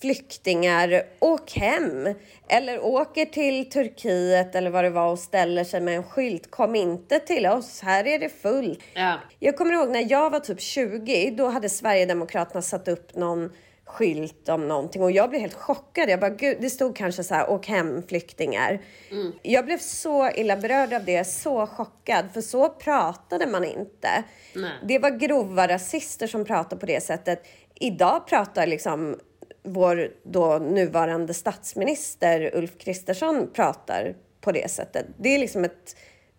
flyktingar, 0.00 1.02
åk 1.18 1.52
hem. 1.52 2.14
Eller 2.48 2.84
åker 2.84 3.24
till 3.24 3.70
Turkiet 3.70 4.54
eller 4.54 4.70
vad 4.70 4.84
det 4.84 4.90
var 4.90 5.10
och 5.10 5.18
ställer 5.18 5.64
sig 5.64 5.80
med 5.80 5.96
en 5.96 6.02
skylt. 6.02 6.50
Kom 6.50 6.74
inte 6.74 7.18
till 7.18 7.46
oss, 7.46 7.80
här 7.80 8.06
är 8.06 8.18
det 8.18 8.28
fullt. 8.28 8.80
Ja. 8.94 9.14
Jag 9.38 9.56
kommer 9.56 9.72
ihåg 9.72 9.90
när 9.90 10.10
jag 10.10 10.30
var 10.30 10.40
typ 10.40 10.60
20, 10.60 11.30
då 11.30 11.48
hade 11.48 11.68
Sverigedemokraterna 11.68 12.62
satt 12.62 12.88
upp 12.88 13.14
någon 13.14 13.50
skylt 13.86 14.48
om 14.48 14.68
någonting 14.68 15.02
och 15.02 15.10
jag 15.10 15.30
blev 15.30 15.40
helt 15.40 15.54
chockad. 15.54 16.10
Jag 16.10 16.20
bara, 16.20 16.30
gud, 16.30 16.56
det 16.60 16.70
stod 16.70 16.96
kanske 16.96 17.24
så 17.24 17.34
här, 17.34 17.50
åk 17.50 17.66
hem 17.66 18.02
flyktingar. 18.08 18.80
Mm. 19.10 19.32
Jag 19.42 19.64
blev 19.64 19.78
så 19.78 20.30
illa 20.30 20.56
berörd 20.56 20.92
av 20.92 21.04
det, 21.04 21.24
så 21.24 21.66
chockad, 21.66 22.24
för 22.34 22.40
så 22.40 22.68
pratade 22.68 23.46
man 23.46 23.64
inte. 23.64 24.24
Nej. 24.54 24.70
Det 24.88 24.98
var 24.98 25.10
grova 25.10 25.68
rasister 25.68 26.26
som 26.26 26.44
pratade 26.44 26.80
på 26.80 26.86
det 26.86 27.02
sättet. 27.02 27.46
Idag 27.74 28.26
pratar 28.26 28.66
liksom 28.66 29.20
vår 29.66 30.10
då 30.22 30.58
nuvarande 30.58 31.34
statsminister 31.34 32.50
Ulf 32.54 32.78
Kristersson 32.78 33.50
pratar 33.52 34.14
på 34.40 34.52
det 34.52 34.70
sättet. 34.70 35.06
Det 35.18 35.28
är 35.28 35.38
liksom 35.38 35.64
ett 35.64 35.96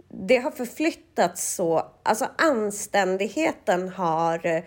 det 0.09 0.37
har 0.37 0.51
förflyttats 0.51 1.55
så, 1.55 1.85
alltså 2.03 2.27
anständigheten 2.37 3.89
har 3.89 4.63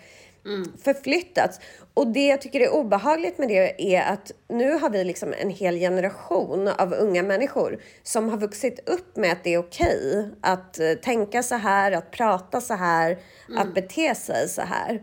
Mm. 0.47 0.73
förflyttats. 0.85 1.61
Och 1.95 2.07
det 2.07 2.27
jag 2.27 2.41
tycker 2.41 2.61
är 2.61 2.75
obehagligt 2.75 3.39
med 3.39 3.49
det 3.49 3.95
är 3.97 4.13
att 4.13 4.31
nu 4.49 4.73
har 4.73 4.91
vi 4.91 5.05
liksom 5.05 5.35
en 5.39 5.51
hel 5.51 5.79
generation 5.79 6.69
av 6.69 6.93
unga 6.93 7.23
människor 7.23 7.83
som 8.03 8.29
har 8.29 8.37
vuxit 8.37 8.89
upp 8.89 9.17
med 9.17 9.33
att 9.33 9.45
det 9.45 9.55
är 9.55 9.59
okej 9.59 10.31
att 10.41 10.81
eh, 10.81 10.93
tänka 10.93 11.43
så 11.43 11.55
här, 11.55 11.93
att 11.93 12.11
prata 12.11 12.61
så 12.61 12.75
här, 12.75 13.19
att 13.57 13.75
bete 13.75 14.15
sig 14.15 14.49
så 14.49 14.63
här. 14.63 15.03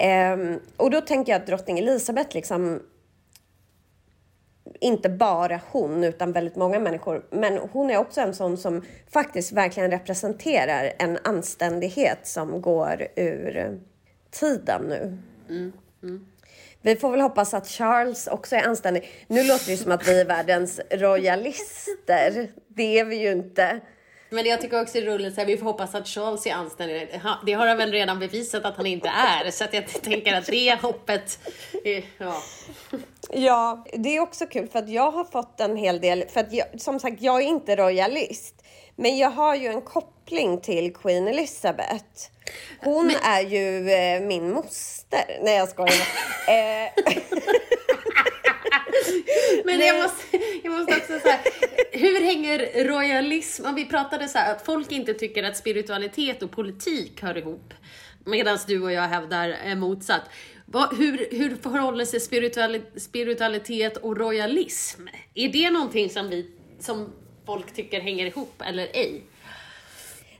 Ehm, 0.00 0.60
och 0.76 0.90
då 0.90 1.00
tänker 1.00 1.32
jag 1.32 1.40
att 1.40 1.46
drottning 1.46 1.78
Elizabeth 1.78 2.34
liksom 2.34 2.82
inte 4.80 5.08
bara 5.08 5.60
hon, 5.70 6.04
utan 6.04 6.32
väldigt 6.32 6.56
många 6.56 6.78
människor. 6.78 7.26
Men 7.30 7.58
hon 7.58 7.90
är 7.90 7.96
också 7.96 8.20
en 8.20 8.34
sån 8.34 8.56
som 8.56 8.84
faktiskt 9.10 9.52
verkligen 9.52 9.90
representerar 9.90 10.92
en 10.98 11.18
anständighet 11.24 12.18
som 12.22 12.62
går 12.62 13.06
ur 13.16 13.80
tiden 14.30 14.82
nu. 14.82 15.18
Vi 16.82 16.96
får 16.96 17.10
väl 17.10 17.20
hoppas 17.20 17.54
att 17.54 17.66
Charles 17.66 18.26
också 18.26 18.56
är 18.56 18.62
anständig. 18.62 19.08
Nu 19.26 19.44
låter 19.44 19.70
det 19.70 19.76
som 19.76 19.92
att 19.92 20.08
vi 20.08 20.20
är 20.20 20.24
världens 20.24 20.80
royalister. 20.90 22.50
Det 22.68 22.98
är 22.98 23.04
vi 23.04 23.16
ju 23.16 23.32
inte. 23.32 23.80
Men 24.30 24.46
jag 24.46 24.60
tycker 24.60 24.82
också 24.82 24.98
är 24.98 25.02
roligt, 25.02 25.34
så 25.34 25.40
här, 25.40 25.46
vi 25.46 25.56
får 25.56 25.64
hoppas 25.66 25.94
att 25.94 26.08
Charles 26.08 26.46
är 26.46 26.52
anständig. 26.52 27.20
Det 27.46 27.52
har 27.52 27.66
han 27.66 27.78
väl 27.78 27.92
redan 27.92 28.18
bevisat 28.18 28.64
att 28.64 28.76
han 28.76 28.86
inte 28.86 29.08
är, 29.08 29.50
så 29.50 29.64
att 29.64 29.74
jag 29.74 29.86
tänker 30.02 30.34
att 30.34 30.46
det 30.46 30.78
hoppet, 30.82 31.38
är- 31.84 32.04
ja. 32.18 32.42
Ja, 33.30 33.84
det 33.92 34.16
är 34.16 34.20
också 34.20 34.46
kul 34.46 34.68
för 34.68 34.78
att 34.78 34.88
jag 34.88 35.10
har 35.10 35.24
fått 35.24 35.60
en 35.60 35.76
hel 35.76 36.00
del, 36.00 36.24
för 36.28 36.40
att 36.40 36.52
jag, 36.52 36.66
som 36.80 37.00
sagt, 37.00 37.22
jag 37.22 37.42
är 37.42 37.46
inte 37.46 37.76
royalist. 37.76 38.54
Men 38.96 39.18
jag 39.18 39.30
har 39.30 39.54
ju 39.54 39.66
en 39.68 39.82
koppling 39.82 40.60
till 40.60 40.94
Queen 40.94 41.28
Elizabeth. 41.28 42.04
Hon 42.84 43.10
är 43.24 43.40
ju 43.40 43.90
eh, 43.90 44.20
min 44.20 44.52
moster. 44.52 45.38
Nej, 45.42 45.56
jag 45.56 45.68
skojar. 45.68 45.92
eh, 46.48 46.92
Men 49.64 49.80
jag 49.80 50.02
måste, 50.02 50.40
jag 50.62 50.72
måste 50.72 50.96
också 50.96 51.20
säga, 51.20 51.38
hur 51.92 52.20
hänger 52.20 52.84
royalism, 52.84 53.66
om 53.66 53.74
vi 53.74 53.86
pratade 53.86 54.28
så 54.28 54.38
här 54.38 54.54
att 54.54 54.66
folk 54.66 54.92
inte 54.92 55.14
tycker 55.14 55.42
att 55.42 55.56
spiritualitet 55.56 56.42
och 56.42 56.50
politik 56.50 57.22
hör 57.22 57.38
ihop, 57.38 57.74
medan 58.24 58.58
du 58.66 58.82
och 58.82 58.92
jag 58.92 59.02
hävdar 59.02 59.74
motsatt. 59.74 60.22
Vad, 60.66 60.96
hur, 60.98 61.28
hur 61.30 61.56
förhåller 61.56 62.04
sig 62.04 62.20
spirituali, 62.20 62.82
spiritualitet 62.96 63.96
och 63.96 64.16
royalism? 64.16 65.02
Är 65.34 65.48
det 65.48 65.70
någonting 65.70 66.10
som, 66.10 66.28
vi, 66.28 66.50
som 66.78 67.12
folk 67.46 67.74
tycker 67.74 68.00
hänger 68.00 68.26
ihop 68.26 68.62
eller 68.66 68.88
ej? 68.92 69.22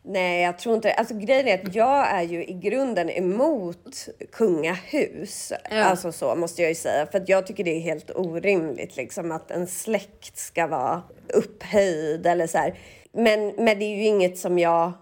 Nej, 0.03 0.43
jag 0.43 0.59
tror 0.59 0.75
inte. 0.75 0.93
Alltså 0.93 1.15
grejen 1.15 1.49
är 1.49 1.67
att 1.67 1.75
jag 1.75 2.11
är 2.11 2.23
ju 2.23 2.45
i 2.45 2.53
grunden 2.53 3.11
emot 3.11 4.09
kungahus. 4.33 5.53
Ja. 5.71 5.85
Alltså 5.85 6.13
så 6.13 6.35
måste 6.35 6.63
jag 6.63 6.69
ju 6.69 6.75
säga. 6.75 7.07
För 7.07 7.19
att 7.19 7.29
jag 7.29 7.47
tycker 7.47 7.65
det 7.65 7.77
är 7.77 7.81
helt 7.81 8.11
orimligt 8.11 8.97
liksom 8.97 9.33
att 9.33 9.51
en 9.51 9.67
släkt 9.67 10.39
ska 10.39 10.67
vara 10.67 11.03
upphöjd 11.35 12.27
eller 12.27 12.47
så 12.47 12.59
här. 12.59 12.79
Men, 13.13 13.47
men 13.47 13.79
det 13.79 13.85
är 13.85 13.97
ju 13.97 14.05
inget 14.05 14.39
som 14.39 14.59
jag... 14.59 14.93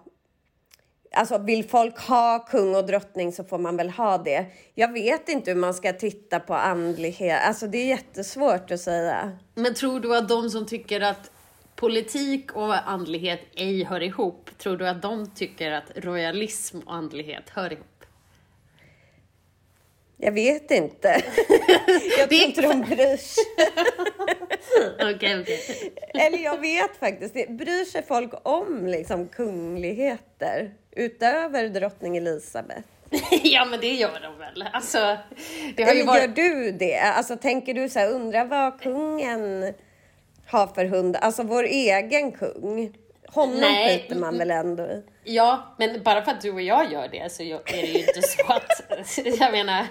Alltså 1.13 1.39
vill 1.39 1.69
folk 1.69 1.99
ha 1.99 2.47
kung 2.51 2.75
och 2.75 2.87
drottning 2.87 3.33
så 3.33 3.45
får 3.45 3.59
man 3.59 3.77
väl 3.77 3.91
ha 3.91 4.19
det. 4.19 4.47
Jag 4.75 4.93
vet 4.93 5.29
inte 5.29 5.51
hur 5.51 5.59
man 5.59 5.75
ska 5.75 5.93
titta 5.93 6.41
på 6.41 6.55
andlighet. 6.55 7.41
Alltså 7.45 7.67
det 7.67 7.79
är 7.79 7.87
jättesvårt 7.87 8.71
att 8.71 8.81
säga. 8.81 9.39
Men 9.55 9.75
tror 9.75 10.01
du 10.01 10.17
att 10.17 10.29
de 10.29 10.51
som 10.51 10.67
tycker 10.67 11.01
att 11.01 11.31
politik 11.79 12.53
och 12.53 12.91
andlighet 12.91 13.41
ej 13.55 13.85
hör 13.85 14.03
ihop, 14.03 14.51
tror 14.59 14.77
du 14.77 14.89
att 14.89 15.03
de 15.03 15.31
tycker 15.35 15.73
att 15.73 15.85
royalism 15.95 16.79
och 16.79 16.95
andlighet 16.95 17.51
hör 17.51 17.73
ihop? 17.73 18.05
Jag 20.17 20.33
vet 20.33 20.71
inte. 20.71 21.09
jag 22.19 22.29
tror 22.29 22.43
inte 22.43 22.63
de 22.63 22.81
bryr 22.81 23.17
sig. 23.17 23.45
Okej, 25.15 25.41
okej. 25.41 25.93
Eller 26.15 26.39
jag 26.39 26.61
vet 26.61 26.97
faktiskt. 26.97 27.35
Det 27.35 27.51
bryr 27.51 27.85
sig 27.85 28.03
folk 28.03 28.33
om 28.43 28.87
liksom 28.87 29.29
kungligheter 29.29 30.75
utöver 30.91 31.69
drottning 31.69 32.17
Elisabeth? 32.17 32.83
Ja, 33.43 33.65
men 33.65 33.81
det 33.81 33.95
gör 33.95 34.21
de 34.21 34.39
väl. 34.39 34.65
Alltså, 34.73 35.17
det 35.77 35.83
har 35.83 35.91
Eller 35.91 36.01
ju 36.01 36.07
varit... 36.07 36.23
gör 36.23 36.29
du 36.29 36.73
det? 36.73 36.99
Alltså 36.99 37.37
tänker 37.37 37.75
du 37.75 37.89
så 37.89 37.99
här, 37.99 38.11
undra 38.11 38.45
vad 38.45 38.81
kungen 38.81 39.75
har 40.49 40.67
för 40.67 40.85
hund? 40.85 41.17
Alltså 41.17 41.43
vår 41.43 41.65
egen 41.65 42.33
kung. 42.33 42.95
Honom 43.29 43.61
Nej. 43.61 43.99
skiter 43.99 44.17
man 44.17 44.39
väl 44.39 44.51
ändå 44.51 44.83
i? 44.83 45.03
Ja, 45.25 45.75
men 45.79 46.03
bara 46.03 46.23
för 46.23 46.33
att 46.33 46.41
du 46.41 46.53
och 46.53 46.63
jag 46.63 46.93
gör 46.93 47.09
det 47.09 47.33
så 47.33 47.43
är 47.43 47.63
det 47.67 47.87
ju 47.87 47.99
inte 47.99 48.23
så 48.23 48.53
att... 48.53 48.99
Jag 49.41 49.53
menar... 49.53 49.87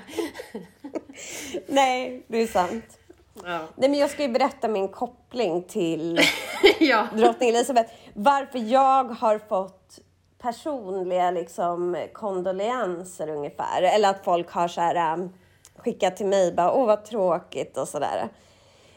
Nej, 1.67 2.23
det 2.27 2.37
är 2.37 2.47
sant. 2.47 2.99
Ja. 3.43 3.59
Nej, 3.75 3.89
men 3.89 3.99
jag 3.99 4.09
ska 4.09 4.21
ju 4.21 4.29
berätta 4.29 4.67
min 4.67 4.87
koppling 4.87 5.63
till 5.63 6.19
ja. 6.79 7.07
drottning 7.13 7.49
Elisabeth. 7.49 7.93
Varför 8.13 8.59
jag 8.59 9.03
har 9.03 9.39
fått 9.39 9.99
personliga 10.41 11.31
liksom, 11.31 12.05
kondolenser 12.13 13.29
ungefär. 13.29 13.81
Eller 13.81 14.09
att 14.09 14.23
folk 14.23 14.51
har 14.51 14.67
så 14.67 14.81
här, 14.81 15.29
skickat 15.75 16.17
till 16.17 16.25
mig 16.25 16.51
bara, 16.51 16.71
åh 16.71 16.85
vad 16.87 17.05
tråkigt 17.05 17.77
och 17.77 17.87
sådär. 17.87 18.29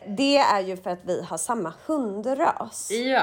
Det 0.07 0.37
är 0.37 0.61
ju 0.61 0.77
för 0.77 0.91
att 0.91 1.05
vi 1.05 1.23
har 1.23 1.37
samma 1.37 1.73
hundras. 1.87 2.91
Ja. 2.91 3.23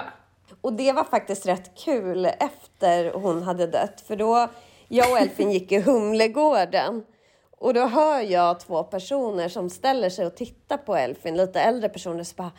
Och 0.62 0.74
det 0.74 0.92
var 0.92 1.04
faktiskt 1.04 1.46
rätt 1.46 1.72
kul 1.78 2.26
efter 2.26 3.14
hon 3.14 3.44
hade 3.44 3.68
dött. 3.68 4.04
För 4.08 4.16
då, 4.16 4.48
jag 4.88 5.12
och 5.12 5.20
Elfin 5.20 5.52
gick 5.52 5.72
i 5.72 5.80
Humlegården. 5.80 7.04
Och 7.60 7.74
då 7.74 7.86
hör 7.86 8.22
jag 8.22 8.60
två 8.60 8.84
personer 8.84 9.50
som 9.50 9.70
ställer 9.70 10.10
sig 10.10 10.26
och 10.26 10.36
tittar 10.36 10.78
på 10.78 10.96
Elfin, 10.96 11.38
lite 11.38 11.62
äldre 11.62 11.90
personer, 11.90 12.24
så 12.24 12.36
bara 12.36 12.52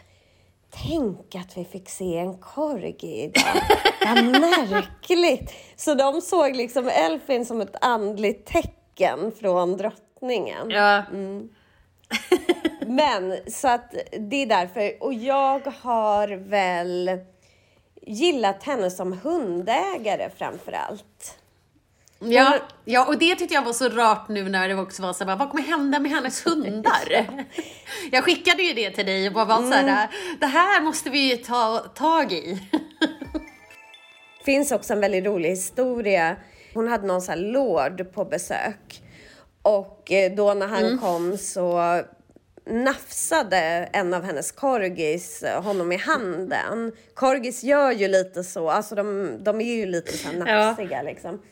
Tänk 0.71 1.35
att 1.35 1.57
vi 1.57 1.65
fick 1.65 1.89
se 1.89 2.19
en 2.19 2.39
korgi 2.39 3.23
idag. 3.23 3.63
Vad 4.07 4.25
märkligt! 4.25 5.55
Så 5.77 5.95
de 5.95 6.21
såg 6.21 6.57
liksom 6.57 6.89
Elfin 6.89 7.47
som 7.47 7.61
ett 7.61 7.77
andligt 7.81 8.47
tecken 8.47 9.33
från 9.41 9.77
drottningen. 9.77 10.71
Ja. 10.71 11.03
Men 12.89 13.37
så 13.51 13.69
att 13.69 13.95
det 14.19 14.37
är 14.43 14.47
därför. 14.47 15.03
Och 15.03 15.15
jag 15.15 15.67
har 15.81 16.29
väl 16.29 17.11
gillat 18.03 18.63
henne 18.63 18.91
som 18.91 19.13
hundägare 19.13 20.31
framför 20.39 20.73
allt. 20.73 21.39
Ja, 22.21 22.59
ja, 22.85 23.07
och 23.07 23.19
det 23.19 23.35
tyckte 23.35 23.55
jag 23.55 23.63
var 23.63 23.73
så 23.73 23.89
rart 23.89 24.29
nu 24.29 24.49
när 24.49 24.69
det 24.69 24.75
också 24.75 25.03
var 25.03 25.13
så 25.13 25.25
här, 25.25 25.37
vad 25.37 25.51
kommer 25.51 25.63
hända 25.63 25.99
med 25.99 26.11
hennes 26.11 26.47
hundar? 26.47 27.27
Jag 28.11 28.25
skickade 28.25 28.63
ju 28.63 28.75
det 28.75 28.91
till 28.91 29.07
dig 29.07 29.27
och 29.27 29.35
bara 29.35 29.45
var 29.45 29.63
så 29.63 29.73
här, 29.73 30.09
det 30.41 30.47
här 30.47 30.83
måste 30.83 31.11
vi 31.11 31.31
ju 31.31 31.37
ta 31.37 31.79
tag 31.79 32.33
i. 32.33 32.69
finns 34.45 34.73
också 34.73 34.93
en 34.93 35.01
väldigt 35.01 35.25
rolig 35.25 35.51
historia. 35.51 36.37
Hon 36.75 36.89
hade 36.89 37.07
någon 37.07 37.23
sån 37.23 37.35
här 37.35 37.41
lord 37.41 38.13
på 38.13 38.25
besök. 38.25 39.03
Och 39.63 40.13
eh, 40.13 40.33
då 40.33 40.55
när 40.55 40.67
han 40.67 40.99
kom 40.99 41.39
så 41.39 42.03
nafsade 42.69 43.89
en 43.93 44.15
av 44.15 44.25
hennes 44.25 44.53
korgis 44.53 45.45
honom 45.63 45.93
i 45.93 45.97
handen. 45.97 46.93
Korgis 47.15 47.63
gör 47.63 47.93
ju 47.93 48.09
lite 48.09 48.45
så, 48.45 48.71
alltså 48.71 48.95
de, 48.95 49.37
de 49.41 49.61
är 49.61 49.75
ju 49.75 49.87
lite 49.87 50.13
så 50.13 50.33
nafsiga 50.33 50.97
ja. 50.97 51.03
liksom. 51.03 51.43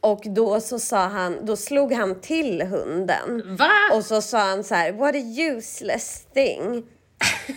Och 0.00 0.22
då 0.24 0.60
så 0.60 0.78
sa 0.78 0.98
han, 1.06 1.46
då 1.46 1.56
slog 1.56 1.92
han 1.92 2.20
till 2.20 2.62
hunden. 2.62 3.56
Va? 3.56 3.70
Och 3.92 4.04
så 4.04 4.22
sa 4.22 4.38
han 4.38 4.64
så 4.64 4.74
här, 4.74 4.92
what 4.92 5.14
a 5.14 5.18
useless 5.18 6.26
thing. 6.34 6.86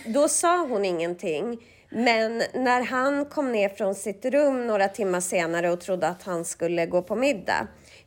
då 0.06 0.28
sa 0.28 0.66
hon 0.66 0.84
ingenting. 0.84 1.58
Men 1.90 2.42
när 2.54 2.82
han 2.82 3.24
kom 3.24 3.52
ner 3.52 3.68
från 3.68 3.94
sitt 3.94 4.24
rum 4.24 4.66
några 4.66 4.88
timmar 4.88 5.20
senare 5.20 5.70
och 5.70 5.80
trodde 5.80 6.08
att 6.08 6.22
han 6.22 6.44
skulle 6.44 6.86
gå 6.86 7.02
på 7.02 7.16
middag, 7.16 7.66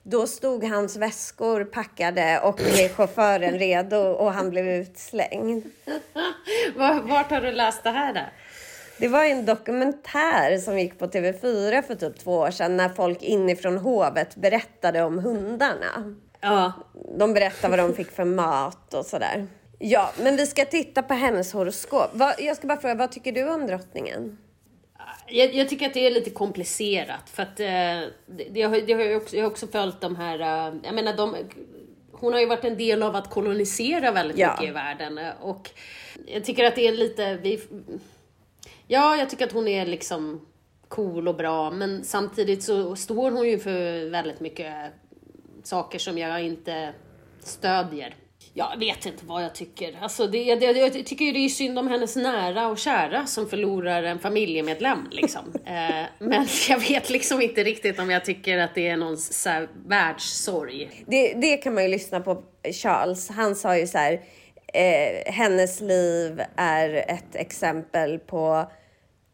då 0.09 0.27
stod 0.27 0.63
hans 0.63 0.95
väskor 0.95 1.63
packade 1.63 2.39
och 2.39 2.59
chauffören 2.95 3.59
redo 3.59 3.97
och 3.97 4.33
han 4.33 4.49
blev 4.49 4.67
utslängd. 4.67 5.65
Vart 7.03 7.31
har 7.31 7.41
du 7.41 7.51
läst 7.51 7.83
det 7.83 7.89
här 7.89 8.13
då? 8.13 8.21
Det 8.99 9.07
var 9.07 9.25
en 9.25 9.45
dokumentär 9.45 10.57
som 10.57 10.79
gick 10.79 10.99
på 10.99 11.07
TV4 11.07 11.81
för 11.81 11.95
typ 11.95 12.19
två 12.19 12.31
år 12.31 12.51
sedan 12.51 12.77
när 12.77 12.89
folk 12.89 13.23
inifrån 13.23 13.77
hovet 13.77 14.35
berättade 14.35 15.03
om 15.03 15.19
hundarna. 15.19 16.15
Ja. 16.41 16.73
De 17.17 17.33
berättade 17.33 17.77
vad 17.77 17.89
de 17.89 17.95
fick 17.95 18.11
för 18.11 18.25
mat 18.25 18.93
och 18.93 19.05
sådär. 19.05 19.47
Ja, 19.79 20.11
men 20.19 20.35
vi 20.35 20.47
ska 20.47 20.65
titta 20.65 21.03
på 21.03 21.13
hennes 21.13 21.53
horoskop. 21.53 22.11
Jag 22.37 22.57
ska 22.57 22.67
bara 22.67 22.81
fråga, 22.81 22.95
vad 22.95 23.11
tycker 23.11 23.31
du 23.31 23.49
om 23.49 23.67
drottningen? 23.67 24.37
Jag, 25.30 25.53
jag, 25.53 25.69
tycker 25.69 25.86
att 25.86 25.93
det 25.93 26.07
är 26.07 26.11
lite 26.11 26.30
komplicerat 26.30 27.30
för 27.30 27.43
att 27.43 27.59
eh, 27.59 27.65
det, 28.25 28.47
det, 28.51 28.61
har, 28.61 28.82
det 28.88 28.93
har 28.93 29.01
jag, 29.01 29.21
också, 29.21 29.36
jag 29.36 29.43
har 29.43 29.51
också 29.51 29.67
följt 29.67 30.01
de 30.01 30.15
här, 30.15 30.39
eh, 30.39 30.75
jag 30.84 30.95
menar 30.95 31.17
de, 31.17 31.36
hon 32.11 32.34
har 32.34 32.39
ju 32.39 32.45
varit 32.45 32.63
en 32.63 32.78
del 32.78 33.03
av 33.03 33.15
att 33.15 33.30
kolonisera 33.30 34.11
väldigt 34.11 34.38
ja. 34.38 34.51
mycket 34.51 34.69
i 34.69 34.73
världen 34.73 35.17
eh, 35.17 35.32
och 35.41 35.69
jag 36.28 36.45
tycker 36.45 36.65
att 36.65 36.75
det 36.75 36.88
är 36.88 36.91
lite, 36.91 37.38
vi, 37.38 37.61
ja 38.88 39.15
jag 39.15 39.30
tycker 39.30 39.45
att 39.45 39.51
hon 39.51 39.67
är 39.67 39.86
liksom 39.86 40.45
cool 40.88 41.28
och 41.28 41.36
bra 41.36 41.71
men 41.71 42.03
samtidigt 42.03 42.63
så 42.63 42.95
står 42.95 43.32
hon 43.32 43.49
ju 43.49 43.59
för 43.59 44.09
väldigt 44.09 44.39
mycket 44.39 44.73
saker 45.63 45.99
som 45.99 46.17
jag 46.17 46.43
inte 46.43 46.93
stödjer 47.39 48.15
jag 48.57 48.79
vet 48.79 49.05
inte 49.05 49.25
vad 49.25 49.43
jag 49.43 49.55
tycker. 49.55 49.97
Alltså 50.01 50.27
det, 50.27 50.55
det, 50.55 50.65
jag 50.65 50.93
tycker 50.93 51.33
det 51.33 51.39
är 51.39 51.49
synd 51.49 51.79
om 51.79 51.87
hennes 51.87 52.15
nära 52.15 52.67
och 52.67 52.77
kära 52.77 53.25
som 53.25 53.49
förlorar 53.49 54.03
en 54.03 54.19
familjemedlem. 54.19 55.07
Liksom. 55.11 55.41
eh, 55.65 56.05
men 56.19 56.47
jag 56.69 56.79
vet 56.79 57.09
liksom 57.09 57.41
inte 57.41 57.63
riktigt 57.63 57.99
om 57.99 58.09
jag 58.09 58.25
tycker 58.25 58.57
att 58.57 58.75
det 58.75 58.87
är 58.87 58.97
någon 58.97 59.17
så 59.17 59.49
här 59.49 59.69
världssorg. 59.87 61.03
Det, 61.07 61.33
det 61.33 61.57
kan 61.57 61.73
man 61.73 61.83
ju 61.83 61.89
lyssna 61.89 62.19
på 62.19 62.43
Charles. 62.73 63.29
Han 63.29 63.55
sa 63.55 63.77
ju 63.77 63.87
så 63.87 63.97
här, 63.97 64.21
eh, 64.73 65.33
hennes 65.33 65.81
liv 65.81 66.41
är 66.55 66.93
ett 66.93 67.35
exempel 67.35 68.19
på 68.19 68.71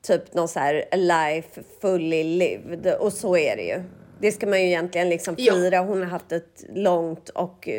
typ 0.07 0.33
någon 0.33 0.47
så 0.47 0.59
här 0.59 0.85
life 0.95 1.61
fully 1.81 2.23
lived. 2.23 2.95
Och 2.99 3.13
så 3.13 3.37
är 3.37 3.55
det 3.55 3.63
ju. 3.63 3.83
Det 4.23 4.31
ska 4.31 4.47
man 4.47 4.61
ju 4.61 4.67
egentligen 4.67 5.09
liksom 5.09 5.35
fira. 5.35 5.79
Hon 5.79 5.99
har 5.99 6.09
haft 6.09 6.31
ett 6.31 6.65
långt 6.69 7.29
och 7.29 7.69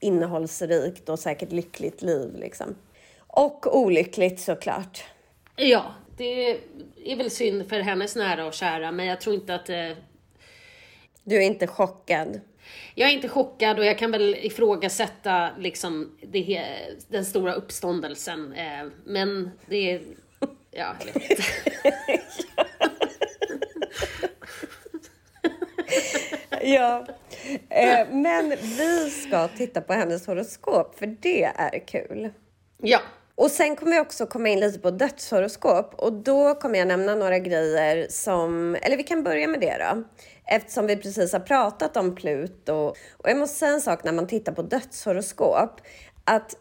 innehållsrikt 0.00 1.08
och 1.08 1.18
säkert 1.18 1.52
lyckligt 1.52 2.02
liv. 2.02 2.36
Liksom. 2.36 2.74
Och 3.26 3.76
olyckligt 3.76 4.40
såklart. 4.40 5.04
Ja, 5.56 5.94
det 6.16 6.50
är 7.04 7.16
väl 7.16 7.30
synd 7.30 7.68
för 7.68 7.80
hennes 7.80 8.16
nära 8.16 8.46
och 8.46 8.54
kära, 8.54 8.92
men 8.92 9.06
jag 9.06 9.20
tror 9.20 9.34
inte 9.34 9.54
att... 9.54 9.68
Eh... 9.68 9.90
Du 11.24 11.36
är 11.36 11.40
inte 11.40 11.66
chockad? 11.66 12.40
Jag 12.94 13.08
är 13.08 13.12
inte 13.12 13.28
chockad 13.28 13.78
och 13.78 13.84
jag 13.84 13.98
kan 13.98 14.10
väl 14.10 14.34
ifrågasätta 14.34 15.50
liksom 15.58 16.18
det, 16.22 16.64
den 17.08 17.24
stora 17.24 17.54
uppståndelsen. 17.54 18.52
Eh, 18.52 18.86
men 19.04 19.50
det 19.66 19.90
är... 19.92 20.00
Ja, 20.70 20.96
jag 20.98 21.20
vet 21.20 21.30
inte. 21.30 21.42
ja. 26.62 27.06
Eh, 27.70 28.08
men 28.10 28.50
vi 28.50 29.10
ska 29.10 29.48
titta 29.48 29.80
på 29.80 29.92
hennes 29.92 30.26
horoskop, 30.26 30.98
för 30.98 31.06
det 31.06 31.44
är 31.44 31.86
kul. 31.86 32.30
Ja. 32.82 33.00
Och 33.34 33.50
sen 33.50 33.76
kommer 33.76 33.92
vi 33.92 34.00
också 34.00 34.26
komma 34.26 34.48
in 34.48 34.60
lite 34.60 34.78
på 34.78 34.90
dödshoroskop 34.90 35.94
och 35.94 36.12
då 36.12 36.54
kommer 36.54 36.78
jag 36.78 36.88
nämna 36.88 37.14
några 37.14 37.38
grejer 37.38 38.06
som, 38.10 38.76
eller 38.82 38.96
vi 38.96 39.02
kan 39.02 39.22
börja 39.22 39.48
med 39.48 39.60
det 39.60 39.76
då. 39.78 40.04
Eftersom 40.46 40.86
vi 40.86 40.96
precis 40.96 41.32
har 41.32 41.40
pratat 41.40 41.96
om 41.96 42.14
Pluto. 42.14 42.94
Och 43.16 43.30
jag 43.30 43.38
måste 43.38 43.58
säga 43.58 43.72
en 43.72 43.80
sak 43.80 44.04
när 44.04 44.12
man 44.12 44.26
tittar 44.26 44.52
på 44.52 44.62
dödshoroskop, 44.62 45.80
att 46.24 46.56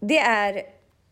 det 0.00 0.18
är 0.18 0.62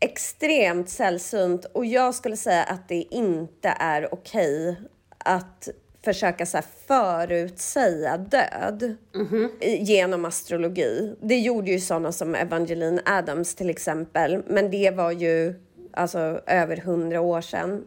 extremt 0.00 0.90
sällsynt 0.90 1.64
och 1.64 1.86
jag 1.86 2.14
skulle 2.14 2.36
säga 2.36 2.62
att 2.62 2.88
det 2.88 3.02
inte 3.10 3.76
är 3.78 4.14
okej 4.14 4.76
att 5.18 5.68
försöka 6.04 6.46
så 6.46 6.56
här 6.56 6.64
förutsäga 6.86 8.16
död 8.16 8.96
mm 9.14 9.26
-hmm. 9.26 9.50
genom 9.60 10.24
astrologi. 10.24 11.14
Det 11.20 11.38
gjorde 11.38 11.70
ju 11.70 11.80
sådana 11.80 12.12
som 12.12 12.34
Evangeline 12.34 13.00
Adams 13.04 13.54
till 13.54 13.70
exempel, 13.70 14.42
men 14.46 14.70
det 14.70 14.90
var 14.90 15.10
ju 15.10 15.54
alltså 15.92 16.18
över 16.46 16.76
hundra 16.76 17.20
år 17.20 17.40
sedan. 17.40 17.84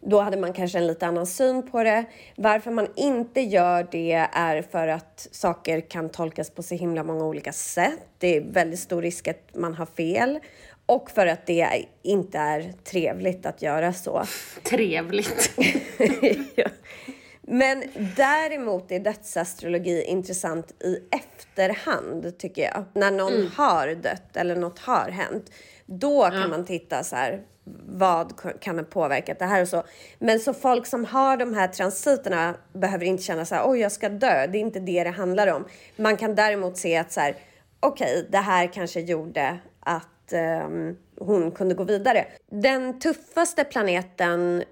Då 0.00 0.20
hade 0.20 0.36
man 0.36 0.52
kanske 0.52 0.78
en 0.78 0.86
lite 0.86 1.06
annan 1.06 1.26
syn 1.26 1.70
på 1.70 1.82
det. 1.82 2.04
Varför 2.36 2.70
man 2.70 2.86
inte 2.96 3.40
gör 3.40 3.86
det 3.90 4.28
är 4.32 4.62
för 4.62 4.88
att 4.88 5.28
saker 5.30 5.80
kan 5.80 6.08
tolkas 6.08 6.50
på 6.50 6.62
så 6.62 6.74
himla 6.74 7.04
många 7.04 7.24
olika 7.24 7.52
sätt. 7.52 8.00
Det 8.18 8.36
är 8.36 8.40
väldigt 8.40 8.80
stor 8.80 9.02
risk 9.02 9.28
att 9.28 9.54
man 9.54 9.74
har 9.74 9.86
fel. 9.86 10.38
Och 10.86 11.10
för 11.10 11.26
att 11.26 11.46
det 11.46 11.84
inte 12.02 12.38
är 12.38 12.72
trevligt 12.84 13.46
att 13.46 13.62
göra 13.62 13.92
så. 13.92 14.24
Trevligt? 14.62 15.50
ja. 16.54 16.68
Men 17.48 17.82
däremot 18.16 18.92
är 18.92 19.00
dödsastrologi 19.00 20.02
intressant 20.02 20.82
i 20.82 20.98
efterhand 21.10 22.38
tycker 22.38 22.62
jag. 22.62 22.84
När 22.92 23.10
någon 23.10 23.34
mm. 23.34 23.50
har 23.56 23.94
dött 23.94 24.36
eller 24.36 24.56
något 24.56 24.78
har 24.78 25.10
hänt. 25.10 25.50
Då 25.86 26.22
kan 26.22 26.34
mm. 26.34 26.50
man 26.50 26.64
titta 26.64 27.04
så 27.04 27.16
här, 27.16 27.42
vad 27.86 28.32
kan 28.60 28.78
ha 28.78 28.84
påverkat 28.84 29.38
det 29.38 29.44
här 29.44 29.62
och 29.62 29.68
så. 29.68 29.84
Men 30.18 30.40
så 30.40 30.54
folk 30.54 30.86
som 30.86 31.04
har 31.04 31.36
de 31.36 31.54
här 31.54 31.68
transiterna 31.68 32.54
behöver 32.72 33.04
inte 33.04 33.22
känna 33.22 33.44
så 33.44 33.54
här, 33.54 33.70
oj 33.70 33.78
jag 33.78 33.92
ska 33.92 34.08
dö. 34.08 34.46
Det 34.46 34.58
är 34.58 34.60
inte 34.60 34.80
det 34.80 35.04
det 35.04 35.10
handlar 35.10 35.46
om. 35.46 35.64
Man 35.96 36.16
kan 36.16 36.34
däremot 36.34 36.76
se 36.76 36.96
att 36.96 37.12
så 37.12 37.20
här, 37.20 37.36
okej, 37.80 38.18
okay, 38.18 38.30
det 38.30 38.38
här 38.38 38.66
kanske 38.72 39.00
gjorde 39.00 39.58
att 39.80 40.32
um, 40.66 40.96
hon 41.18 41.50
kunde 41.50 41.74
gå 41.74 41.84
vidare. 41.84 42.26
Den 42.50 42.98
tuffaste 42.98 43.64
planeten 43.64 44.64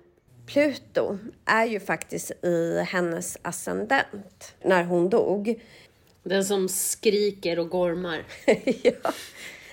Pluto 0.47 1.19
är 1.45 1.65
ju 1.65 1.81
faktiskt 1.81 2.31
i 2.45 2.85
hennes 2.89 3.39
ascendent 3.43 4.55
när 4.63 4.85
hon 4.85 5.09
dog. 5.09 5.61
Den 6.23 6.45
som 6.45 6.69
skriker 6.69 7.59
och 7.59 7.69
gormar. 7.69 8.25
ja, 8.83 9.13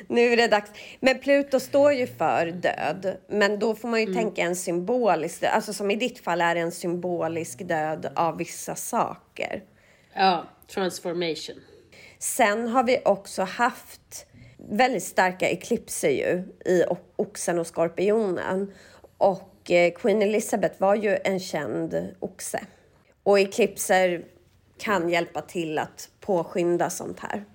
nu 0.08 0.22
är 0.22 0.38
det 0.38 0.48
dags. 0.48 0.72
Men 1.00 1.20
Pluto 1.20 1.60
står 1.60 1.94
ju 1.94 2.08
för 2.08 2.46
död, 2.46 3.18
men 3.28 3.60
då 3.60 3.76
får 3.76 3.88
man 3.88 4.00
ju 4.00 4.06
mm. 4.06 4.18
tänka 4.18 4.42
en 4.42 4.56
symbolisk 4.56 5.42
död. 5.42 5.52
Alltså 5.54 5.74
som 5.74 5.92
i 5.92 5.96
ditt 5.96 6.20
fall 6.20 6.42
är 6.42 6.56
det 6.56 6.62
en 6.62 6.72
symbolisk 6.72 7.68
död 7.68 8.12
av 8.16 8.38
vissa 8.38 8.76
saker. 8.76 9.64
Ja, 10.14 10.46
transformation. 10.68 11.56
Sen 12.20 12.68
har 12.68 12.84
vi 12.84 13.02
också 13.06 13.42
haft 13.42 14.26
väldigt 14.70 15.04
starka 15.04 15.50
eklipser 15.50 16.10
ju 16.10 16.44
i 16.74 16.84
Oxen 17.16 17.60
och 17.60 17.68
Skorpionen. 17.68 18.74
Och 19.18 19.51
och 19.62 19.72
eh, 19.72 19.94
Queen 19.94 20.22
Elizabeth 20.22 20.82
var 20.82 20.96
ju 20.96 21.18
en 21.24 21.40
känd 21.40 22.14
oxe. 22.20 22.64
Och 23.24 23.40
eklipser 23.40 24.26
kan 24.78 25.10
hjälpa 25.10 25.42
till 25.42 25.80
att 25.80 26.10
påskynda 26.20 26.90
sånt 26.90 27.20
här. 27.20 27.46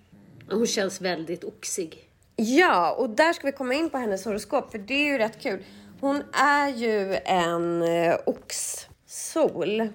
Hon 0.51 0.67
känns 0.67 1.01
väldigt 1.01 1.45
oxig. 1.45 2.11
Ja, 2.37 2.93
och 2.93 3.11
där 3.11 3.33
ska 3.33 3.47
vi 3.47 3.53
komma 3.53 3.75
in 3.75 3.91
på 3.91 3.99
hennes 3.99 4.25
horoskop, 4.25 4.71
för 4.71 4.79
det 4.79 4.95
är 4.95 5.07
ju 5.07 5.19
rätt 5.19 5.43
kul. 5.43 5.65
Hon 6.01 6.23
är 6.33 6.69
ju 6.69 7.17
en 7.25 7.83
eh, 7.83 8.17
oxsol. 8.27 9.89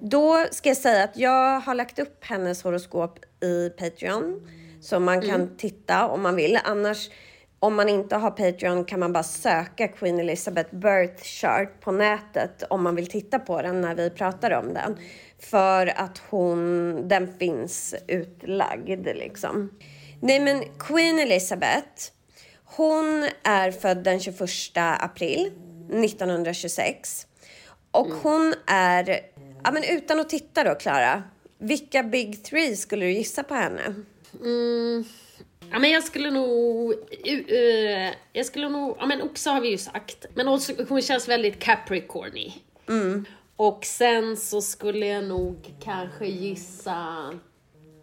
Då 0.00 0.46
ska 0.50 0.68
jag 0.68 0.76
säga 0.76 1.04
att 1.04 1.16
jag 1.16 1.60
har 1.60 1.74
lagt 1.74 1.98
upp 1.98 2.24
hennes 2.24 2.62
horoskop 2.62 3.18
i 3.42 3.70
Patreon. 3.70 4.48
Så 4.80 5.00
man 5.00 5.20
kan 5.20 5.40
mm. 5.40 5.56
titta 5.56 6.08
om 6.08 6.22
man 6.22 6.36
vill. 6.36 6.58
Annars 6.64 7.10
om 7.60 7.74
man 7.74 7.88
inte 7.88 8.16
har 8.16 8.30
Patreon 8.30 8.84
kan 8.84 9.00
man 9.00 9.12
bara 9.12 9.22
söka 9.22 9.88
Queen 9.88 10.18
Elizabeth 10.18 10.74
Birth 10.74 11.22
Chart 11.22 11.80
på 11.80 11.92
nätet 11.92 12.62
om 12.70 12.82
man 12.82 12.94
vill 12.94 13.06
titta 13.06 13.38
på 13.38 13.62
den 13.62 13.80
när 13.80 13.94
vi 13.94 14.10
pratar 14.10 14.50
om 14.50 14.74
den. 14.74 14.98
För 15.38 15.86
att 15.86 16.18
hon, 16.30 17.08
den 17.08 17.38
finns 17.38 17.94
utlagd 18.08 19.06
liksom. 19.06 19.70
Nej 20.20 20.40
men 20.40 20.64
Queen 20.78 21.18
Elizabeth, 21.18 22.10
hon 22.64 23.28
är 23.42 23.70
född 23.70 24.04
den 24.04 24.20
21 24.20 24.40
april 24.76 25.52
1926. 26.04 27.26
Och 27.90 28.06
mm. 28.06 28.18
hon 28.22 28.54
är, 28.66 29.20
ja 29.64 29.70
men 29.70 29.84
utan 29.84 30.20
att 30.20 30.28
titta 30.28 30.64
då 30.64 30.74
Klara, 30.74 31.22
vilka 31.58 32.02
big 32.02 32.44
three 32.44 32.76
skulle 32.76 33.06
du 33.06 33.12
gissa 33.12 33.42
på 33.42 33.54
henne? 33.54 33.94
Mm. 34.40 35.04
Ja, 35.70 35.78
men 35.78 35.90
jag 35.90 36.04
skulle 36.04 36.30
nog... 36.30 36.92
Uh, 37.26 38.12
jag 38.32 38.46
skulle 38.46 38.68
nog... 38.68 38.96
Ja, 39.00 39.06
men 39.06 39.22
oxe 39.22 39.50
har 39.50 39.60
vi 39.60 39.68
ju 39.68 39.78
sagt. 39.78 40.26
Men 40.34 40.48
också, 40.48 40.72
hon 40.88 41.02
känns 41.02 41.28
väldigt 41.28 41.58
Capricorny. 41.58 42.52
Mm. 42.88 43.24
Och 43.56 43.84
sen 43.84 44.36
så 44.36 44.62
skulle 44.62 45.06
jag 45.06 45.24
nog 45.24 45.74
kanske 45.84 46.26
gissa... 46.26 47.30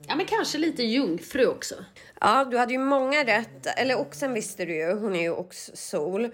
Ja, 0.07 0.15
men 0.15 0.25
kanske 0.25 0.57
lite 0.57 0.83
jungfru 0.83 1.45
också. 1.45 1.75
Ja, 2.21 2.45
du 2.45 2.57
hade 2.57 2.73
ju 2.73 2.79
många 2.79 3.23
rätt. 3.23 3.67
Eller 3.77 3.99
oxen 3.99 4.33
visste 4.33 4.65
du 4.65 4.75
ju. 4.75 4.93
Hon 4.93 5.15
är 5.15 5.21
ju 5.21 5.31
ox-sol. 5.31 6.29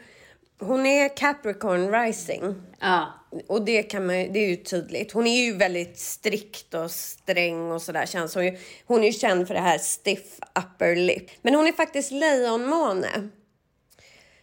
Hon 0.63 0.85
är 0.85 1.17
Capricorn 1.17 1.91
rising. 1.91 2.55
Ja. 2.79 3.13
Och 3.47 3.65
det, 3.65 3.83
kan 3.83 4.05
man, 4.05 4.15
det 4.15 4.39
är 4.39 4.49
ju 4.49 4.55
tydligt. 4.55 5.11
Hon 5.11 5.27
är 5.27 5.45
ju 5.45 5.53
väldigt 5.53 5.99
strikt 5.99 6.73
och 6.73 6.91
sträng 6.91 7.71
och 7.71 7.81
sådär 7.81 8.05
känns 8.05 8.35
hon 8.35 8.45
ju. 8.45 8.57
Hon 8.85 9.01
är 9.01 9.07
ju 9.07 9.13
känd 9.13 9.47
för 9.47 9.53
det 9.53 9.59
här 9.59 9.77
stiff 9.77 10.39
upper 10.59 10.95
lip. 10.95 11.29
Men 11.41 11.55
hon 11.55 11.67
är 11.67 11.71
faktiskt 11.71 12.11
lejonmåne. 12.11 13.29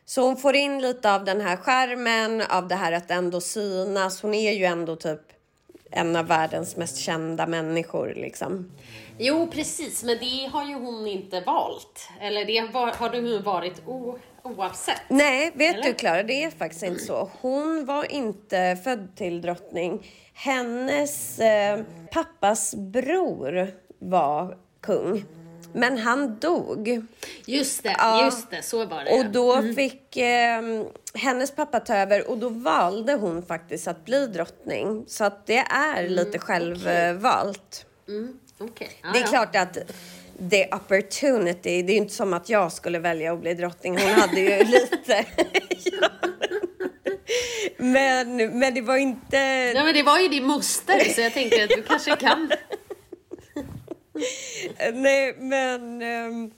Så 0.04 0.22
hon 0.22 0.36
får 0.36 0.56
in 0.56 0.82
lite 0.82 1.14
av 1.14 1.24
den 1.24 1.40
här 1.40 1.56
skärmen, 1.56 2.42
av 2.48 2.68
det 2.68 2.74
här 2.74 2.92
att 2.92 3.10
ändå 3.10 3.40
synas. 3.40 4.22
Hon 4.22 4.34
är 4.34 4.52
ju 4.52 4.64
ändå 4.64 4.96
typ 4.96 5.20
en 5.90 6.16
av 6.16 6.26
världens 6.26 6.76
mest 6.76 6.96
kända 6.96 7.46
människor 7.46 8.14
liksom. 8.16 8.70
Jo, 9.18 9.46
precis, 9.52 10.04
men 10.04 10.18
det 10.18 10.48
har 10.52 10.64
ju 10.64 10.74
hon 10.74 11.06
inte 11.06 11.40
valt. 11.40 12.08
Eller 12.20 12.44
det 12.44 12.58
har, 12.58 12.92
har 12.92 13.08
hon 13.10 13.42
varit 13.42 13.82
o, 13.86 14.18
oavsett. 14.42 15.00
Nej, 15.08 15.52
vet 15.54 15.74
Eller? 15.74 15.84
du 15.84 15.94
Klara, 15.94 16.22
det 16.22 16.42
är 16.44 16.50
faktiskt 16.50 16.82
inte 16.82 17.00
så. 17.04 17.30
Hon 17.40 17.84
var 17.84 18.12
inte 18.12 18.78
född 18.84 19.16
till 19.16 19.40
drottning. 19.40 20.06
Hennes 20.34 21.38
eh, 21.38 21.80
pappas 22.12 22.74
bror 22.74 23.68
var 23.98 24.56
kung. 24.80 25.24
Men 25.72 25.98
han 25.98 26.38
dog. 26.38 27.06
Just 27.46 27.82
det, 27.82 27.94
Ja. 27.98 28.24
just 28.24 28.50
det, 28.50 28.62
så 28.62 28.84
var 28.84 29.04
det. 29.04 29.10
Och 29.18 29.26
då 29.32 29.62
fick 29.62 30.16
eh, 30.16 30.62
hennes 31.14 31.50
pappa 31.56 31.80
ta 31.80 31.94
över 31.96 32.30
och 32.30 32.38
då 32.38 32.48
valde 32.48 33.14
hon 33.14 33.42
faktiskt 33.42 33.88
att 33.88 34.04
bli 34.04 34.26
drottning. 34.26 35.04
Så 35.08 35.24
att 35.24 35.46
det 35.46 35.58
är 35.58 36.08
lite 36.08 36.38
självvalt. 36.38 37.86
Mm, 38.08 38.38
okej. 38.58 38.90
Ja, 39.02 39.08
Det 39.12 39.18
är 39.18 39.22
ja. 39.22 39.28
klart 39.28 39.56
att 39.56 39.78
the 40.50 40.66
opportunity, 40.74 41.82
det 41.82 41.90
är 41.90 41.94
ju 41.94 41.96
inte 41.96 42.14
som 42.14 42.32
att 42.32 42.48
jag 42.48 42.72
skulle 42.72 42.98
välja 42.98 43.32
att 43.32 43.40
bli 43.40 43.54
drottning. 43.54 43.98
Hon 43.98 44.10
hade 44.12 44.40
ju 44.40 44.64
lite... 44.64 45.24
Ja. 46.00 46.08
men, 47.76 48.58
men 48.58 48.74
det 48.74 48.80
var 48.80 48.96
inte... 48.96 49.36
Ja, 49.76 49.84
men 49.84 49.94
det 49.94 50.02
var 50.02 50.18
ju 50.18 50.28
din 50.28 50.44
moster, 50.44 51.00
så 51.14 51.20
jag 51.20 51.32
tänkte 51.32 51.64
att 51.64 51.70
du 51.70 51.82
kanske 51.82 52.16
kan. 52.16 52.52
Nej, 54.94 55.34
men... 55.38 56.02
ehm, 56.02 56.50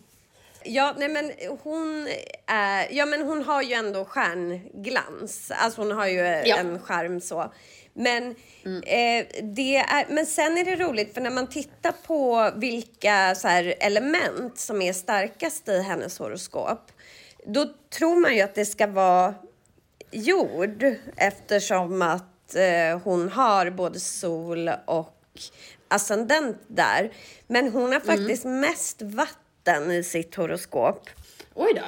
Ja, 0.64 0.94
nej 0.98 1.08
men 1.08 1.32
hon 1.62 2.08
är... 2.46 2.88
Ja, 2.90 3.06
men 3.06 3.22
hon 3.22 3.42
har 3.42 3.62
ju 3.62 3.74
ändå 3.74 4.04
stjärnglans. 4.04 5.50
Alltså 5.54 5.80
hon 5.80 5.90
har 5.90 6.06
ju 6.06 6.18
Ja. 6.44 6.56
en 6.56 6.78
skärm 6.78 7.20
så. 7.20 7.52
Men, 7.94 8.28
eh, 8.64 9.26
det 9.42 9.76
är, 9.76 10.06
men 10.08 10.26
sen 10.26 10.58
är 10.58 10.64
det 10.64 10.76
roligt 10.76 11.14
för 11.14 11.20
när 11.20 11.30
man 11.30 11.46
tittar 11.46 11.92
på 12.06 12.50
vilka 12.56 13.34
så 13.34 13.48
här, 13.48 13.74
element 13.80 14.58
som 14.58 14.82
är 14.82 14.92
starkast 14.92 15.68
i 15.68 15.82
hennes 15.82 16.18
horoskop. 16.18 16.92
Då 17.46 17.66
tror 17.98 18.20
man 18.20 18.34
ju 18.36 18.40
att 18.40 18.54
det 18.54 18.66
ska 18.66 18.86
vara 18.86 19.34
jord 20.10 20.84
eftersom 21.16 22.02
att 22.02 22.54
eh, 22.54 22.98
hon 23.04 23.28
har 23.28 23.70
både 23.70 24.00
sol 24.00 24.70
och 24.86 25.16
ascendent 25.88 26.58
där. 26.66 27.12
Men 27.46 27.72
hon 27.72 27.92
har 27.92 28.00
faktiskt 28.00 28.44
mest 28.44 29.02
vatten 29.02 29.90
i 29.90 30.04
sitt 30.04 30.34
horoskop. 30.34 31.10
Oj 31.54 31.72
då. 31.74 31.82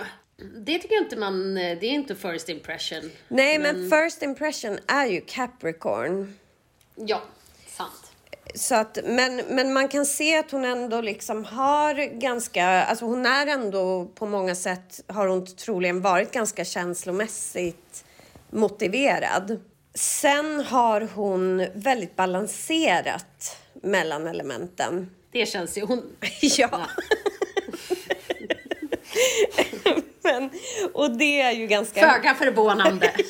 Det 0.54 0.78
tycker 0.78 0.94
jag 0.94 1.04
inte 1.04 1.16
man... 1.16 1.54
Det 1.54 1.60
är 1.60 1.84
inte 1.84 2.14
first 2.14 2.48
impression. 2.48 3.10
Nej, 3.28 3.58
men 3.58 3.90
first 3.90 4.22
impression 4.22 4.78
är 4.86 5.06
ju 5.06 5.20
Capricorn. 5.20 6.34
Ja, 6.94 7.22
sant. 7.66 8.12
Så 8.54 8.74
att, 8.74 8.98
men, 9.04 9.36
men 9.36 9.72
man 9.72 9.88
kan 9.88 10.06
se 10.06 10.38
att 10.38 10.50
hon 10.50 10.64
ändå 10.64 11.00
liksom 11.00 11.44
har 11.44 12.18
ganska, 12.18 12.66
alltså 12.66 13.04
hon 13.04 13.26
är 13.26 13.46
ändå 13.46 14.10
på 14.14 14.26
många 14.26 14.54
sätt, 14.54 15.00
har 15.06 15.26
hon 15.26 15.46
troligen 15.46 16.00
varit 16.00 16.32
ganska 16.32 16.64
känslomässigt 16.64 18.04
motiverad. 18.50 19.60
Sen 19.94 20.60
har 20.60 21.00
hon 21.14 21.66
väldigt 21.74 22.16
balanserat 22.16 23.56
mellan 23.82 24.26
elementen. 24.26 25.10
Det 25.32 25.46
känns 25.46 25.78
ju... 25.78 25.82
Hon, 25.82 26.16
ja. 26.42 26.86
men, 30.24 30.50
och 30.94 31.10
det 31.18 31.40
är 31.40 31.52
ju 31.52 31.66
ganska... 31.66 32.00
föga 32.12 32.34
förvånande. 32.34 33.12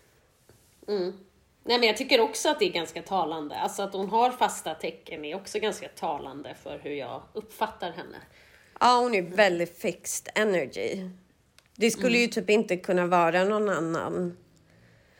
Nej, 1.64 1.78
men 1.78 1.82
jag 1.82 1.96
tycker 1.96 2.20
också 2.20 2.48
att 2.48 2.58
det 2.58 2.64
är 2.64 2.72
ganska 2.72 3.02
talande. 3.02 3.54
Alltså 3.54 3.82
att 3.82 3.92
hon 3.92 4.08
har 4.08 4.30
fasta 4.30 4.74
tecken 4.74 5.24
är 5.24 5.34
också 5.34 5.58
ganska 5.58 5.88
talande 5.88 6.54
för 6.62 6.78
hur 6.78 6.94
jag 6.94 7.22
uppfattar 7.32 7.92
henne. 7.92 8.18
Ja, 8.80 9.00
hon 9.02 9.14
är 9.14 9.22
väldigt 9.22 9.78
fixed 9.78 10.32
energy. 10.34 11.10
Det 11.76 11.90
skulle 11.90 12.18
ju 12.18 12.26
typ 12.26 12.50
inte 12.50 12.76
kunna 12.76 13.06
vara 13.06 13.44
någon 13.44 13.68
annan. 13.68 14.36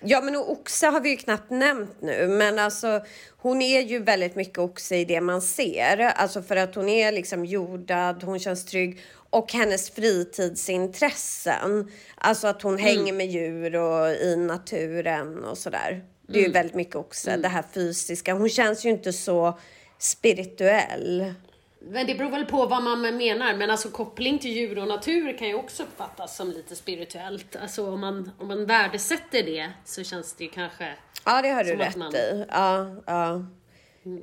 Ja, 0.03 0.21
men 0.21 0.37
och 0.37 0.51
oxe 0.51 0.87
har 0.87 1.01
vi 1.01 1.11
ju 1.11 1.17
knappt 1.17 1.51
nämnt 1.51 1.97
nu, 2.01 2.29
men 2.29 2.59
alltså 2.59 3.05
hon 3.37 3.63
är 3.63 3.81
ju 3.81 3.99
väldigt 3.99 4.37
mycket 4.37 4.59
oxe 4.59 4.97
i 4.97 5.05
det 5.05 5.21
man 5.21 5.43
ser. 5.43 5.99
Alltså 5.99 6.43
för 6.43 6.57
att 6.57 6.75
hon 6.75 6.89
är 6.89 7.13
liksom 7.13 7.45
jordad, 7.45 8.23
hon 8.23 8.39
känns 8.39 8.65
trygg 8.65 9.01
och 9.31 9.53
hennes 9.53 9.91
fritidsintressen. 9.91 11.91
Alltså 12.15 12.47
att 12.47 12.63
hon 12.63 12.79
hänger 12.79 13.13
med 13.13 13.27
djur 13.27 13.77
och 13.77 14.11
i 14.11 14.37
naturen 14.37 15.45
och 15.45 15.59
sådär. 15.59 16.05
Det 16.29 16.39
är 16.39 16.43
ju 16.43 16.53
väldigt 16.53 16.75
mycket 16.75 16.97
oxe, 16.97 17.37
det 17.37 17.49
här 17.49 17.65
fysiska. 17.75 18.35
Hon 18.35 18.49
känns 18.49 18.85
ju 18.85 18.91
inte 18.91 19.13
så 19.13 19.59
spirituell. 19.99 21.35
Men 21.83 22.07
det 22.07 22.15
beror 22.15 22.31
väl 22.31 22.45
på 22.47 22.67
vad 22.67 22.83
man 22.83 23.01
menar. 23.17 23.55
Men 23.55 23.71
alltså 23.71 23.89
koppling 23.91 24.39
till 24.39 24.51
djur 24.51 24.79
och 24.79 24.89
natur 24.89 25.39
kan 25.39 25.49
ju 25.49 25.55
också 25.55 25.83
uppfattas 25.83 26.37
som 26.37 26.51
lite 26.51 26.77
spirituellt. 26.77 27.57
Alltså 27.57 27.91
om 27.93 28.01
man, 28.01 28.31
om 28.39 28.49
man 28.49 28.67
värdesätter 28.67 29.43
det 29.43 29.71
så 29.85 30.05
känns 30.05 30.35
det 30.35 30.45
ju 30.45 30.51
kanske... 30.51 30.93
Ja, 31.25 31.43
det 31.43 31.49
har 31.49 31.65
du 31.65 31.71
Som 31.71 31.79
rätt 31.79 31.97
man- 31.97 32.15
i. 32.15 32.47
Ja, 32.51 32.87
ja. 33.07 33.45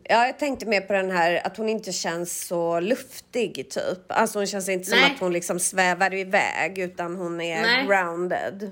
Ja, 0.03 0.25
jag 0.25 0.39
tänkte 0.39 0.65
mer 0.65 0.81
på 0.81 0.93
den 0.93 1.11
här 1.11 1.41
att 1.47 1.57
hon 1.57 1.69
inte 1.69 1.91
känns 1.91 2.47
så 2.47 2.79
luftig 2.79 3.69
typ. 3.69 3.99
Alltså 4.07 4.39
hon 4.39 4.47
känns 4.47 4.69
inte 4.69 4.85
som 4.89 4.99
Nej. 4.99 5.11
att 5.13 5.19
hon 5.19 5.33
liksom 5.33 5.59
svävar 5.59 6.13
iväg 6.13 6.77
utan 6.79 7.15
hon 7.15 7.41
är 7.41 7.61
Nej. 7.61 7.85
grounded. 7.87 8.71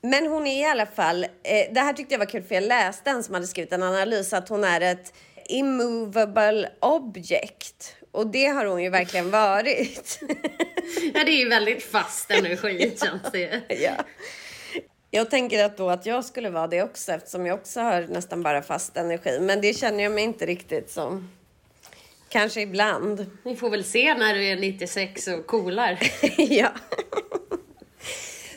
Men 0.00 0.26
hon 0.26 0.46
är 0.46 0.60
i 0.60 0.64
alla 0.70 0.86
fall, 0.86 1.24
eh, 1.24 1.72
det 1.74 1.80
här 1.80 1.92
tyckte 1.92 2.14
jag 2.14 2.18
var 2.18 2.26
kul 2.26 2.42
för 2.42 2.54
jag 2.54 2.64
läste 2.64 3.10
en 3.10 3.22
som 3.22 3.34
hade 3.34 3.46
skrivit 3.46 3.72
en 3.72 3.82
analys 3.82 4.32
att 4.32 4.48
hon 4.48 4.64
är 4.64 4.80
ett 4.80 5.12
immovable 5.48 6.70
object. 6.80 7.96
Och 8.16 8.26
det 8.26 8.46
har 8.46 8.66
hon 8.66 8.82
ju 8.82 8.90
verkligen 8.90 9.30
varit. 9.30 10.20
Ja, 11.14 11.24
det 11.24 11.30
är 11.30 11.38
ju 11.38 11.48
väldigt 11.48 11.82
fast 11.82 12.30
energi 12.30 12.96
känns 13.04 13.32
det 13.32 13.62
ja. 13.68 13.92
Jag 15.10 15.30
tänker 15.30 15.64
att 15.64 15.76
då 15.76 15.90
att 15.90 16.06
jag 16.06 16.24
skulle 16.24 16.50
vara 16.50 16.66
det 16.66 16.82
också 16.82 17.12
eftersom 17.12 17.46
jag 17.46 17.58
också 17.58 17.80
har 17.80 18.02
nästan 18.02 18.42
bara 18.42 18.62
fast 18.62 18.96
energi. 18.96 19.40
Men 19.40 19.60
det 19.60 19.74
känner 19.74 20.04
jag 20.04 20.12
mig 20.12 20.24
inte 20.24 20.46
riktigt 20.46 20.90
som. 20.90 21.30
Kanske 22.28 22.60
ibland. 22.60 23.26
Vi 23.42 23.56
får 23.56 23.70
väl 23.70 23.84
se 23.84 24.14
när 24.14 24.34
du 24.34 24.46
är 24.46 24.56
96 24.56 25.26
och 25.26 25.46
coolar. 25.46 25.98
ja. 26.36 26.68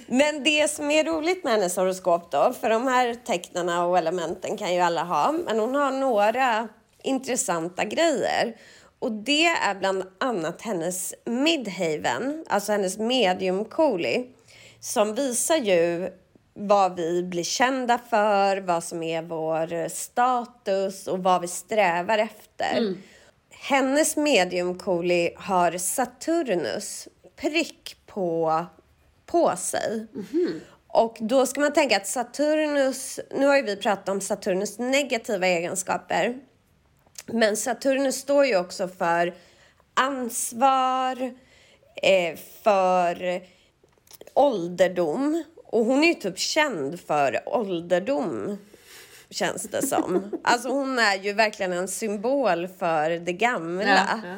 Men 0.07 0.43
det 0.43 0.71
som 0.71 0.91
är 0.91 1.03
roligt 1.03 1.43
med 1.43 1.53
hennes 1.53 1.75
horoskop 1.75 2.31
då, 2.31 2.53
för 2.61 2.69
de 2.69 2.87
här 2.87 3.13
tecknarna 3.13 3.85
och 3.85 3.97
elementen 3.97 4.57
kan 4.57 4.73
ju 4.73 4.79
alla 4.79 5.03
ha, 5.03 5.31
men 5.31 5.59
hon 5.59 5.75
har 5.75 5.91
några 5.91 6.67
intressanta 7.03 7.83
grejer. 7.83 8.55
Och 8.99 9.11
det 9.11 9.45
är 9.45 9.75
bland 9.75 10.03
annat 10.17 10.61
hennes 10.61 11.13
midhaven, 11.25 12.45
alltså 12.47 12.71
hennes 12.71 12.97
medium 12.97 13.65
Cooley, 13.65 14.25
som 14.79 15.15
visar 15.15 15.55
ju 15.55 16.09
vad 16.53 16.95
vi 16.95 17.23
blir 17.23 17.43
kända 17.43 17.99
för, 18.09 18.57
vad 18.57 18.83
som 18.83 19.03
är 19.03 19.21
vår 19.21 19.89
status 19.89 21.07
och 21.07 21.23
vad 21.23 21.41
vi 21.41 21.47
strävar 21.47 22.17
efter. 22.17 22.95
Hennes 23.49 24.17
medium 24.17 24.79
Cooley 24.79 25.33
har 25.37 25.77
Saturnus 25.77 27.07
prick 27.35 27.97
på, 28.05 28.65
på 29.25 29.55
sig. 29.57 30.07
Och 30.87 31.17
då 31.19 31.45
ska 31.45 31.61
man 31.61 31.73
tänka 31.73 31.97
att 31.97 32.07
Saturnus, 32.07 33.19
nu 33.31 33.45
har 33.47 33.55
ju 33.55 33.63
vi 33.63 33.75
pratat 33.75 34.09
om 34.09 34.21
Saturnus 34.21 34.79
negativa 34.79 35.47
egenskaper. 35.47 36.39
Men 37.33 37.57
Saturnus 37.57 38.15
står 38.15 38.45
ju 38.45 38.57
också 38.57 38.87
för 38.87 39.33
ansvar, 39.93 41.33
eh, 41.95 42.37
för 42.63 43.41
ålderdom. 44.33 45.43
Och 45.65 45.85
hon 45.85 46.03
är 46.03 46.07
ju 46.07 46.13
typ 46.13 46.39
känd 46.39 46.99
för 46.99 47.41
ålderdom, 47.45 48.57
känns 49.29 49.63
det 49.63 49.87
som. 49.87 50.31
Alltså 50.43 50.69
hon 50.69 50.99
är 50.99 51.15
ju 51.15 51.33
verkligen 51.33 51.73
en 51.73 51.87
symbol 51.87 52.67
för 52.67 53.09
det 53.09 53.33
gamla. 53.33 53.83
Ja, 53.85 54.19
ja. 54.23 54.35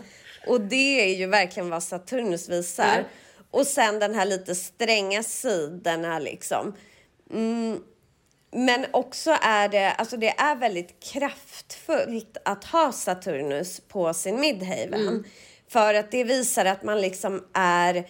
Och 0.48 0.62
det 0.62 1.12
är 1.12 1.16
ju 1.16 1.28
verkligen 1.28 1.70
vad 1.70 1.84
Saturnus 1.84 2.50
visar. 2.50 2.94
Mm. 2.94 3.06
Och 3.52 3.68
sen 3.68 4.00
den 4.00 4.16
här 4.16 4.26
lite 4.26 4.56
stränga 4.56 5.24
sidorna 5.24 6.20
liksom. 6.20 6.74
Mm, 7.34 7.80
men 8.52 8.86
också 8.92 9.38
är 9.42 9.70
det, 9.70 9.92
alltså 9.92 10.18
det 10.18 10.30
är 10.30 10.56
väldigt 10.56 11.04
kraftfullt 11.04 12.38
att 12.46 12.64
ha 12.64 12.92
Saturnus 12.92 13.80
på 13.88 14.14
sin 14.14 14.40
midhaven. 14.40 15.24
För 15.68 15.94
att 15.94 16.12
det 16.12 16.24
visar 16.24 16.66
att 16.66 16.84
man 16.84 17.02
liksom 17.02 17.44
är 17.54 18.08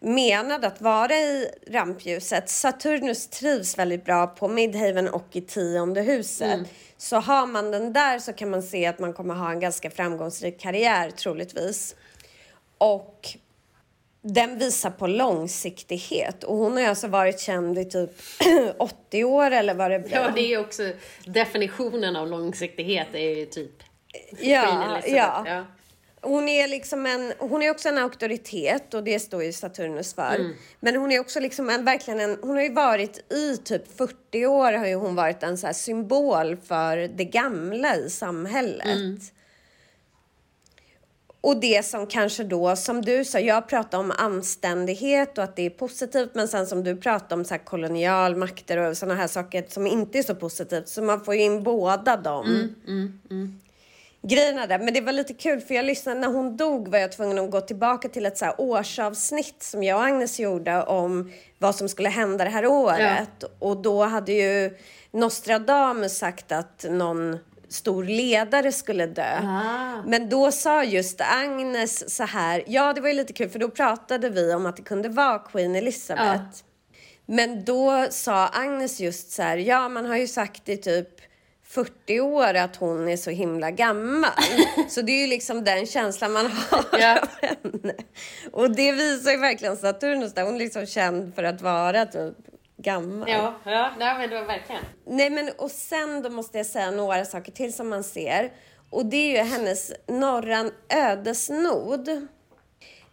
menad 0.00 0.64
att 0.64 0.80
vara 0.80 1.14
i 1.14 1.48
rampljuset. 1.66 2.48
Saturnus 2.50 3.26
trivs 3.26 3.78
väldigt 3.78 4.04
bra 4.04 4.26
på 4.26 4.48
midhaven 4.48 5.08
och 5.08 5.26
i 5.32 5.40
tionde 5.40 6.02
huset. 6.02 6.60
Så 6.96 7.16
har 7.16 7.46
man 7.46 7.70
den 7.70 7.92
där 7.92 8.18
så 8.18 8.32
kan 8.32 8.50
man 8.50 8.62
se 8.62 8.86
att 8.86 8.98
man 8.98 9.12
kommer 9.12 9.34
ha 9.34 9.50
en 9.50 9.60
ganska 9.60 9.90
framgångsrik 9.90 10.60
karriär 10.60 11.10
troligtvis. 11.10 11.96
Och 12.78 13.28
den 14.22 14.58
visar 14.58 14.90
på 14.90 15.06
långsiktighet. 15.06 16.44
Och 16.44 16.56
hon 16.56 16.76
har 16.76 16.84
alltså 16.84 17.08
varit 17.08 17.40
känd 17.40 17.78
i 17.78 17.84
typ 17.84 18.10
80 18.78 19.24
år 19.24 19.50
eller 19.50 19.74
vad 19.74 19.90
det 19.90 19.98
blir. 19.98 20.16
Ja, 20.16 20.30
det 20.34 20.54
är 20.54 20.60
också 20.60 20.82
definitionen 21.24 22.16
av 22.16 22.28
långsiktighet 22.28 23.08
är 23.12 23.36
ju 23.36 23.46
typ 23.46 23.82
ja, 24.40 25.00
ja. 25.06 25.44
ja. 25.46 25.66
Hon 26.22 26.48
är 26.48 26.68
liksom 26.68 27.06
en, 27.06 27.32
hon 27.38 27.62
är 27.62 27.70
också 27.70 27.88
en 27.88 27.98
auktoritet 27.98 28.94
och 28.94 29.04
det 29.04 29.20
står 29.20 29.44
ju 29.44 29.52
Saturnus 29.52 30.14
för. 30.14 30.34
Mm. 30.34 30.54
Men 30.80 30.96
hon 30.96 31.12
är 31.12 31.20
också 31.20 31.40
liksom 31.40 31.70
en, 31.70 31.84
verkligen 31.84 32.20
en, 32.20 32.38
hon 32.42 32.56
har 32.56 32.62
ju 32.62 32.72
varit 32.72 33.32
i 33.32 33.56
typ 33.56 33.96
40 33.98 34.46
år 34.46 34.72
har 34.72 34.86
ju 34.86 34.94
hon 34.94 35.14
varit 35.14 35.42
en 35.42 35.58
så 35.58 35.68
symbol 35.72 36.56
för 36.56 36.96
det 36.96 37.24
gamla 37.24 37.96
i 37.96 38.10
samhället. 38.10 38.86
Mm. 38.86 39.20
Och 41.40 41.60
det 41.60 41.84
som 41.84 42.06
kanske 42.06 42.44
då, 42.44 42.76
som 42.76 43.02
du 43.02 43.24
sa, 43.24 43.38
jag 43.38 43.68
pratade 43.68 44.04
om 44.04 44.12
anständighet 44.18 45.38
och 45.38 45.44
att 45.44 45.56
det 45.56 45.66
är 45.66 45.70
positivt, 45.70 46.30
men 46.34 46.48
sen 46.48 46.66
som 46.66 46.84
du 46.84 46.96
pratade 46.96 47.34
om 47.34 47.44
så 47.44 47.54
här 47.54 47.64
kolonialmakter 47.64 48.76
och 48.76 48.96
sådana 48.96 49.14
här 49.14 49.26
saker 49.26 49.64
som 49.68 49.86
inte 49.86 50.18
är 50.18 50.22
så 50.22 50.34
positivt, 50.34 50.88
så 50.88 51.02
man 51.02 51.24
får 51.24 51.34
ju 51.34 51.42
in 51.42 51.62
båda 51.62 52.16
dem 52.16 52.74
grejerna 54.22 54.66
där. 54.66 54.78
Men 54.78 54.94
det 54.94 55.00
var 55.00 55.12
lite 55.12 55.34
kul 55.34 55.60
för 55.60 55.74
jag 55.74 55.84
lyssnade, 55.84 56.20
när 56.20 56.28
hon 56.28 56.56
dog 56.56 56.88
var 56.88 56.98
jag 56.98 57.12
tvungen 57.12 57.38
att 57.38 57.50
gå 57.50 57.60
tillbaka 57.60 58.08
till 58.08 58.26
ett 58.26 58.38
så 58.38 58.44
här 58.44 58.54
årsavsnitt 58.58 59.62
som 59.62 59.82
jag 59.82 59.96
och 59.96 60.04
Agnes 60.04 60.40
gjorde 60.40 60.82
om 60.82 61.32
vad 61.58 61.74
som 61.74 61.88
skulle 61.88 62.08
hända 62.08 62.44
det 62.44 62.50
här 62.50 62.66
året. 62.66 63.44
Och 63.58 63.76
då 63.76 64.04
hade 64.04 64.32
ju 64.32 64.76
Nostradamus 65.10 66.18
sagt 66.18 66.52
att 66.52 66.86
någon 66.90 67.38
stor 67.70 68.04
ledare 68.04 68.72
skulle 68.72 69.06
dö. 69.06 69.38
Ah. 69.42 70.02
Men 70.06 70.28
då 70.28 70.52
sa 70.52 70.84
just 70.84 71.20
Agnes 71.20 72.16
så 72.16 72.24
här, 72.24 72.62
ja 72.66 72.92
det 72.92 73.00
var 73.00 73.08
ju 73.08 73.14
lite 73.14 73.32
kul 73.32 73.48
för 73.50 73.58
då 73.58 73.68
pratade 73.68 74.28
vi 74.30 74.54
om 74.54 74.66
att 74.66 74.76
det 74.76 74.82
kunde 74.82 75.08
vara 75.08 75.38
Queen 75.38 75.76
Elizabeth. 75.76 76.44
Men 77.26 77.64
då 77.64 78.06
sa 78.10 78.46
Agnes 78.48 79.00
just 79.00 79.32
så 79.32 79.42
här, 79.42 79.56
ja 79.56 79.88
man 79.88 80.06
har 80.06 80.16
ju 80.16 80.26
sagt 80.28 80.68
i 80.68 80.76
typ 80.76 81.08
40 81.66 82.20
år 82.20 82.54
att 82.54 82.76
hon 82.76 83.08
är 83.08 83.16
så 83.16 83.30
himla 83.30 83.70
gammal. 83.70 84.30
så 84.88 85.02
det 85.02 85.12
är 85.12 85.20
ju 85.20 85.26
liksom 85.26 85.64
den 85.64 85.86
känslan 85.86 86.32
man 86.32 86.46
har 86.46 86.84
Ja. 87.00 87.18
av 87.20 87.28
henne. 87.48 87.94
Och 88.52 88.70
det 88.70 88.92
visar 88.92 89.30
ju 89.30 89.36
verkligen 89.36 89.76
Saturnus 89.76 90.34
där, 90.34 90.42
hon 90.44 90.54
är 90.54 90.58
liksom 90.58 90.86
känd 90.86 91.34
för 91.34 91.42
att 91.42 91.62
vara 91.62 92.06
typ 92.06 92.34
gammal. 92.82 93.28
Ja, 93.30 93.54
ja, 93.64 93.90
nej, 93.98 94.18
men 94.18 94.30
det 94.30 94.40
var 94.40 94.46
verkligen. 94.46 94.82
Nej 95.04 95.30
men 95.30 95.50
och 95.58 95.70
sen 95.70 96.22
då 96.22 96.30
måste 96.30 96.58
jag 96.58 96.66
säga 96.66 96.90
några 96.90 97.24
saker 97.24 97.52
till 97.52 97.72
som 97.72 97.88
man 97.88 98.04
ser. 98.04 98.52
Och 98.90 99.06
det 99.06 99.16
är 99.16 99.30
ju 99.30 99.50
hennes 99.50 99.92
norran 100.06 100.70
ödesnod. 100.88 102.26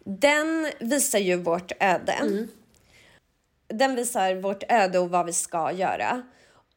Den 0.04 0.72
visar 0.80 1.20
ju 1.20 1.36
vårt 1.36 1.72
öde. 1.80 2.48
Den 3.68 3.96
visar 3.96 4.36
vårt 4.36 4.64
öde 4.72 5.00
och 5.00 5.10
vad 5.10 5.26
vi 5.26 5.34
ska 5.34 5.72
göra. 5.72 6.22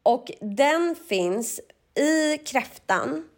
Och 0.03 0.30
den 0.41 0.97
finns 1.09 1.61
i 1.95 2.38
kräftan 2.38 3.28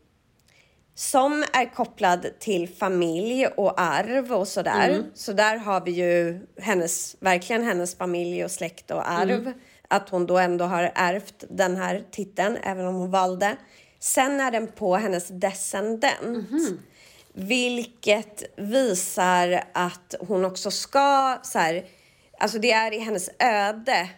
som 0.94 1.44
är 1.52 1.74
kopplad 1.74 2.26
till 2.38 2.68
familj 2.68 3.46
och 3.46 3.80
arv 3.80 4.32
och 4.32 4.48
sådär. 4.48 4.90
Så 5.14 5.32
där 5.32 5.56
har 5.56 5.80
vi 5.80 5.90
ju 5.90 6.46
hennes, 6.58 7.16
verkligen 7.20 7.62
hennes 7.64 7.96
familj 7.96 8.44
och 8.44 8.50
släkt 8.50 8.90
och 8.90 9.10
arv. 9.10 9.52
Att 9.88 10.08
hon 10.08 10.26
då 10.26 10.38
ändå 10.38 10.64
har 10.64 10.92
ärvt 10.94 11.44
den 11.50 11.76
här 11.76 12.04
titeln, 12.10 12.56
även 12.62 12.86
om 12.86 12.94
hon 12.94 13.10
valde. 13.10 13.56
Sen 14.00 14.40
är 14.40 14.50
den 14.50 14.66
på 14.66 14.96
hennes 14.96 15.28
descendent. 15.28 16.48
Vilket 17.34 18.42
visar 18.56 19.64
att 19.72 20.14
hon 20.20 20.44
också 20.44 20.70
ska, 20.70 21.38
så 21.42 21.58
här, 21.58 21.84
alltså 22.38 22.58
det 22.58 22.72
är 22.72 22.92
i 22.94 22.98
hennes 22.98 23.30
öde 23.38 24.08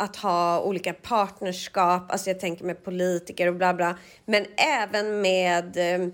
att 0.00 0.16
ha 0.16 0.60
olika 0.62 0.92
partnerskap, 0.92 2.12
alltså 2.12 2.30
jag 2.30 2.40
tänker 2.40 2.64
med 2.64 2.84
politiker 2.84 3.46
och 3.46 3.54
bla 3.54 3.74
bla, 3.74 3.98
men 4.24 4.46
även 4.56 5.20
med 5.20 5.76
eh, 5.76 6.08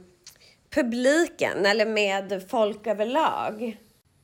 publiken 0.71 1.67
eller 1.67 1.87
med 1.87 2.45
folk 2.49 2.87
överlag. 2.87 3.77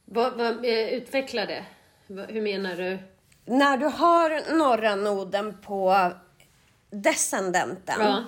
Vad, 0.05 0.33
vad, 0.37 0.65
eh, 0.65 0.89
utveckla 0.89 1.47
det. 1.47 1.65
Hur 2.29 2.41
menar 2.43 2.77
du? 2.77 2.99
När 3.45 3.77
du 3.77 3.87
har 3.87 4.57
norra 4.59 4.95
noden 4.95 5.57
på 5.63 6.11
descendenten, 6.91 7.95
Ja. 8.01 8.25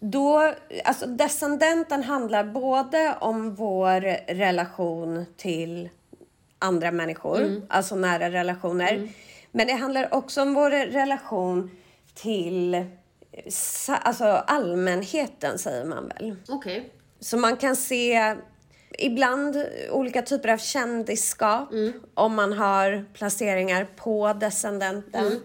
då, 0.00 0.54
alltså 0.84 1.06
descendenten 1.06 2.02
handlar 2.02 2.44
både 2.44 3.14
om 3.20 3.54
vår 3.54 4.00
relation 4.34 5.26
till 5.36 5.88
andra 6.58 6.90
människor, 6.90 7.62
alltså 7.68 7.94
nära 7.96 8.30
relationer. 8.30 9.08
Men 9.52 9.66
det 9.66 9.72
handlar 9.72 10.14
också 10.14 10.42
om 10.42 10.54
vår 10.54 10.70
relation 10.70 11.70
till 12.14 12.84
alltså 13.88 14.24
allmänheten, 14.24 15.58
säger 15.58 15.84
man 15.84 16.08
väl. 16.08 16.36
Okej. 16.48 16.92
Så 17.20 17.36
man 17.36 17.56
kan 17.56 17.76
se 17.76 18.36
ibland 18.98 19.66
olika 19.90 20.22
typer 20.22 20.48
av 20.48 20.58
kändisskap 20.58 21.68
om 22.14 22.34
man 22.34 22.52
har 22.52 23.04
placeringar 23.14 23.88
på 23.96 24.32
descendenten. 24.32 25.40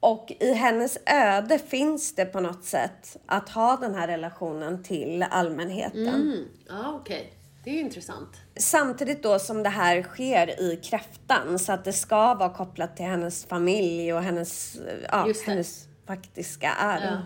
Och 0.00 0.32
i 0.40 0.52
hennes 0.52 0.98
öde 1.06 1.58
finns 1.58 2.14
det 2.14 2.24
på 2.24 2.40
något 2.40 2.64
sätt 2.64 3.16
att 3.26 3.48
ha 3.48 3.76
den 3.76 3.94
här 3.94 4.08
relationen 4.08 4.82
till 4.82 5.22
allmänheten. 5.22 6.08
Mm. 6.08 6.44
Okej. 6.68 6.94
Okay. 7.00 7.39
Det 7.64 7.70
är 7.70 7.80
intressant. 7.80 8.28
Samtidigt 8.56 9.22
då 9.22 9.38
som 9.38 9.62
det 9.62 9.68
här 9.68 10.02
sker 10.02 10.60
i 10.60 10.76
kräftan 10.76 11.58
så 11.58 11.72
att 11.72 11.84
det 11.84 11.92
ska 11.92 12.34
vara 12.34 12.54
kopplat 12.54 12.96
till 12.96 13.06
hennes 13.06 13.44
familj 13.44 14.12
och 14.12 14.22
hennes, 14.22 14.76
ja, 15.08 15.32
hennes 15.46 15.88
faktiska 16.06 16.70
arv. 16.72 17.02
Ja. 17.02 17.22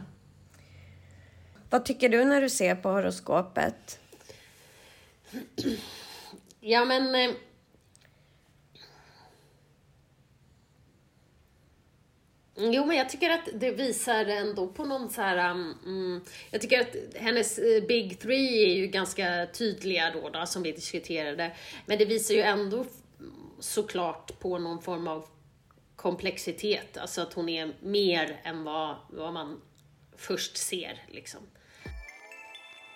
Vad 1.70 1.84
tycker 1.84 2.08
du 2.08 2.24
när 2.24 2.40
du 2.40 2.50
ser 2.50 2.74
på 2.74 2.88
horoskopet? 2.88 4.00
Ja 6.60 6.84
men 6.84 7.34
Jo, 12.56 12.84
men 12.84 12.96
jag 12.96 13.10
tycker 13.10 13.30
att 13.30 13.48
det 13.54 13.70
visar 13.70 14.24
ändå 14.24 14.66
på 14.66 14.84
någon 14.84 15.10
så 15.10 15.22
här... 15.22 15.50
Um, 15.50 15.78
mm, 15.86 16.20
jag 16.50 16.60
tycker 16.60 16.80
att 16.80 16.96
hennes 17.20 17.58
uh, 17.58 17.86
Big 17.86 18.20
Three 18.20 18.64
är 18.64 18.74
ju 18.74 18.86
ganska 18.86 19.46
tydliga 19.52 20.10
då, 20.10 20.28
då, 20.28 20.46
som 20.46 20.62
vi 20.62 20.72
diskuterade. 20.72 21.52
Men 21.86 21.98
det 21.98 22.04
visar 22.04 22.34
ju 22.34 22.40
ändå 22.40 22.84
såklart 23.60 24.40
på 24.40 24.58
någon 24.58 24.82
form 24.82 25.08
av 25.08 25.26
komplexitet. 25.96 26.96
Alltså 26.96 27.22
att 27.22 27.32
hon 27.32 27.48
är 27.48 27.72
mer 27.80 28.40
än 28.44 28.64
vad, 28.64 28.96
vad 29.10 29.32
man 29.32 29.60
först 30.16 30.56
ser, 30.56 31.02
liksom. 31.08 31.40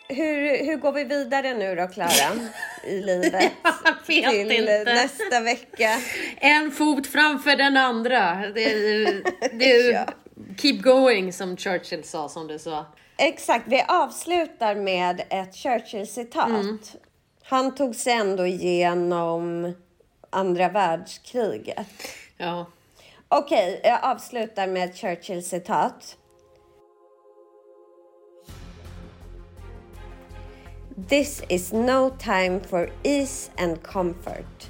Hur, 0.08 0.64
hur 0.64 0.76
går 0.76 0.92
vi 0.92 1.04
vidare 1.04 1.54
nu 1.54 1.74
då, 1.74 1.88
Klara, 1.88 2.10
i 2.88 3.00
livet? 3.00 3.52
Till 4.06 4.52
inte. 4.52 4.84
nästa 4.84 5.40
vecka. 5.40 6.00
En 6.36 6.70
fot 6.70 7.06
framför 7.06 7.56
den 7.56 7.76
andra. 7.76 8.34
Det, 8.54 8.74
det, 9.52 9.66
ja. 9.92 10.06
Keep 10.58 10.82
going, 10.82 11.32
som 11.32 11.56
Churchill 11.56 12.04
sa, 12.04 12.28
som 12.28 12.46
du 12.46 12.58
sa. 12.58 12.86
Exakt. 13.16 13.64
Vi 13.68 13.84
avslutar 13.88 14.74
med 14.74 15.22
ett 15.30 15.54
Churchill-citat. 15.54 16.48
Mm. 16.48 16.78
Han 17.42 17.74
tog 17.74 17.94
sig 17.94 18.12
ändå 18.12 18.46
igenom 18.46 19.74
andra 20.30 20.68
världskriget. 20.68 21.86
Ja. 22.36 22.66
Okej, 23.28 23.78
okay, 23.78 23.90
jag 23.90 24.04
avslutar 24.04 24.66
med 24.66 24.84
ett 24.84 24.96
Churchill-citat. 24.96 26.16
This 31.06 31.42
is 31.48 31.72
no 31.72 32.10
time 32.10 32.60
for 32.60 32.90
ease 33.04 33.50
and 33.56 33.82
comfort. 33.82 34.68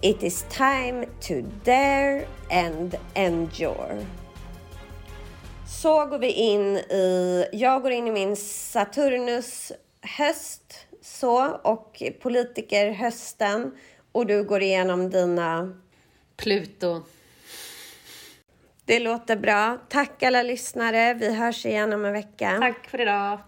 It 0.00 0.22
is 0.22 0.44
time 0.50 1.06
to 1.20 1.42
dare 1.64 2.26
and 2.50 2.96
endure. 3.14 4.06
Så 5.66 6.06
går 6.06 6.18
vi 6.18 6.32
in 6.32 6.76
i, 6.76 7.48
jag 7.52 7.82
går 7.82 7.90
in 7.90 8.06
i 8.06 8.10
min 8.10 8.36
Saturnus 8.36 9.72
höst 10.18 10.86
så 11.02 11.48
och 11.48 12.02
politiker 12.20 12.90
hösten 12.90 13.72
och 14.12 14.26
du 14.26 14.44
går 14.44 14.62
igenom 14.62 15.10
dina 15.10 15.74
Pluto. 16.36 17.02
Det 18.84 18.98
låter 18.98 19.36
bra. 19.36 19.78
Tack 19.88 20.22
alla 20.22 20.42
lyssnare. 20.42 21.14
Vi 21.14 21.34
hörs 21.34 21.66
igen 21.66 21.92
om 21.92 22.04
en 22.04 22.12
vecka. 22.12 22.58
Tack 22.60 22.88
för 22.88 23.00
idag. 23.00 23.38